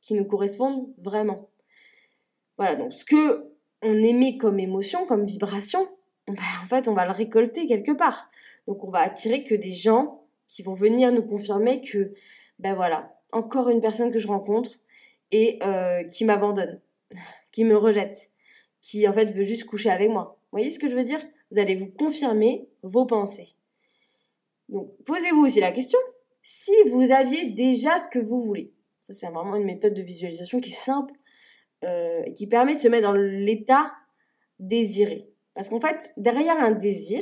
Qui 0.04 0.14
nous 0.14 0.26
correspondent 0.26 0.93
vraiment 0.99 1.49
Voilà, 2.58 2.76
donc 2.76 2.93
ce 2.93 3.04
que 3.04 3.49
on 3.82 4.04
émet 4.04 4.38
comme 4.38 4.60
émotion, 4.60 5.06
comme 5.08 5.26
vibration, 5.26 5.89
ben, 6.28 6.38
en 6.64 6.68
fait, 6.68 6.88
on 6.88 6.93
va 6.93 7.06
le 7.06 7.12
récolter 7.12 7.66
quelque 7.68 7.91
part. 7.91 8.30
Donc 8.68 8.84
on 8.84 8.89
va 8.89 8.99
attirer 8.99 9.43
que 9.43 9.56
des 9.56 9.74
gens 9.74 10.24
qui 10.47 10.62
vont 10.62 10.74
venir 10.74 11.12
nous 11.12 11.24
confirmer 11.24 11.82
que, 11.82 12.14
ben 12.60 12.76
voilà, 12.76 13.20
encore 13.32 13.70
une 13.70 13.82
personne 13.82 14.12
que 14.12 14.20
je 14.20 14.28
rencontre 14.28 14.72
et 15.32 15.60
euh, 15.64 16.04
qui 16.06 16.24
m'abandonne, 16.26 16.80
qui 17.51 17.64
me 17.64 17.76
rejette, 17.76 18.32
qui 18.82 19.08
en 19.08 19.14
fait 19.14 19.34
veut 19.34 19.43
juste 19.43 19.66
coucher 19.66 19.89
avec 19.89 20.10
moi. 20.10 20.38
Vous 20.43 20.60
voyez 20.60 20.72
ce 20.72 20.80
que 20.80 20.89
je 20.89 20.95
veux 20.95 21.04
dire? 21.04 21.20
Vous 21.51 21.60
allez 21.60 21.76
vous 21.76 21.89
confirmer 21.89 22.70
vos 22.84 23.06
pensées. 23.06 23.56
Donc 24.70 24.91
posez-vous 25.06 25.45
aussi 25.45 25.60
la 25.60 25.72
question, 25.72 25.99
si 26.41 26.72
vous 26.89 27.12
aviez 27.12 27.45
déjà 27.45 27.99
ce 27.99 28.08
que 28.08 28.20
vous 28.20 28.41
voulez. 28.41 28.72
Ça 29.04 29.14
c'est 29.14 29.28
vraiment 29.28 29.58
une 29.58 29.66
méthode 29.66 29.93
de 29.93 30.01
visualisation 30.01 30.62
qui 30.62 30.70
est 30.70 30.74
simple 30.74 31.14
euh, 31.84 32.24
et 32.26 32.34
qui 32.34 32.47
permet 32.47 32.76
de 32.76 32.80
se 32.80 32.88
mettre 32.88 33.06
dans 33.06 33.14
l'état 33.14 33.91
désiré. 34.60 35.30
Parce 35.56 35.68
qu'en 35.68 35.82
fait, 35.82 36.14
derrière 36.16 36.58
un 36.58 36.72
désir, 36.72 37.22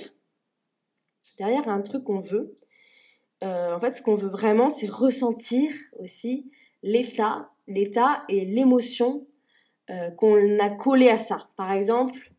derrière 1.40 1.68
un 1.68 1.82
truc 1.82 2.04
qu'on 2.04 2.20
veut, 2.20 2.56
euh, 3.44 3.76
en 3.76 3.80
fait, 3.80 3.98
ce 3.98 4.04
qu'on 4.04 4.14
veut 4.14 4.30
vraiment, 4.30 4.70
c'est 4.70 4.86
ressentir 4.86 5.74
aussi 5.98 6.52
l'état, 6.84 7.50
l'état 7.66 8.26
et 8.30 8.46
l'émotion 8.46 9.26
euh, 9.90 10.12
qu'on 10.12 10.60
a 10.60 10.70
collé 10.70 11.10
à 11.10 11.18
ça. 11.18 11.50
Par 11.56 11.72
exemple, 11.72 12.32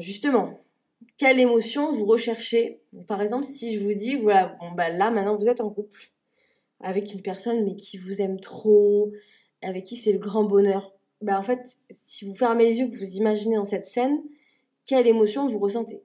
justement, 0.00 0.58
quelle 1.18 1.38
émotion 1.38 1.92
vous 1.92 2.06
recherchez? 2.06 2.80
Par 3.06 3.20
exemple, 3.20 3.44
si 3.44 3.76
je 3.76 3.84
vous 3.84 3.92
dis, 3.92 4.16
voilà, 4.16 4.56
bon 4.58 4.72
bah 4.72 4.88
là 4.88 5.10
maintenant 5.10 5.36
vous 5.36 5.48
êtes 5.48 5.60
en 5.60 5.68
couple 5.70 6.10
avec 6.80 7.12
une 7.12 7.22
personne 7.22 7.64
mais 7.64 7.76
qui 7.76 7.98
vous 7.98 8.20
aime 8.20 8.40
trop, 8.40 9.12
avec 9.62 9.84
qui 9.84 9.96
c'est 9.96 10.12
le 10.12 10.18
grand 10.18 10.44
bonheur. 10.44 10.92
Bah 11.20 11.38
en 11.38 11.42
fait, 11.42 11.78
si 11.90 12.24
vous 12.24 12.34
fermez 12.34 12.64
les 12.64 12.78
yeux, 12.78 12.88
que 12.88 12.96
vous 12.96 13.16
imaginez 13.16 13.56
dans 13.56 13.64
cette 13.64 13.86
scène, 13.86 14.22
quelle 14.86 15.06
émotion 15.06 15.46
vous 15.46 15.58
ressentez? 15.58 16.02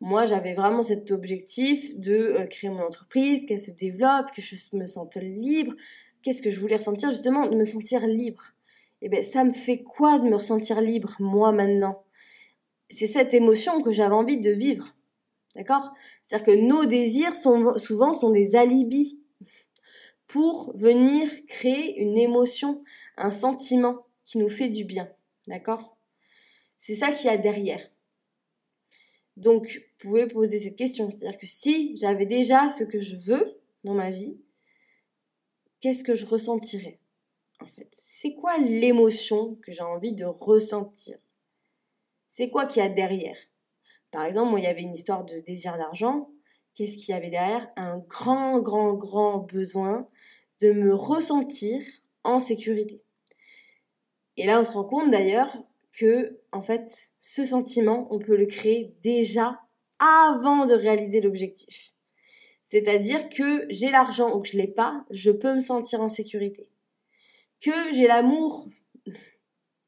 Moi, 0.00 0.24
j'avais 0.26 0.54
vraiment 0.54 0.82
cet 0.82 1.12
objectif 1.12 1.96
de 1.96 2.14
euh, 2.14 2.46
créer 2.46 2.70
mon 2.70 2.82
entreprise, 2.82 3.46
qu'elle 3.46 3.60
se 3.60 3.70
développe, 3.70 4.32
que 4.34 4.42
je 4.42 4.56
me 4.76 4.84
sente 4.84 5.14
libre. 5.16 5.74
Qu'est-ce 6.22 6.42
que 6.42 6.50
je 6.50 6.58
voulais 6.58 6.76
ressentir 6.76 7.10
justement? 7.10 7.46
De 7.46 7.56
me 7.56 7.62
sentir 7.62 8.04
libre. 8.06 8.42
Et 9.00 9.06
eh 9.06 9.08
bien, 9.08 9.22
ça 9.22 9.44
me 9.44 9.52
fait 9.52 9.82
quoi 9.82 10.18
de 10.18 10.28
me 10.28 10.36
ressentir 10.36 10.80
libre, 10.80 11.14
moi, 11.20 11.52
maintenant? 11.52 12.02
C'est 12.90 13.06
cette 13.06 13.32
émotion 13.32 13.80
que 13.80 13.92
j'avais 13.92 14.14
envie 14.14 14.38
de 14.38 14.50
vivre. 14.50 14.96
D'accord? 15.54 15.92
C'est-à-dire 16.22 16.46
que 16.46 16.60
nos 16.60 16.84
désirs 16.84 17.34
sont, 17.34 17.76
souvent 17.78 18.12
sont 18.12 18.30
des 18.30 18.56
alibis 18.56 19.21
pour 20.32 20.74
venir 20.74 21.28
créer 21.46 22.00
une 22.00 22.16
émotion, 22.16 22.82
un 23.18 23.30
sentiment 23.30 24.06
qui 24.24 24.38
nous 24.38 24.48
fait 24.48 24.70
du 24.70 24.82
bien. 24.82 25.12
D'accord? 25.46 25.98
C'est 26.78 26.94
ça 26.94 27.12
qu'il 27.12 27.26
y 27.26 27.28
a 27.28 27.36
derrière. 27.36 27.86
Donc, 29.36 29.66
vous 29.66 30.08
pouvez 30.08 30.26
poser 30.26 30.58
cette 30.58 30.76
question. 30.76 31.10
C'est-à-dire 31.10 31.38
que 31.38 31.46
si 31.46 31.98
j'avais 31.98 32.24
déjà 32.24 32.70
ce 32.70 32.82
que 32.82 33.02
je 33.02 33.14
veux 33.14 33.60
dans 33.84 33.92
ma 33.92 34.08
vie, 34.08 34.40
qu'est-ce 35.82 36.02
que 36.02 36.14
je 36.14 36.24
ressentirais 36.24 36.98
En 37.60 37.66
fait, 37.66 37.88
c'est 37.90 38.32
quoi 38.32 38.56
l'émotion 38.56 39.56
que 39.56 39.70
j'ai 39.70 39.82
envie 39.82 40.14
de 40.14 40.24
ressentir? 40.24 41.18
C'est 42.28 42.48
quoi 42.48 42.64
qu'il 42.64 42.82
y 42.82 42.86
a 42.86 42.88
derrière? 42.88 43.36
Par 44.10 44.24
exemple, 44.24 44.48
moi, 44.48 44.60
il 44.60 44.64
y 44.64 44.66
avait 44.66 44.80
une 44.80 44.94
histoire 44.94 45.26
de 45.26 45.40
désir 45.40 45.76
d'argent. 45.76 46.30
Qu'est-ce 46.74 46.96
qu'il 46.96 47.10
y 47.10 47.16
avait 47.16 47.30
derrière? 47.30 47.68
Un 47.76 47.98
grand, 47.98 48.60
grand, 48.60 48.94
grand 48.94 49.38
besoin 49.38 50.08
de 50.60 50.72
me 50.72 50.94
ressentir 50.94 51.82
en 52.24 52.40
sécurité. 52.40 53.02
Et 54.36 54.46
là, 54.46 54.60
on 54.60 54.64
se 54.64 54.72
rend 54.72 54.84
compte 54.84 55.10
d'ailleurs 55.10 55.56
que, 55.92 56.40
en 56.52 56.62
fait, 56.62 57.10
ce 57.18 57.44
sentiment, 57.44 58.08
on 58.10 58.18
peut 58.18 58.36
le 58.36 58.46
créer 58.46 58.94
déjà 59.02 59.60
avant 59.98 60.64
de 60.64 60.74
réaliser 60.74 61.20
l'objectif. 61.20 61.92
C'est-à-dire 62.62 63.28
que 63.28 63.66
j'ai 63.68 63.90
l'argent 63.90 64.34
ou 64.34 64.40
que 64.40 64.48
je 64.48 64.56
l'ai 64.56 64.66
pas, 64.66 65.04
je 65.10 65.30
peux 65.30 65.54
me 65.54 65.60
sentir 65.60 66.00
en 66.00 66.08
sécurité. 66.08 66.70
Que 67.60 67.92
j'ai 67.92 68.06
l'amour 68.06 68.66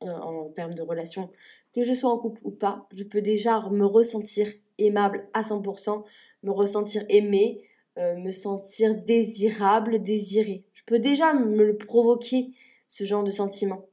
euh, 0.03 0.07
en 0.07 0.51
termes 0.51 0.75
de 0.75 0.83
relation, 0.83 1.31
que 1.75 1.83
je 1.83 1.95
sois 1.95 2.11
en 2.11 2.19
couple 2.19 2.41
ou 2.45 2.51
pas, 2.51 2.87
je 2.93 3.05
peux 3.05 3.23
déjà 3.23 3.61
me 3.71 3.87
ressentir 3.87 4.49
aimable 4.79 5.29
à 5.33 5.43
100%, 5.43 6.05
me 6.45 6.53
ressentir 6.53 7.05
aimé, 7.09 7.61
euh, 7.99 8.17
me 8.17 8.31
sentir 8.31 8.95
désirable, 8.95 10.03
désiré. 10.03 10.65
Je 10.73 10.83
peux 10.85 10.99
déjà 10.99 11.35
me 11.35 11.65
le 11.65 11.77
provoquer, 11.77 12.53
ce 12.87 13.05
genre 13.05 13.25
de 13.25 13.31
sentiment. 13.31 13.87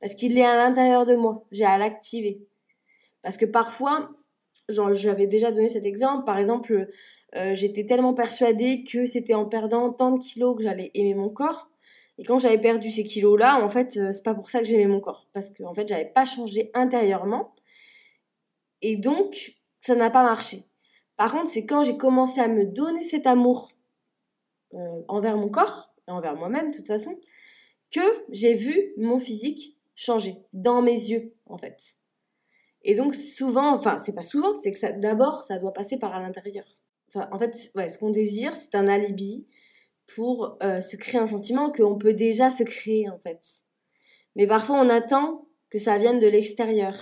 Parce 0.00 0.14
qu'il 0.14 0.36
est 0.36 0.44
à 0.44 0.54
l'intérieur 0.54 1.06
de 1.06 1.16
moi. 1.16 1.46
J'ai 1.52 1.64
à 1.64 1.78
l'activer. 1.78 2.42
Parce 3.22 3.38
que 3.38 3.46
parfois, 3.46 4.10
j'avais 4.68 5.26
déjà 5.26 5.52
donné 5.52 5.68
cet 5.68 5.84
exemple. 5.84 6.24
Par 6.24 6.38
exemple, 6.38 6.88
euh, 7.34 7.54
j'étais 7.54 7.86
tellement 7.86 8.14
persuadée 8.14 8.84
que 8.84 9.06
c'était 9.06 9.34
en 9.34 9.46
perdant 9.46 9.92
tant 9.92 10.12
de 10.12 10.22
kilos 10.22 10.56
que 10.56 10.62
j'allais 10.62 10.90
aimer 10.94 11.14
mon 11.14 11.28
corps. 11.28 11.70
Et 12.18 12.24
quand 12.24 12.38
j'avais 12.38 12.58
perdu 12.58 12.90
ces 12.90 13.04
kilos-là, 13.04 13.62
en 13.62 13.68
fait, 13.68 13.96
euh, 13.96 14.10
c'est 14.12 14.22
pas 14.22 14.34
pour 14.34 14.48
ça 14.50 14.60
que 14.60 14.64
j'aimais 14.64 14.86
mon 14.86 15.00
corps. 15.00 15.26
Parce 15.32 15.50
que, 15.50 15.62
en 15.62 15.74
fait, 15.74 15.86
j'avais 15.88 16.06
pas 16.06 16.24
changé 16.24 16.70
intérieurement. 16.74 17.54
Et 18.82 18.96
donc, 18.96 19.54
ça 19.80 19.94
n'a 19.94 20.10
pas 20.10 20.22
marché. 20.22 20.64
Par 21.16 21.32
contre, 21.32 21.48
c'est 21.48 21.64
quand 21.66 21.82
j'ai 21.82 21.96
commencé 21.96 22.40
à 22.40 22.48
me 22.48 22.64
donner 22.64 23.02
cet 23.02 23.26
amour 23.26 23.72
euh, 24.74 25.02
envers 25.08 25.36
mon 25.36 25.48
corps, 25.48 25.94
et 26.06 26.10
envers 26.10 26.36
moi-même, 26.36 26.70
de 26.70 26.76
toute 26.76 26.86
façon, 26.86 27.18
que 27.90 28.00
j'ai 28.30 28.54
vu 28.54 28.92
mon 28.96 29.18
physique 29.18 29.76
changer 29.94 30.36
dans 30.52 30.82
mes 30.82 30.92
yeux, 30.92 31.34
en 31.46 31.56
fait. 31.56 31.96
Et 32.82 32.94
donc, 32.94 33.14
souvent, 33.14 33.74
enfin, 33.74 33.98
c'est 33.98 34.14
pas 34.14 34.22
souvent, 34.22 34.54
c'est 34.54 34.70
que 34.72 34.78
ça, 34.78 34.92
d'abord, 34.92 35.42
ça 35.42 35.58
doit 35.58 35.72
passer 35.72 35.98
par 35.98 36.14
à 36.14 36.20
l'intérieur. 36.20 36.66
Enfin, 37.08 37.28
en 37.32 37.38
fait, 37.38 37.56
ce 37.56 37.98
qu'on 37.98 38.10
désire, 38.10 38.54
c'est 38.54 38.74
un 38.74 38.86
alibi 38.86 39.46
pour 40.06 40.58
euh, 40.62 40.80
se 40.80 40.96
créer 40.96 41.20
un 41.20 41.26
sentiment 41.26 41.72
qu'on 41.72 41.96
peut 41.96 42.14
déjà 42.14 42.50
se 42.50 42.62
créer, 42.62 43.08
en 43.08 43.18
fait. 43.18 43.40
Mais 44.36 44.46
parfois, 44.46 44.78
on 44.80 44.88
attend 44.88 45.48
que 45.70 45.78
ça 45.78 45.98
vienne 45.98 46.20
de 46.20 46.26
l'extérieur. 46.26 46.94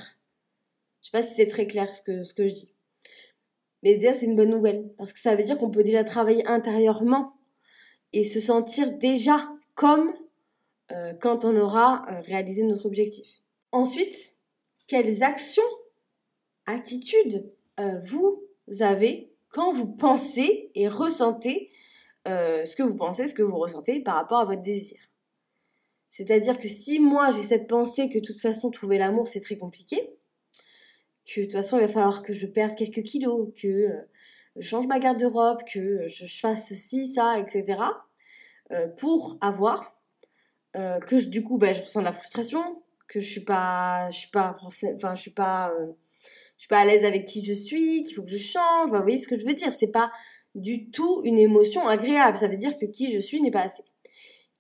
Je 1.03 1.09
sais 1.09 1.13
pas 1.13 1.23
si 1.23 1.35
c'est 1.35 1.47
très 1.47 1.67
clair 1.67 1.93
ce 1.93 2.01
que 2.03 2.47
je 2.47 2.55
dis. 2.55 2.74
Mais 3.85 3.97
déjà, 3.97 4.15
c'est 4.15 4.25
une 4.25 4.35
bonne 4.35 4.51
nouvelle. 4.51 4.91
Parce 4.97 5.13
que 5.13 5.19
ça 5.19 5.37
veut 5.37 5.43
dire 5.43 5.59
qu'on 5.59 5.71
peut 5.71 5.83
déjà 5.85 6.03
travailler 6.03 6.45
intérieurement 6.47 7.35
et 8.15 8.25
se 8.25 8.41
sentir 8.41 8.97
déjà 8.97 9.49
comme 9.75 10.13
euh, 10.91 11.13
quand 11.21 11.45
on 11.45 11.55
aura 11.57 12.03
euh, 12.11 12.21
réalisé 12.23 12.63
notre 12.63 12.87
objectif. 12.87 13.27
Ensuite, 13.73 14.39
quelles 14.87 15.23
actions, 15.23 15.63
attitudes 16.67 17.53
euh, 17.79 18.01
vous 18.07 18.43
avez 18.81 19.33
quand 19.49 19.73
vous 19.73 19.93
pensez 19.93 20.71
et 20.75 20.89
ressentez 20.89 21.71
ce 22.27 22.75
que 22.75 22.83
vous 22.83 22.97
pensez, 22.97 23.27
ce 23.27 23.35
que 23.35 23.43
vous 23.43 23.59
ressentez 23.59 24.01
par 24.01 24.15
rapport 24.15 24.39
à 24.39 24.47
votre 24.47 24.63
désir? 24.63 24.99
C'est-à-dire 26.09 26.59
que 26.59 26.69
si 26.69 26.99
moi 26.99 27.31
j'ai 27.31 27.43
cette 27.43 27.69
pensée 27.69 28.09
que 28.09 28.19
de 28.19 28.25
toute 28.25 28.41
façon 28.41 28.71
trouver 28.71 28.97
l'amour 28.97 29.29
c'est 29.29 29.41
très 29.41 29.59
compliqué, 29.59 30.17
que 31.27 31.41
de 31.41 31.45
toute 31.47 31.53
façon 31.53 31.79
il 31.79 31.83
va 31.83 31.89
falloir 31.89 32.23
que 32.23 32.33
je 32.33 32.47
perde 32.47 32.75
quelques 32.77 33.03
kilos, 33.03 33.49
que 33.61 33.89
je 34.57 34.67
change 34.67 34.87
ma 34.87 34.99
garde-robe, 34.99 35.63
que 35.71 36.07
je 36.07 36.25
fasse 36.41 36.73
ci, 36.75 37.07
ça, 37.07 37.39
etc. 37.39 37.79
pour 38.97 39.37
avoir 39.41 39.95
euh, 40.77 40.99
que 41.01 41.19
je, 41.19 41.29
du 41.29 41.43
coup, 41.43 41.59
bah, 41.59 41.73
je 41.73 41.83
ressens 41.83 42.01
de 42.01 42.05
la 42.05 42.13
frustration, 42.13 42.83
que 43.07 43.21
je 43.21 43.31
suis 43.31 43.45
pas, 43.45 44.11
je 44.11 44.19
suis 44.21 44.31
pas, 44.31 44.57
enfin, 44.61 45.15
je 45.15 45.21
suis 45.21 45.31
pas, 45.31 45.71
euh, 45.71 45.93
je 46.57 46.63
suis 46.63 46.69
pas 46.69 46.81
à 46.81 46.85
l'aise 46.85 47.05
avec 47.05 47.27
qui 47.27 47.45
je 47.45 47.53
suis, 47.53 48.03
qu'il 48.03 48.15
faut 48.17 48.23
que 48.23 48.31
je 48.31 48.39
change. 48.39 48.91
vous 48.91 49.01
voyez 49.01 49.19
ce 49.19 49.29
que 49.29 49.37
je 49.39 49.45
veux 49.45 49.55
dire 49.55 49.73
C'est 49.73 49.93
pas 49.93 50.11
du 50.55 50.91
tout 50.91 51.23
une 51.25 51.39
émotion 51.39 51.87
agréable. 51.87 52.39
Ça 52.39 52.49
veut 52.49 52.57
dire 52.57 52.77
que 52.77 52.87
qui 52.87 53.13
je 53.13 53.19
suis 53.21 53.41
n'est 53.41 53.53
pas 53.53 53.63
assez. 53.63 53.85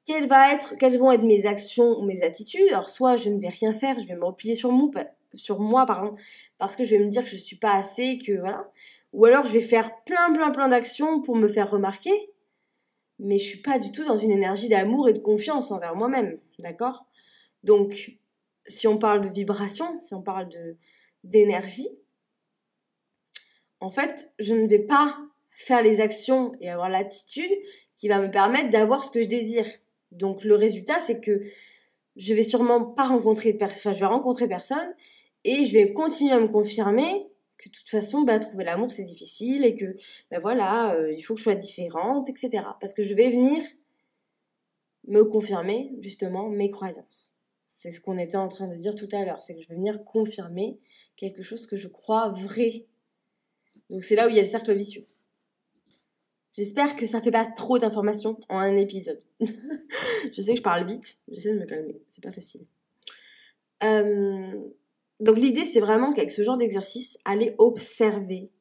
Quelles, 0.04 0.28
vont 0.28 1.12
être 1.12 1.22
mes 1.22 1.46
actions 1.46 1.98
ou 1.98 2.04
mes 2.04 2.22
attitudes 2.22 2.68
Alors, 2.70 2.88
soit 2.88 3.16
je 3.16 3.30
ne 3.30 3.40
vais 3.40 3.48
rien 3.48 3.72
faire, 3.72 3.98
je 3.98 4.06
vais 4.06 4.16
me 4.16 4.24
replier 4.24 4.54
sur 4.54 4.70
moi, 4.70 5.86
parce 6.58 6.76
que 6.76 6.84
je 6.84 6.96
vais 6.96 7.02
me 7.02 7.08
dire 7.08 7.24
que 7.24 7.30
je 7.30 7.36
suis 7.36 7.56
pas 7.56 7.74
assez, 7.74 8.18
que 8.18 8.38
voilà. 8.38 8.70
Ou 9.12 9.24
alors 9.24 9.46
je 9.46 9.52
vais 9.52 9.60
faire 9.60 9.90
plein, 10.04 10.32
plein, 10.32 10.50
plein 10.50 10.68
d'actions 10.68 11.22
pour 11.22 11.36
me 11.36 11.48
faire 11.48 11.70
remarquer 11.70 12.10
mais 13.18 13.38
je 13.38 13.44
suis 13.44 13.62
pas 13.62 13.78
du 13.78 13.92
tout 13.92 14.04
dans 14.04 14.16
une 14.16 14.30
énergie 14.30 14.68
d'amour 14.68 15.08
et 15.08 15.12
de 15.12 15.18
confiance 15.18 15.70
envers 15.70 15.94
moi-même, 15.94 16.38
d'accord? 16.58 17.06
Donc, 17.62 18.18
si 18.66 18.86
on 18.86 18.98
parle 18.98 19.22
de 19.22 19.28
vibration, 19.28 20.00
si 20.00 20.14
on 20.14 20.22
parle 20.22 20.48
d'énergie, 21.22 21.88
en 23.80 23.90
fait, 23.90 24.32
je 24.38 24.54
ne 24.54 24.66
vais 24.66 24.80
pas 24.80 25.18
faire 25.50 25.82
les 25.82 26.00
actions 26.00 26.52
et 26.60 26.70
avoir 26.70 26.88
l'attitude 26.88 27.52
qui 27.96 28.08
va 28.08 28.20
me 28.20 28.30
permettre 28.30 28.70
d'avoir 28.70 29.04
ce 29.04 29.10
que 29.10 29.22
je 29.22 29.28
désire. 29.28 29.66
Donc 30.14 30.44
le 30.44 30.54
résultat, 30.54 31.00
c'est 31.00 31.20
que 31.20 31.42
je 32.16 32.34
vais 32.34 32.42
sûrement 32.42 32.84
pas 32.84 33.06
rencontrer, 33.06 33.58
enfin 33.60 33.92
je 33.92 34.00
vais 34.00 34.06
rencontrer 34.06 34.48
personne 34.48 34.94
et 35.44 35.64
je 35.64 35.72
vais 35.72 35.92
continuer 35.92 36.32
à 36.32 36.40
me 36.40 36.48
confirmer 36.48 37.26
que 37.58 37.68
de 37.68 37.74
toute 37.74 37.88
façon, 37.88 38.22
bah, 38.22 38.38
trouver 38.38 38.64
l'amour 38.64 38.90
c'est 38.92 39.04
difficile 39.04 39.64
et 39.64 39.74
que, 39.74 39.96
ben 40.30 40.40
voilà, 40.40 40.94
euh, 40.94 41.12
il 41.12 41.22
faut 41.22 41.34
que 41.34 41.38
je 41.38 41.44
sois 41.44 41.54
différente, 41.54 42.28
etc. 42.28 42.64
Parce 42.80 42.94
que 42.94 43.02
je 43.02 43.14
vais 43.14 43.30
venir 43.30 43.62
me 45.06 45.22
confirmer 45.24 45.92
justement 46.00 46.48
mes 46.48 46.70
croyances. 46.70 47.32
C'est 47.64 47.90
ce 47.90 48.00
qu'on 48.00 48.18
était 48.18 48.36
en 48.36 48.48
train 48.48 48.68
de 48.68 48.76
dire 48.76 48.94
tout 48.94 49.08
à 49.12 49.24
l'heure, 49.24 49.42
c'est 49.42 49.54
que 49.54 49.60
je 49.60 49.68
vais 49.68 49.74
venir 49.74 50.02
confirmer 50.04 50.78
quelque 51.16 51.42
chose 51.42 51.66
que 51.66 51.76
je 51.76 51.88
crois 51.88 52.30
vrai. 52.30 52.86
Donc 53.90 54.04
c'est 54.04 54.16
là 54.16 54.26
où 54.26 54.30
il 54.30 54.36
y 54.36 54.38
a 54.38 54.42
le 54.42 54.48
cercle 54.48 54.74
vicieux. 54.74 55.06
J'espère 56.56 56.94
que 56.94 57.04
ça 57.04 57.20
fait 57.20 57.32
pas 57.32 57.46
trop 57.46 57.78
d'informations 57.78 58.38
en 58.48 58.58
un 58.58 58.76
épisode. 58.76 59.20
je 59.40 60.40
sais 60.40 60.52
que 60.52 60.58
je 60.58 60.62
parle 60.62 60.86
vite, 60.86 61.16
j'essaie 61.28 61.52
de 61.52 61.58
me 61.58 61.66
calmer, 61.66 62.00
c'est 62.06 62.22
pas 62.22 62.30
facile. 62.30 62.64
Euh, 63.82 64.60
donc 65.18 65.36
l'idée 65.36 65.64
c'est 65.64 65.80
vraiment 65.80 66.12
qu'avec 66.12 66.30
ce 66.30 66.42
genre 66.42 66.56
d'exercice, 66.56 67.18
allez 67.24 67.56
observer 67.58 68.52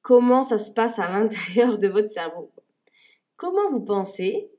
comment 0.00 0.42
ça 0.42 0.56
se 0.56 0.70
passe 0.70 0.98
à 0.98 1.10
l'intérieur 1.10 1.76
de 1.76 1.86
votre 1.86 2.08
cerveau. 2.08 2.50
Comment 3.36 3.70
vous 3.70 3.84
pensez? 3.84 4.50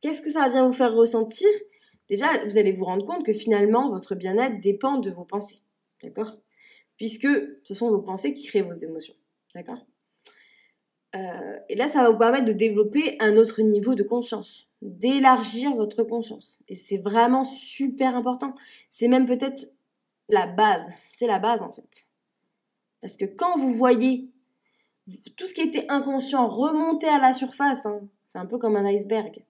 Qu'est-ce 0.00 0.22
que 0.22 0.30
ça 0.30 0.48
vient 0.48 0.66
vous 0.66 0.72
faire 0.72 0.94
ressentir? 0.94 1.48
Déjà, 2.08 2.44
vous 2.44 2.58
allez 2.58 2.72
vous 2.72 2.84
rendre 2.84 3.06
compte 3.06 3.24
que 3.24 3.32
finalement, 3.32 3.90
votre 3.90 4.16
bien-être 4.16 4.60
dépend 4.60 4.98
de 4.98 5.10
vos 5.10 5.24
pensées. 5.24 5.62
D'accord? 6.02 6.36
Puisque 6.96 7.28
ce 7.62 7.74
sont 7.74 7.90
vos 7.90 8.02
pensées 8.02 8.32
qui 8.32 8.46
créent 8.46 8.62
vos 8.62 8.72
émotions. 8.72 9.14
D'accord? 9.54 9.86
Euh, 11.14 11.58
et 11.68 11.74
là, 11.74 11.88
ça 11.88 12.02
va 12.02 12.10
vous 12.10 12.18
permettre 12.18 12.46
de 12.46 12.52
développer 12.52 13.16
un 13.20 13.36
autre 13.36 13.60
niveau 13.62 13.94
de 13.94 14.02
conscience, 14.02 14.68
d'élargir 14.80 15.74
votre 15.74 16.04
conscience. 16.04 16.60
Et 16.68 16.74
c'est 16.74 16.96
vraiment 16.96 17.44
super 17.44 18.16
important. 18.16 18.54
C'est 18.90 19.08
même 19.08 19.26
peut-être 19.26 19.66
la 20.28 20.46
base. 20.46 20.86
C'est 21.12 21.26
la 21.26 21.38
base 21.38 21.62
en 21.62 21.70
fait. 21.70 22.06
Parce 23.00 23.16
que 23.16 23.24
quand 23.24 23.58
vous 23.58 23.72
voyez 23.72 24.30
tout 25.36 25.46
ce 25.46 25.54
qui 25.54 25.62
était 25.62 25.86
inconscient 25.88 26.48
remonter 26.48 27.08
à 27.08 27.18
la 27.18 27.32
surface, 27.32 27.84
hein, 27.86 28.00
c'est 28.26 28.38
un 28.38 28.46
peu 28.46 28.58
comme 28.58 28.76
un 28.76 28.86
iceberg, 28.86 29.44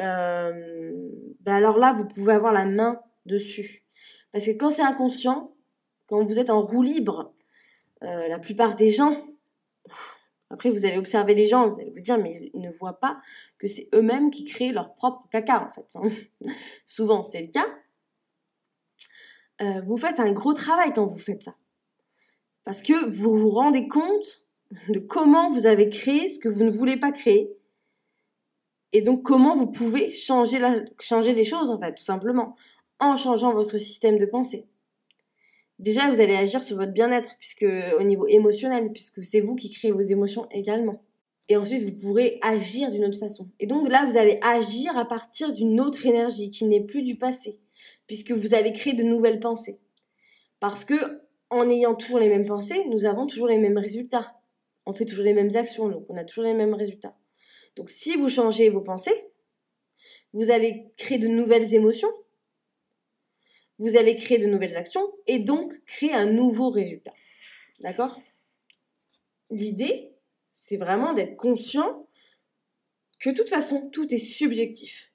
euh, 0.00 0.92
ben 1.40 1.54
alors 1.54 1.78
là, 1.78 1.92
vous 1.92 2.04
pouvez 2.06 2.34
avoir 2.34 2.52
la 2.52 2.66
main 2.66 3.00
dessus. 3.26 3.84
Parce 4.32 4.46
que 4.46 4.52
quand 4.52 4.70
c'est 4.70 4.82
inconscient, 4.82 5.54
quand 6.06 6.22
vous 6.22 6.38
êtes 6.38 6.50
en 6.50 6.60
roue 6.60 6.82
libre, 6.82 7.32
euh, 8.02 8.28
la 8.28 8.38
plupart 8.38 8.76
des 8.76 8.90
gens, 8.90 9.16
après, 10.50 10.70
vous 10.70 10.84
allez 10.84 10.98
observer 10.98 11.34
les 11.34 11.46
gens, 11.46 11.68
vous 11.70 11.80
allez 11.80 11.90
vous 11.90 12.00
dire, 12.00 12.18
mais 12.18 12.50
ils 12.52 12.60
ne 12.60 12.70
voient 12.70 13.00
pas 13.00 13.20
que 13.58 13.66
c'est 13.66 13.88
eux-mêmes 13.94 14.30
qui 14.30 14.44
créent 14.44 14.72
leur 14.72 14.94
propre 14.94 15.26
caca, 15.30 15.66
en 15.66 15.70
fait. 15.70 15.86
Hein. 15.94 16.08
Souvent, 16.84 17.22
c'est 17.22 17.40
le 17.40 17.48
cas. 17.48 17.66
Euh, 19.62 19.80
vous 19.86 19.96
faites 19.96 20.20
un 20.20 20.32
gros 20.32 20.52
travail 20.52 20.92
quand 20.92 21.06
vous 21.06 21.18
faites 21.18 21.42
ça. 21.42 21.56
Parce 22.64 22.82
que 22.82 23.08
vous 23.08 23.36
vous 23.36 23.50
rendez 23.50 23.88
compte 23.88 24.44
de 24.88 24.98
comment 24.98 25.50
vous 25.50 25.66
avez 25.66 25.88
créé 25.88 26.28
ce 26.28 26.38
que 26.38 26.48
vous 26.48 26.64
ne 26.64 26.70
voulez 26.70 26.98
pas 26.98 27.12
créer. 27.12 27.50
Et 28.92 29.02
donc, 29.02 29.22
comment 29.22 29.56
vous 29.56 29.66
pouvez 29.66 30.10
changer, 30.10 30.58
la, 30.58 30.84
changer 31.00 31.34
les 31.34 31.44
choses, 31.44 31.70
en 31.70 31.80
fait, 31.80 31.94
tout 31.94 32.04
simplement, 32.04 32.54
en 33.00 33.16
changeant 33.16 33.52
votre 33.52 33.78
système 33.78 34.18
de 34.18 34.26
pensée 34.26 34.66
déjà 35.84 36.10
vous 36.10 36.20
allez 36.20 36.34
agir 36.34 36.62
sur 36.62 36.76
votre 36.76 36.92
bien-être 36.92 37.36
puisque 37.38 37.66
au 37.98 38.02
niveau 38.02 38.26
émotionnel 38.26 38.90
puisque 38.90 39.22
c'est 39.22 39.40
vous 39.40 39.54
qui 39.54 39.70
créez 39.70 39.92
vos 39.92 40.00
émotions 40.00 40.48
également. 40.50 41.02
Et 41.48 41.56
ensuite 41.56 41.84
vous 41.84 41.92
pourrez 41.92 42.38
agir 42.42 42.90
d'une 42.90 43.04
autre 43.04 43.18
façon. 43.18 43.48
Et 43.60 43.66
donc 43.66 43.88
là 43.88 44.04
vous 44.06 44.16
allez 44.16 44.38
agir 44.42 44.96
à 44.96 45.04
partir 45.04 45.52
d'une 45.52 45.80
autre 45.80 46.06
énergie 46.06 46.50
qui 46.50 46.64
n'est 46.64 46.80
plus 46.80 47.02
du 47.02 47.16
passé 47.16 47.60
puisque 48.06 48.32
vous 48.32 48.54
allez 48.54 48.72
créer 48.72 48.94
de 48.94 49.02
nouvelles 49.02 49.38
pensées. 49.38 49.78
Parce 50.58 50.84
que 50.84 51.20
en 51.50 51.68
ayant 51.68 51.94
toujours 51.94 52.18
les 52.18 52.30
mêmes 52.30 52.46
pensées, 52.46 52.86
nous 52.88 53.04
avons 53.04 53.26
toujours 53.26 53.46
les 53.46 53.58
mêmes 53.58 53.78
résultats. 53.78 54.40
On 54.86 54.94
fait 54.94 55.04
toujours 55.04 55.24
les 55.24 55.34
mêmes 55.34 55.54
actions, 55.54 55.88
donc 55.88 56.04
on 56.08 56.16
a 56.16 56.24
toujours 56.24 56.44
les 56.44 56.54
mêmes 56.54 56.74
résultats. 56.74 57.14
Donc 57.76 57.90
si 57.90 58.16
vous 58.16 58.28
changez 58.28 58.70
vos 58.70 58.80
pensées, 58.80 59.28
vous 60.32 60.50
allez 60.50 60.86
créer 60.96 61.18
de 61.18 61.28
nouvelles 61.28 61.74
émotions 61.74 62.08
vous 63.78 63.96
allez 63.96 64.16
créer 64.16 64.38
de 64.38 64.46
nouvelles 64.46 64.76
actions 64.76 65.12
et 65.26 65.38
donc 65.38 65.72
créer 65.86 66.12
un 66.12 66.26
nouveau 66.26 66.70
résultat. 66.70 67.12
D'accord? 67.80 68.20
L'idée, 69.50 70.12
c'est 70.52 70.76
vraiment 70.76 71.12
d'être 71.12 71.36
conscient 71.36 72.06
que 73.18 73.30
de 73.30 73.34
toute 73.34 73.48
façon, 73.48 73.88
tout 73.90 74.12
est 74.12 74.18
subjectif. 74.18 75.12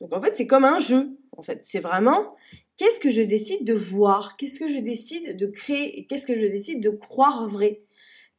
Donc 0.00 0.12
en 0.12 0.20
fait, 0.20 0.36
c'est 0.36 0.46
comme 0.46 0.64
un 0.64 0.78
jeu. 0.78 1.18
En 1.36 1.42
fait, 1.42 1.62
c'est 1.62 1.80
vraiment 1.80 2.34
qu'est-ce 2.76 3.00
que 3.00 3.10
je 3.10 3.22
décide 3.22 3.64
de 3.64 3.74
voir, 3.74 4.36
qu'est-ce 4.36 4.58
que 4.58 4.68
je 4.68 4.78
décide 4.78 5.36
de 5.36 5.46
créer 5.46 6.06
qu'est-ce 6.06 6.26
que 6.26 6.34
je 6.34 6.46
décide 6.46 6.82
de 6.82 6.90
croire 6.90 7.46
vrai? 7.46 7.78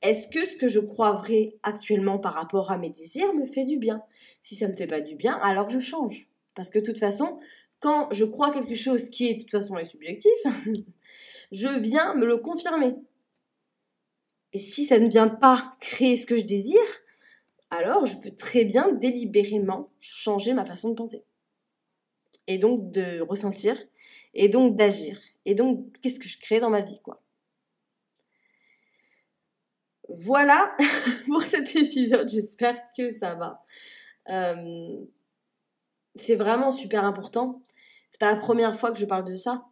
Est-ce 0.04 0.28
que 0.28 0.45
ce 0.45 0.56
que 0.56 0.68
je 0.68 0.80
crois 0.80 1.14
vrai 1.14 1.56
actuellement 1.64 2.20
par 2.20 2.34
rapport 2.34 2.72
à 2.72 2.78
mes 2.78 2.91
désirs 2.91 3.34
me 3.34 3.48
fait 3.48 3.66
du 3.66 3.78
bien? 3.78 4.04
Si 4.41 4.56
ça 4.56 4.68
me 4.68 4.74
fait 4.74 4.88
pas 4.88 5.02
du 5.02 5.16
bien, 5.16 5.39
alors 5.41 5.70
je 5.70 5.80
change. 5.80 6.28
Parce 6.54 6.70
que 6.70 6.80
de 6.80 6.86
toute 6.86 7.00
façon, 7.00 7.39
quand 7.80 8.12
je 8.12 8.26
crois 8.26 8.52
quelque 8.52 8.76
chose 8.76 9.10
qui 9.10 9.28
est 9.28 9.34
de 9.36 9.40
toute 9.42 9.52
façon 9.52 9.76
subjectif, 9.84 10.32
je 11.52 11.68
viens 11.80 12.16
me 12.16 12.26
le 12.26 12.38
confirmer. 12.38 12.96
Et 14.54 14.60
si 14.60 14.86
ça 14.86 15.00
ne 15.00 15.08
vient 15.08 15.28
pas 15.28 15.76
créer 15.80 16.16
ce 16.16 16.26
que 16.26 16.38
je 16.38 16.44
désire, 16.44 16.80
alors 17.70 18.06
je 18.06 18.16
peux 18.16 18.32
très 18.32 18.64
bien 18.66 18.92
délibérément 18.94 19.90
changer 20.00 20.54
ma 20.54 20.66
façon 20.66 20.90
de 20.90 20.96
penser. 20.96 21.24
Et 22.48 22.58
donc 22.58 22.92
de 22.92 23.20
ressentir, 23.20 23.78
et 24.34 24.50
donc 24.50 24.78
d'agir. 24.78 25.20
Et 25.46 25.56
donc, 25.56 26.00
qu'est-ce 26.02 26.20
que 26.20 26.28
je 26.28 26.40
crée 26.40 26.60
dans 26.60 26.70
ma 26.70 26.82
vie, 26.82 27.00
quoi. 27.02 27.22
Voilà 30.10 30.76
pour 31.26 31.42
cet 31.44 31.76
épisode, 31.76 32.30
j'espère 32.30 32.78
que 32.96 33.12
ça 33.12 33.36
va. 33.36 33.62
Euh, 34.30 35.06
c'est 36.16 36.36
vraiment 36.36 36.72
super 36.72 37.04
important. 37.04 37.62
C'est 38.10 38.20
pas 38.20 38.34
la 38.34 38.39
première 38.39 38.76
fois 38.76 38.91
que 38.91 38.99
je 38.99 39.05
parle 39.05 39.26
de 39.26 39.36
ça. 39.36 39.66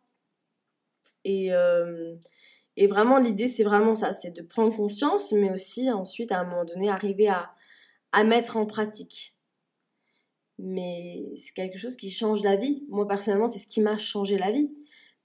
Et, 1.23 1.53
euh, 1.53 2.15
et 2.77 2.87
vraiment, 2.87 3.17
l'idée, 3.19 3.47
c'est 3.47 3.63
vraiment 3.63 3.95
ça 3.95 4.13
c'est 4.13 4.31
de 4.31 4.41
prendre 4.41 4.75
conscience, 4.75 5.31
mais 5.31 5.51
aussi 5.51 5.89
ensuite, 5.91 6.31
à 6.31 6.39
un 6.39 6.43
moment 6.43 6.65
donné, 6.65 6.89
arriver 6.89 7.27
à, 7.27 7.51
à 8.11 8.23
mettre 8.23 8.57
en 8.57 8.65
pratique. 8.65 9.33
Mais 10.57 11.33
c'est 11.35 11.53
quelque 11.53 11.77
chose 11.77 11.95
qui 11.95 12.11
change 12.11 12.43
la 12.43 12.55
vie. 12.55 12.85
Moi, 12.89 13.07
personnellement, 13.07 13.47
c'est 13.47 13.59
ce 13.59 13.67
qui 13.67 13.81
m'a 13.81 13.97
changé 13.97 14.37
la 14.37 14.51
vie. 14.51 14.73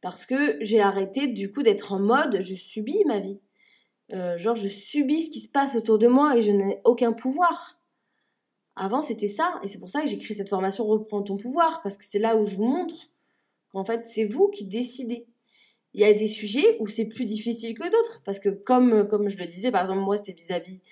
Parce 0.01 0.25
que 0.25 0.57
j'ai 0.61 0.81
arrêté, 0.81 1.27
du 1.27 1.53
coup, 1.53 1.63
d'être 1.63 1.93
en 1.93 2.01
mode 2.01 2.41
je 2.41 2.55
subis 2.55 3.05
ma 3.07 3.21
vie. 3.21 3.39
Euh, 4.13 4.39
genre, 4.39 4.57
je 4.57 4.69
subis 4.69 5.23
ce 5.23 5.31
qui 5.31 5.41
se 5.41 5.49
passe 5.49 5.77
autour 5.77 5.99
de 5.99 6.09
moi 6.09 6.37
et 6.37 6.43
je 6.43 6.51
n'ai 6.51 6.81
aucun 6.85 7.13
pouvoir. 7.13 7.80
Avant, 8.77 9.03
c'était 9.03 9.29
ça. 9.29 9.61
Et 9.63 9.69
c'est 9.69 9.79
pour 9.79 9.91
ça 9.91 10.03
que 10.03 10.09
j'ai 10.09 10.19
créé 10.19 10.37
cette 10.37 10.49
formation 10.49 10.85
Reprends 10.85 11.23
ton 11.23 11.37
pouvoir. 11.37 11.81
Parce 11.83 11.97
que 11.97 12.05
c'est 12.05 12.19
là 12.19 12.37
où 12.37 12.45
je 12.47 12.57
vous 12.57 12.65
montre 12.65 13.11
qu'en 13.73 13.85
fait, 13.85 14.05
c'est 14.05 14.25
vous 14.25 14.49
qui 14.49 14.65
décidez. 14.65 15.27
Il 15.93 16.01
y 16.01 16.05
a 16.05 16.13
des 16.13 16.29
sujets 16.29 16.77
où 16.79 16.87
c'est 16.87 17.07
plus 17.07 17.25
difficile 17.25 17.75
que 17.75 17.85
d'autres. 17.85 18.23
Parce 18.25 18.39
que 18.39 18.49
comme, 18.49 19.07
comme 19.09 19.29
je 19.29 19.39
le 19.39 19.47
disais, 19.47 19.71
par 19.71 19.83
exemple, 19.83 20.01
moi, 20.01 20.17
c'était 20.17 20.33
vis-à-vis 20.33 20.83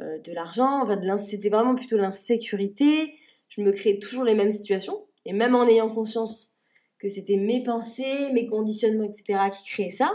euh, 0.00 0.18
de 0.18 0.32
l'argent. 0.32 0.82
Enfin, 0.82 1.16
c'était 1.16 1.48
vraiment 1.48 1.74
plutôt 1.74 1.96
l'insécurité. 1.96 3.14
Je 3.48 3.62
me 3.62 3.72
créais 3.72 3.98
toujours 3.98 4.24
les 4.24 4.34
mêmes 4.34 4.52
situations. 4.52 5.04
Et 5.24 5.32
même 5.32 5.54
en 5.54 5.66
ayant 5.66 5.88
conscience 5.88 6.54
que 6.98 7.08
c'était 7.08 7.36
mes 7.36 7.62
pensées, 7.62 8.32
mes 8.32 8.46
conditionnements, 8.46 9.04
etc. 9.04 9.50
qui 9.56 9.64
créaient 9.70 9.90
ça, 9.90 10.10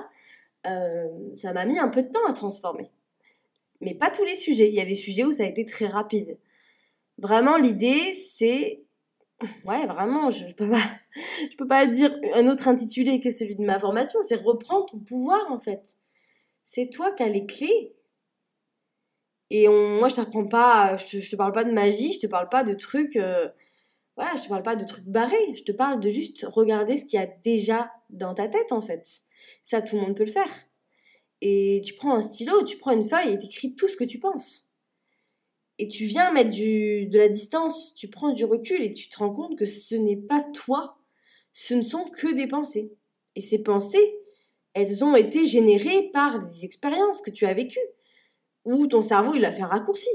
euh, 0.67 1.07
ça 1.33 1.53
m'a 1.53 1.65
mis 1.65 1.79
un 1.79 1.87
peu 1.87 2.03
de 2.03 2.09
temps 2.09 2.25
à 2.27 2.33
transformer. 2.33 2.89
Mais 3.81 3.93
pas 3.93 4.09
tous 4.09 4.23
les 4.23 4.35
sujets. 4.35 4.69
Il 4.69 4.75
y 4.75 4.81
a 4.81 4.85
des 4.85 4.95
sujets 4.95 5.23
où 5.23 5.31
ça 5.31 5.43
a 5.43 5.47
été 5.47 5.65
très 5.65 5.87
rapide. 5.87 6.37
Vraiment, 7.17 7.57
l'idée, 7.57 8.13
c'est... 8.13 8.83
Ouais, 9.65 9.85
vraiment, 9.87 10.29
je, 10.29 10.47
je 10.47 10.55
peux 10.55 10.69
pas... 10.69 10.81
Je 11.51 11.55
peux 11.57 11.67
pas 11.67 11.85
dire 11.85 12.11
un 12.33 12.47
autre 12.47 12.67
intitulé 12.67 13.19
que 13.19 13.29
celui 13.29 13.55
de 13.55 13.63
ma 13.63 13.77
formation, 13.79 14.19
c'est 14.27 14.35
reprendre 14.35 14.87
ton 14.87 14.97
pouvoir, 14.97 15.51
en 15.51 15.59
fait. 15.59 15.95
C'est 16.63 16.89
toi 16.89 17.11
qui 17.11 17.21
as 17.21 17.29
les 17.29 17.45
clés. 17.45 17.93
Et 19.49 19.67
on, 19.67 19.99
moi, 19.99 20.07
je 20.07 20.15
t'apprends 20.15 20.47
pas, 20.47 20.95
je 20.97 21.05
te, 21.05 21.17
je 21.17 21.29
te 21.29 21.35
parle 21.35 21.51
pas 21.51 21.63
de 21.63 21.71
magie, 21.71 22.13
je 22.13 22.19
te 22.19 22.27
parle 22.27 22.49
pas 22.49 22.63
de 22.63 22.73
trucs, 22.73 23.15
euh, 23.15 23.47
voilà, 24.15 24.35
je 24.37 24.43
te 24.43 24.49
parle 24.49 24.63
pas 24.63 24.75
de 24.75 24.85
trucs 24.85 25.05
barrés, 25.05 25.55
je 25.55 25.63
te 25.63 25.71
parle 25.71 25.99
de 25.99 26.09
juste 26.09 26.45
regarder 26.49 26.97
ce 26.97 27.05
qu'il 27.05 27.19
y 27.19 27.23
a 27.23 27.27
déjà 27.43 27.91
dans 28.09 28.33
ta 28.33 28.47
tête, 28.47 28.71
en 28.71 28.81
fait. 28.81 29.07
Ça, 29.61 29.81
tout 29.81 29.95
le 29.95 30.01
monde 30.01 30.15
peut 30.15 30.25
le 30.25 30.31
faire. 30.31 30.49
Et 31.41 31.81
tu 31.85 31.93
prends 31.93 32.15
un 32.15 32.21
stylo, 32.21 32.63
tu 32.63 32.77
prends 32.77 32.91
une 32.91 33.03
feuille 33.03 33.33
et 33.33 33.39
t'écris 33.39 33.75
tout 33.75 33.87
ce 33.87 33.97
que 33.97 34.03
tu 34.05 34.19
penses 34.19 34.72
et 35.79 35.87
tu 35.87 36.05
viens 36.05 36.31
mettre 36.31 36.51
du, 36.51 37.07
de 37.07 37.17
la 37.17 37.27
distance, 37.29 37.93
tu 37.95 38.07
prends 38.09 38.31
du 38.31 38.45
recul 38.45 38.81
et 38.81 38.93
tu 38.93 39.09
te 39.09 39.17
rends 39.19 39.33
compte 39.33 39.57
que 39.57 39.65
ce 39.65 39.95
n'est 39.95 40.17
pas 40.17 40.41
toi, 40.53 40.97
ce 41.53 41.73
ne 41.73 41.81
sont 41.81 42.05
que 42.05 42.33
des 42.33 42.47
pensées. 42.47 42.93
Et 43.35 43.41
ces 43.41 43.63
pensées, 43.63 44.15
elles 44.73 45.03
ont 45.03 45.15
été 45.15 45.45
générées 45.45 46.09
par 46.13 46.39
des 46.39 46.65
expériences 46.65 47.21
que 47.21 47.31
tu 47.31 47.45
as 47.45 47.53
vécues, 47.53 47.79
ou 48.65 48.87
ton 48.87 49.01
cerveau 49.01 49.33
il 49.35 49.45
a 49.45 49.51
fait 49.51 49.63
un 49.63 49.67
raccourci. 49.67 50.09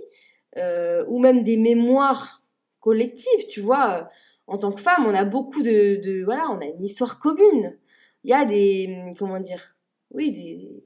euh, 0.56 1.04
ou 1.08 1.18
même 1.18 1.42
des 1.44 1.56
mémoires 1.56 2.42
collectives, 2.80 3.46
tu 3.48 3.60
vois. 3.60 4.10
En 4.46 4.58
tant 4.58 4.72
que 4.72 4.80
femme, 4.80 5.06
on 5.06 5.14
a 5.14 5.24
beaucoup 5.24 5.62
de, 5.62 5.96
de 6.02 6.24
voilà, 6.24 6.48
on 6.50 6.60
a 6.60 6.64
une 6.66 6.82
histoire 6.82 7.18
commune. 7.18 7.76
Il 8.24 8.30
y 8.30 8.34
a 8.34 8.44
des, 8.44 9.14
comment 9.18 9.40
dire, 9.40 9.76
oui, 10.10 10.32
des, 10.32 10.84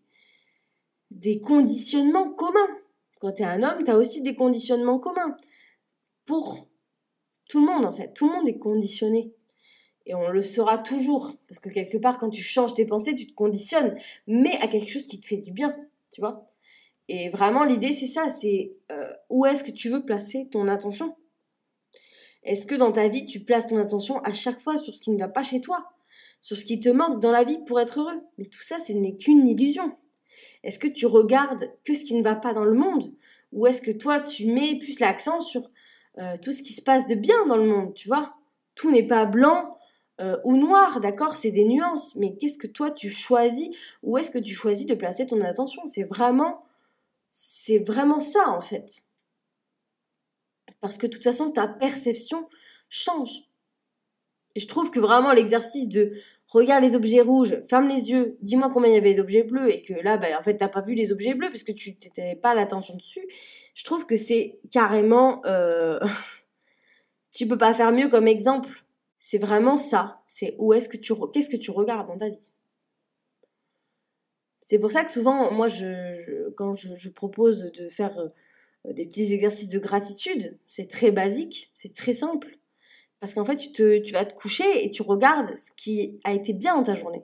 des 1.11 1.41
conditionnements 1.41 2.31
communs. 2.33 2.79
Quand 3.23 3.31
tu 3.31 3.43
es 3.43 3.47
un 3.47 3.63
homme, 3.63 3.85
tu 3.85 3.91
as 3.93 3.97
aussi 3.97 4.21
des 4.21 4.35
conditionnements 4.35 4.99
communs. 4.99 5.37
Pour 6.25 6.69
tout 7.49 7.65
le 7.65 7.73
monde, 7.73 7.85
en 7.85 7.93
fait. 7.93 8.13
Tout 8.15 8.27
le 8.27 8.35
monde 8.35 8.49
est 8.49 8.59
conditionné. 8.59 9.33
Et 10.07 10.15
on 10.17 10.29
le 10.29 10.43
sera 10.43 10.77
toujours. 10.77 11.33
Parce 11.47 11.61
que 11.61 11.69
quelque 11.69 11.99
part, 11.99 12.19
quand 12.19 12.31
tu 12.31 12.43
changes 12.43 12.75
tes 12.75 12.85
pensées, 12.85 13.15
tu 13.15 13.29
te 13.29 13.35
conditionnes. 13.35 13.97
Mais 14.27 14.59
à 14.61 14.67
quelque 14.67 14.91
chose 14.91 15.07
qui 15.07 15.21
te 15.21 15.27
fait 15.27 15.37
du 15.37 15.53
bien. 15.53 15.73
Tu 16.11 16.21
vois 16.21 16.51
Et 17.07 17.29
vraiment, 17.29 17.63
l'idée, 17.63 17.93
c'est 17.93 18.09
ça. 18.09 18.29
C'est 18.29 18.75
euh, 18.91 19.13
où 19.31 19.47
est-ce 19.47 19.63
que 19.63 19.71
tu 19.71 19.89
veux 19.89 20.05
placer 20.05 20.49
ton 20.51 20.67
attention? 20.67 21.15
Est-ce 22.43 22.67
que 22.67 22.75
dans 22.75 22.91
ta 22.91 23.07
vie, 23.07 23.25
tu 23.25 23.45
places 23.45 23.69
ton 23.69 23.77
attention 23.77 24.19
à 24.23 24.33
chaque 24.33 24.61
fois 24.61 24.79
sur 24.79 24.97
ce 24.97 25.01
qui 25.01 25.13
ne 25.13 25.19
va 25.21 25.29
pas 25.29 25.45
chez 25.45 25.61
toi? 25.61 25.93
Sur 26.41 26.59
ce 26.59 26.65
qui 26.65 26.81
te 26.81 26.89
manque 26.89 27.23
dans 27.23 27.31
la 27.31 27.45
vie 27.45 27.59
pour 27.69 27.79
être 27.79 28.01
heureux? 28.01 28.21
Mais 28.37 28.47
tout 28.47 28.63
ça, 28.63 28.81
ce 28.81 28.93
n'est 28.93 29.17
qu'une 29.17 29.47
illusion. 29.47 29.97
Est-ce 30.65 30.79
que 30.79 30.89
tu 30.89 31.07
regardes 31.07 31.73
que 31.85 31.95
ce 31.95 32.05
qui 32.05 32.15
ne 32.15 32.23
va 32.23 32.37
pas 32.37 32.53
dans 32.53 32.65
le 32.65 32.75
monde 32.75 33.13
Ou 33.53 33.67
est-ce 33.67 33.83
que 33.83 33.91
toi, 33.91 34.21
tu 34.21 34.47
mets 34.47 34.79
plus 34.79 35.01
l'accent 35.01 35.41
sur 35.41 35.71
euh, 36.19 36.37
tout 36.43 36.53
ce 36.53 36.63
qui 36.63 36.73
se 36.73 36.83
passe 36.83 37.07
de 37.07 37.15
bien 37.15 37.47
dans 37.47 37.57
le 37.57 37.67
monde, 37.67 37.95
tu 37.95 38.09
vois? 38.09 38.35
Tout 38.75 38.91
n'est 38.91 39.07
pas 39.07 39.27
blanc 39.27 39.77
euh, 40.21 40.37
ou 40.45 40.57
noir, 40.57 41.01
d'accord? 41.01 41.37
C'est 41.37 41.51
des 41.51 41.65
nuances. 41.65 42.15
Mais 42.17 42.37
qu'est-ce 42.37 42.59
que 42.59 42.67
toi, 42.67 42.91
tu 42.91 43.11
choisis 43.11 43.69
Où 44.03 44.19
est-ce 44.19 44.31
que 44.31 44.39
tu 44.39 44.55
choisis 44.55 44.87
de 44.87 44.95
placer 44.95 45.27
ton 45.27 45.41
attention? 45.41 45.83
C'est 45.87 46.05
vraiment, 46.05 46.65
c'est 47.29 47.79
vraiment 47.79 48.21
ça, 48.21 48.51
en 48.51 48.61
fait. 48.61 49.05
Parce 50.81 50.97
que 50.97 51.07
de 51.07 51.13
toute 51.13 51.25
façon, 51.25 51.51
ta 51.51 51.67
perception 51.67 52.49
change. 52.89 53.49
Et 54.55 54.61
je 54.61 54.69
trouve 54.69 54.91
que 54.91 55.01
vraiment 55.01 55.33
l'exercice 55.33 55.89
de 55.89 56.13
regarde 56.53 56.85
les 56.85 56.95
objets 56.95 57.21
rouges, 57.23 57.63
ferme 57.69 57.89
les 57.89 58.11
yeux, 58.11 58.37
dis-moi 58.43 58.71
combien 58.73 58.91
il 58.91 58.95
y 58.95 58.99
avait 58.99 59.15
d'objets 59.15 59.43
bleus, 59.43 59.73
et 59.73 59.83
que 59.83 59.95
là, 59.95 60.17
bah, 60.17 60.29
en 60.39 60.43
fait, 60.43 60.57
t'as 60.57 60.69
pas 60.69 60.83
vu 60.83 60.95
les 60.95 61.13
objets 61.13 61.35
bleus 61.35 61.49
parce 61.49 61.63
que 61.63 61.73
tu 61.73 61.97
t'étais 61.97 62.37
pas 62.37 62.55
l'attention 62.55 62.97
dessus, 62.97 63.27
je 63.75 63.85
trouve 63.85 64.07
que 64.07 64.17
c'est 64.17 64.61
carrément... 64.71 65.45
Euh... 65.47 65.99
tu 67.33 67.47
peux 67.47 67.59
pas 67.59 67.75
faire 67.75 67.93
mieux 67.93 68.09
comme 68.09 68.29
exemple. 68.29 68.85
C'est 69.17 69.39
vraiment 69.39 69.79
ça. 69.79 70.21
C'est 70.27 70.55
où 70.59 70.75
est-ce 70.75 70.89
que 70.89 70.97
tu... 70.97 71.15
Qu'est-ce 71.33 71.49
que 71.49 71.57
tu 71.57 71.71
regardes 71.71 72.09
dans 72.09 72.19
ta 72.19 72.29
vie? 72.29 72.53
C'est 74.61 74.79
pour 74.79 74.91
ça 74.91 75.05
que 75.05 75.11
souvent, 75.11 75.51
moi, 75.51 75.69
quand 76.57 76.75
je, 76.75 77.09
propose 77.11 77.73
de 77.73 77.89
faire 77.89 78.19
euh, 78.19 78.93
des 78.93 79.07
petits 79.07 79.33
exercices 79.33 79.69
de 79.69 79.79
gratitude, 79.79 80.59
c'est 80.67 80.89
très 80.89 81.11
basique, 81.11 81.71
c'est 81.75 81.95
très 81.95 82.13
simple. 82.13 82.59
Parce 83.23 83.35
qu'en 83.35 83.45
fait, 83.45 83.55
tu, 83.55 84.13
vas 84.13 84.25
te 84.25 84.35
coucher 84.35 84.85
et 84.85 84.91
tu 84.91 85.03
regardes 85.03 85.57
ce 85.57 85.71
qui 85.77 86.19
a 86.25 86.33
été 86.33 86.53
bien 86.53 86.75
dans 86.75 86.83
ta 86.83 86.95
journée. 86.95 87.23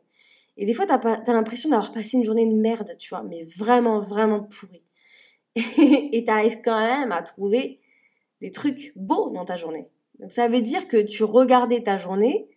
Et 0.57 0.65
des 0.65 0.73
fois, 0.73 0.87
tu 0.87 0.93
as, 0.93 1.25
l'impression 1.27 1.71
d'avoir 1.71 1.91
passé 1.91 2.17
une 2.17 2.23
journée 2.23 2.47
de 2.47 2.55
merde, 2.55 2.93
tu 3.01 3.09
vois, 3.09 3.25
mais 3.25 3.43
vraiment, 3.57 3.99
vraiment 3.99 4.45
pourrie. 4.45 4.85
et 5.57 6.23
tu 6.25 6.31
arrives 6.31 6.61
quand 6.63 6.79
même 6.79 7.11
à 7.11 7.21
trouver 7.23 7.81
des 8.41 8.53
trucs 8.53 8.93
beaux 8.95 9.31
dans 9.31 9.45
ta 9.45 9.57
journée. 9.57 9.89
Donc 10.21 10.31
ça 10.31 10.47
veut 10.47 10.63
dire 10.63 10.87
que 10.87 10.99
tu 10.99 11.25
regardais 11.25 11.83
ta 11.83 11.97
journée 11.97 12.49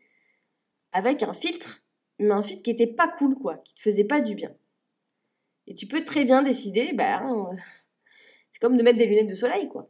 avec 0.92 1.24
un 1.24 1.34
filtre, 1.34 1.82
mais 2.20 2.30
un 2.30 2.44
filtre 2.44 2.62
qui 2.62 2.70
était 2.70 2.86
pas 2.86 3.08
cool, 3.08 3.34
quoi, 3.34 3.58
qui 3.58 3.74
te 3.74 3.82
faisait 3.82 4.04
pas 4.04 4.22
du 4.22 4.36
bien. 4.36 4.54
Et 5.66 5.74
tu 5.74 5.88
peux 5.88 6.06
très 6.06 6.26
bien 6.26 6.44
décider, 6.44 6.94
ben, 6.94 7.50
c'est 8.52 8.60
comme 8.60 8.78
de 8.78 8.84
mettre 8.84 9.00
des 9.00 9.08
lunettes 9.08 9.30
de 9.30 9.34
soleil, 9.34 9.68
quoi. 9.68 9.90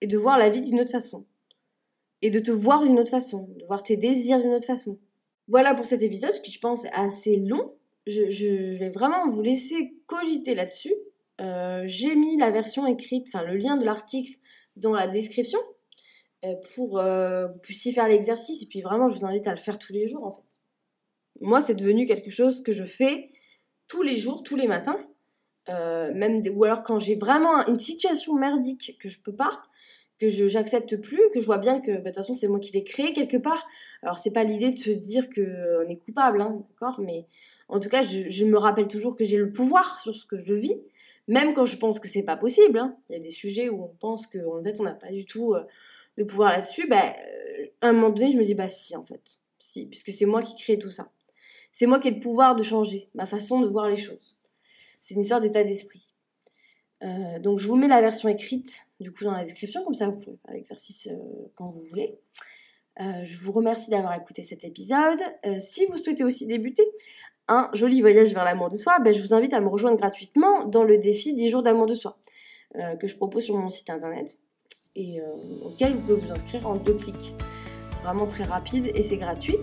Et 0.00 0.06
de 0.06 0.16
voir 0.16 0.38
la 0.38 0.48
vie 0.48 0.62
d'une 0.62 0.80
autre 0.80 0.92
façon 0.92 1.26
et 2.22 2.30
de 2.30 2.38
te 2.38 2.50
voir 2.50 2.82
d'une 2.82 2.98
autre 2.98 3.10
façon, 3.10 3.48
de 3.58 3.64
voir 3.66 3.82
tes 3.82 3.96
désirs 3.96 4.40
d'une 4.40 4.54
autre 4.54 4.66
façon. 4.66 4.98
Voilà 5.48 5.74
pour 5.74 5.86
cet 5.86 6.02
épisode 6.02 6.40
qui 6.42 6.52
je 6.52 6.60
pense 6.60 6.84
est 6.84 6.92
assez 6.92 7.36
long. 7.36 7.74
Je, 8.06 8.78
vais 8.78 8.90
vraiment 8.90 9.28
vous 9.28 9.42
laisser 9.42 9.94
cogiter 10.06 10.54
là-dessus. 10.54 10.94
Euh, 11.40 11.82
j'ai 11.86 12.14
mis 12.14 12.36
la 12.36 12.50
version 12.50 12.86
écrite, 12.86 13.26
enfin 13.28 13.44
le 13.44 13.56
lien 13.56 13.76
de 13.76 13.84
l'article 13.84 14.38
dans 14.76 14.92
la 14.92 15.06
description 15.06 15.58
euh, 16.44 16.54
pour 16.74 16.98
euh, 16.98 17.48
que 17.48 17.52
vous 17.52 17.58
puissiez 17.60 17.92
faire 17.92 18.08
l'exercice 18.08 18.62
et 18.62 18.66
puis 18.66 18.82
vraiment 18.82 19.08
je 19.08 19.18
vous 19.18 19.24
invite 19.24 19.46
à 19.46 19.50
le 19.50 19.56
faire 19.56 19.78
tous 19.78 19.92
les 19.92 20.06
jours 20.06 20.24
en 20.24 20.32
fait. 20.32 20.60
Moi 21.40 21.62
c'est 21.62 21.74
devenu 21.74 22.06
quelque 22.06 22.30
chose 22.30 22.62
que 22.62 22.72
je 22.72 22.84
fais 22.84 23.30
tous 23.88 24.02
les 24.02 24.16
jours, 24.16 24.42
tous 24.42 24.56
les 24.56 24.68
matins. 24.68 24.98
même 25.68 26.42
ou 26.54 26.64
alors 26.64 26.82
quand 26.82 26.98
j'ai 26.98 27.14
vraiment 27.14 27.66
une 27.66 27.78
situation 27.78 28.34
merdique 28.34 28.98
que 29.00 29.08
je 29.08 29.20
peux 29.20 29.34
pas, 29.34 29.62
que 30.20 30.28
je 30.28 30.46
j'accepte 30.46 30.96
plus, 30.96 31.22
que 31.32 31.40
je 31.40 31.46
vois 31.46 31.58
bien 31.58 31.80
que 31.80 31.92
bah, 31.92 31.98
de 31.98 32.04
toute 32.04 32.16
façon 32.16 32.34
c'est 32.34 32.46
moi 32.46 32.60
qui 32.60 32.72
l'ai 32.72 32.84
créé 32.84 33.12
quelque 33.12 33.38
part. 33.38 33.66
Alors 34.02 34.18
c'est 34.18 34.30
pas 34.30 34.44
l'idée 34.44 34.70
de 34.70 34.78
se 34.78 34.90
dire 34.90 35.30
que 35.30 35.40
euh, 35.40 35.84
on 35.84 35.88
est 35.88 35.96
coupable, 35.96 36.42
hein, 36.42 36.62
d'accord, 36.68 37.00
mais 37.00 37.26
en 37.68 37.80
tout 37.80 37.88
cas 37.88 38.02
je, 38.02 38.44
me 38.44 38.58
rappelle 38.58 38.86
toujours 38.86 39.16
que 39.16 39.24
j'ai 39.24 39.38
le 39.38 39.50
pouvoir 39.50 39.98
sur 40.00 40.14
ce 40.14 40.26
que 40.26 40.38
je 40.38 40.54
vis, 40.54 40.78
même 41.26 41.54
quand 41.54 41.64
je 41.64 41.78
pense 41.78 41.98
que 41.98 42.06
c'est 42.06 42.22
pas 42.22 42.36
possible. 42.36 42.78
Hein. 42.78 42.96
Il 43.08 43.14
y 43.14 43.16
a 43.16 43.22
des 43.22 43.30
sujets 43.30 43.70
où 43.70 43.82
on 43.82 43.88
pense 43.98 44.26
qu'en 44.26 44.62
fait 44.62 44.78
on 44.78 44.84
n'a 44.84 44.92
pas 44.92 45.10
du 45.10 45.24
tout 45.24 45.54
euh, 45.54 45.62
de 46.18 46.24
pouvoir 46.24 46.52
là-dessus. 46.52 46.86
Bah, 46.86 47.14
euh, 47.18 47.66
à 47.80 47.88
un 47.88 47.92
moment 47.92 48.10
donné 48.10 48.30
je 48.30 48.36
me 48.36 48.44
dis 48.44 48.54
bah 48.54 48.68
si 48.68 48.94
en 48.96 49.04
fait, 49.04 49.38
si, 49.58 49.86
puisque 49.86 50.12
c'est 50.12 50.26
moi 50.26 50.42
qui 50.42 50.54
crée 50.54 50.78
tout 50.78 50.90
ça. 50.90 51.10
C'est 51.72 51.86
moi 51.86 51.98
qui 51.98 52.08
ai 52.08 52.10
le 52.10 52.20
pouvoir 52.20 52.56
de 52.56 52.62
changer 52.62 53.08
ma 53.14 53.24
façon 53.24 53.60
de 53.60 53.66
voir 53.68 53.88
les 53.88 53.96
choses. 53.96 54.36
C'est 54.98 55.14
une 55.14 55.20
histoire 55.22 55.40
d'état 55.40 55.64
d'esprit. 55.64 56.12
Euh, 57.02 57.38
donc 57.38 57.58
je 57.58 57.66
vous 57.66 57.76
mets 57.76 57.88
la 57.88 58.00
version 58.00 58.28
écrite 58.28 58.86
du 59.00 59.10
coup 59.10 59.24
dans 59.24 59.32
la 59.32 59.44
description, 59.44 59.82
comme 59.84 59.94
ça 59.94 60.06
vous 60.06 60.12
pouvez 60.22 60.36
faire 60.44 60.54
l'exercice 60.54 61.08
euh, 61.10 61.16
quand 61.54 61.68
vous 61.68 61.80
voulez. 61.80 62.18
Euh, 63.00 63.24
je 63.24 63.38
vous 63.38 63.52
remercie 63.52 63.90
d'avoir 63.90 64.14
écouté 64.14 64.42
cet 64.42 64.64
épisode. 64.64 65.20
si 65.58 65.86
vous 65.86 65.96
souhaitez 65.96 66.24
aussi 66.24 66.46
débuter 66.46 66.84
un 67.48 67.70
joli 67.72 68.00
voyage 68.00 68.32
vers 68.34 68.44
l'amour 68.44 68.68
de 68.68 68.76
soi, 68.76 68.98
ben, 69.00 69.14
je 69.14 69.22
vous 69.22 69.32
invite 69.32 69.54
à 69.54 69.60
me 69.60 69.68
rejoindre 69.68 69.96
gratuitement 69.96 70.66
dans 70.66 70.84
le 70.84 70.98
défi 70.98 71.34
10 71.34 71.48
jours 71.48 71.62
d'amour 71.62 71.86
de 71.86 71.94
soi 71.94 72.18
que 73.00 73.08
je 73.08 73.16
propose 73.16 73.42
sur 73.44 73.56
mon 73.56 73.68
site 73.68 73.90
internet 73.90 74.38
et 74.94 75.20
auquel 75.64 75.94
vous 75.94 76.00
pouvez 76.00 76.14
vous 76.16 76.30
inscrire 76.30 76.68
en 76.68 76.76
deux 76.76 76.94
clics. 76.94 77.34
Vraiment 78.04 78.26
très 78.26 78.44
rapide 78.44 78.92
et 78.94 79.02
c'est 79.02 79.16
gratuit. 79.16 79.56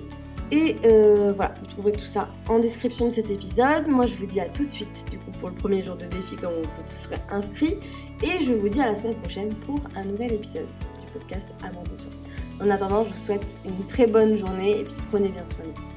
Et 0.51 0.77
euh, 0.85 1.33
voilà, 1.35 1.55
vous 1.61 1.67
trouverez 1.67 1.91
tout 1.91 2.05
ça 2.05 2.29
en 2.47 2.59
description 2.59 3.07
de 3.07 3.11
cet 3.11 3.29
épisode. 3.29 3.87
Moi, 3.87 4.05
je 4.05 4.15
vous 4.15 4.25
dis 4.25 4.39
à 4.39 4.45
tout 4.45 4.63
de 4.63 4.69
suite, 4.69 5.05
du 5.11 5.17
coup, 5.17 5.31
pour 5.39 5.49
le 5.49 5.55
premier 5.55 5.83
jour 5.83 5.95
de 5.95 6.05
défi, 6.05 6.35
quand 6.37 6.49
vous 6.49 6.83
serez 6.83 7.17
inscrit. 7.29 7.77
Et 8.23 8.39
je 8.39 8.53
vous 8.53 8.69
dis 8.69 8.81
à 8.81 8.85
la 8.85 8.95
semaine 8.95 9.15
prochaine 9.15 9.53
pour 9.65 9.79
un 9.95 10.05
nouvel 10.05 10.33
épisode 10.33 10.67
du 10.99 11.11
podcast 11.11 11.49
Avant 11.63 11.83
de 11.83 11.95
soi. 11.95 12.09
En 12.61 12.69
attendant, 12.69 13.03
je 13.03 13.09
vous 13.09 13.25
souhaite 13.25 13.57
une 13.65 13.85
très 13.85 14.07
bonne 14.07 14.37
journée 14.37 14.79
et 14.79 14.83
puis 14.83 14.95
prenez 15.11 15.29
bien 15.29 15.45
soin 15.45 15.65
de 15.65 15.77
vous. 15.77 15.96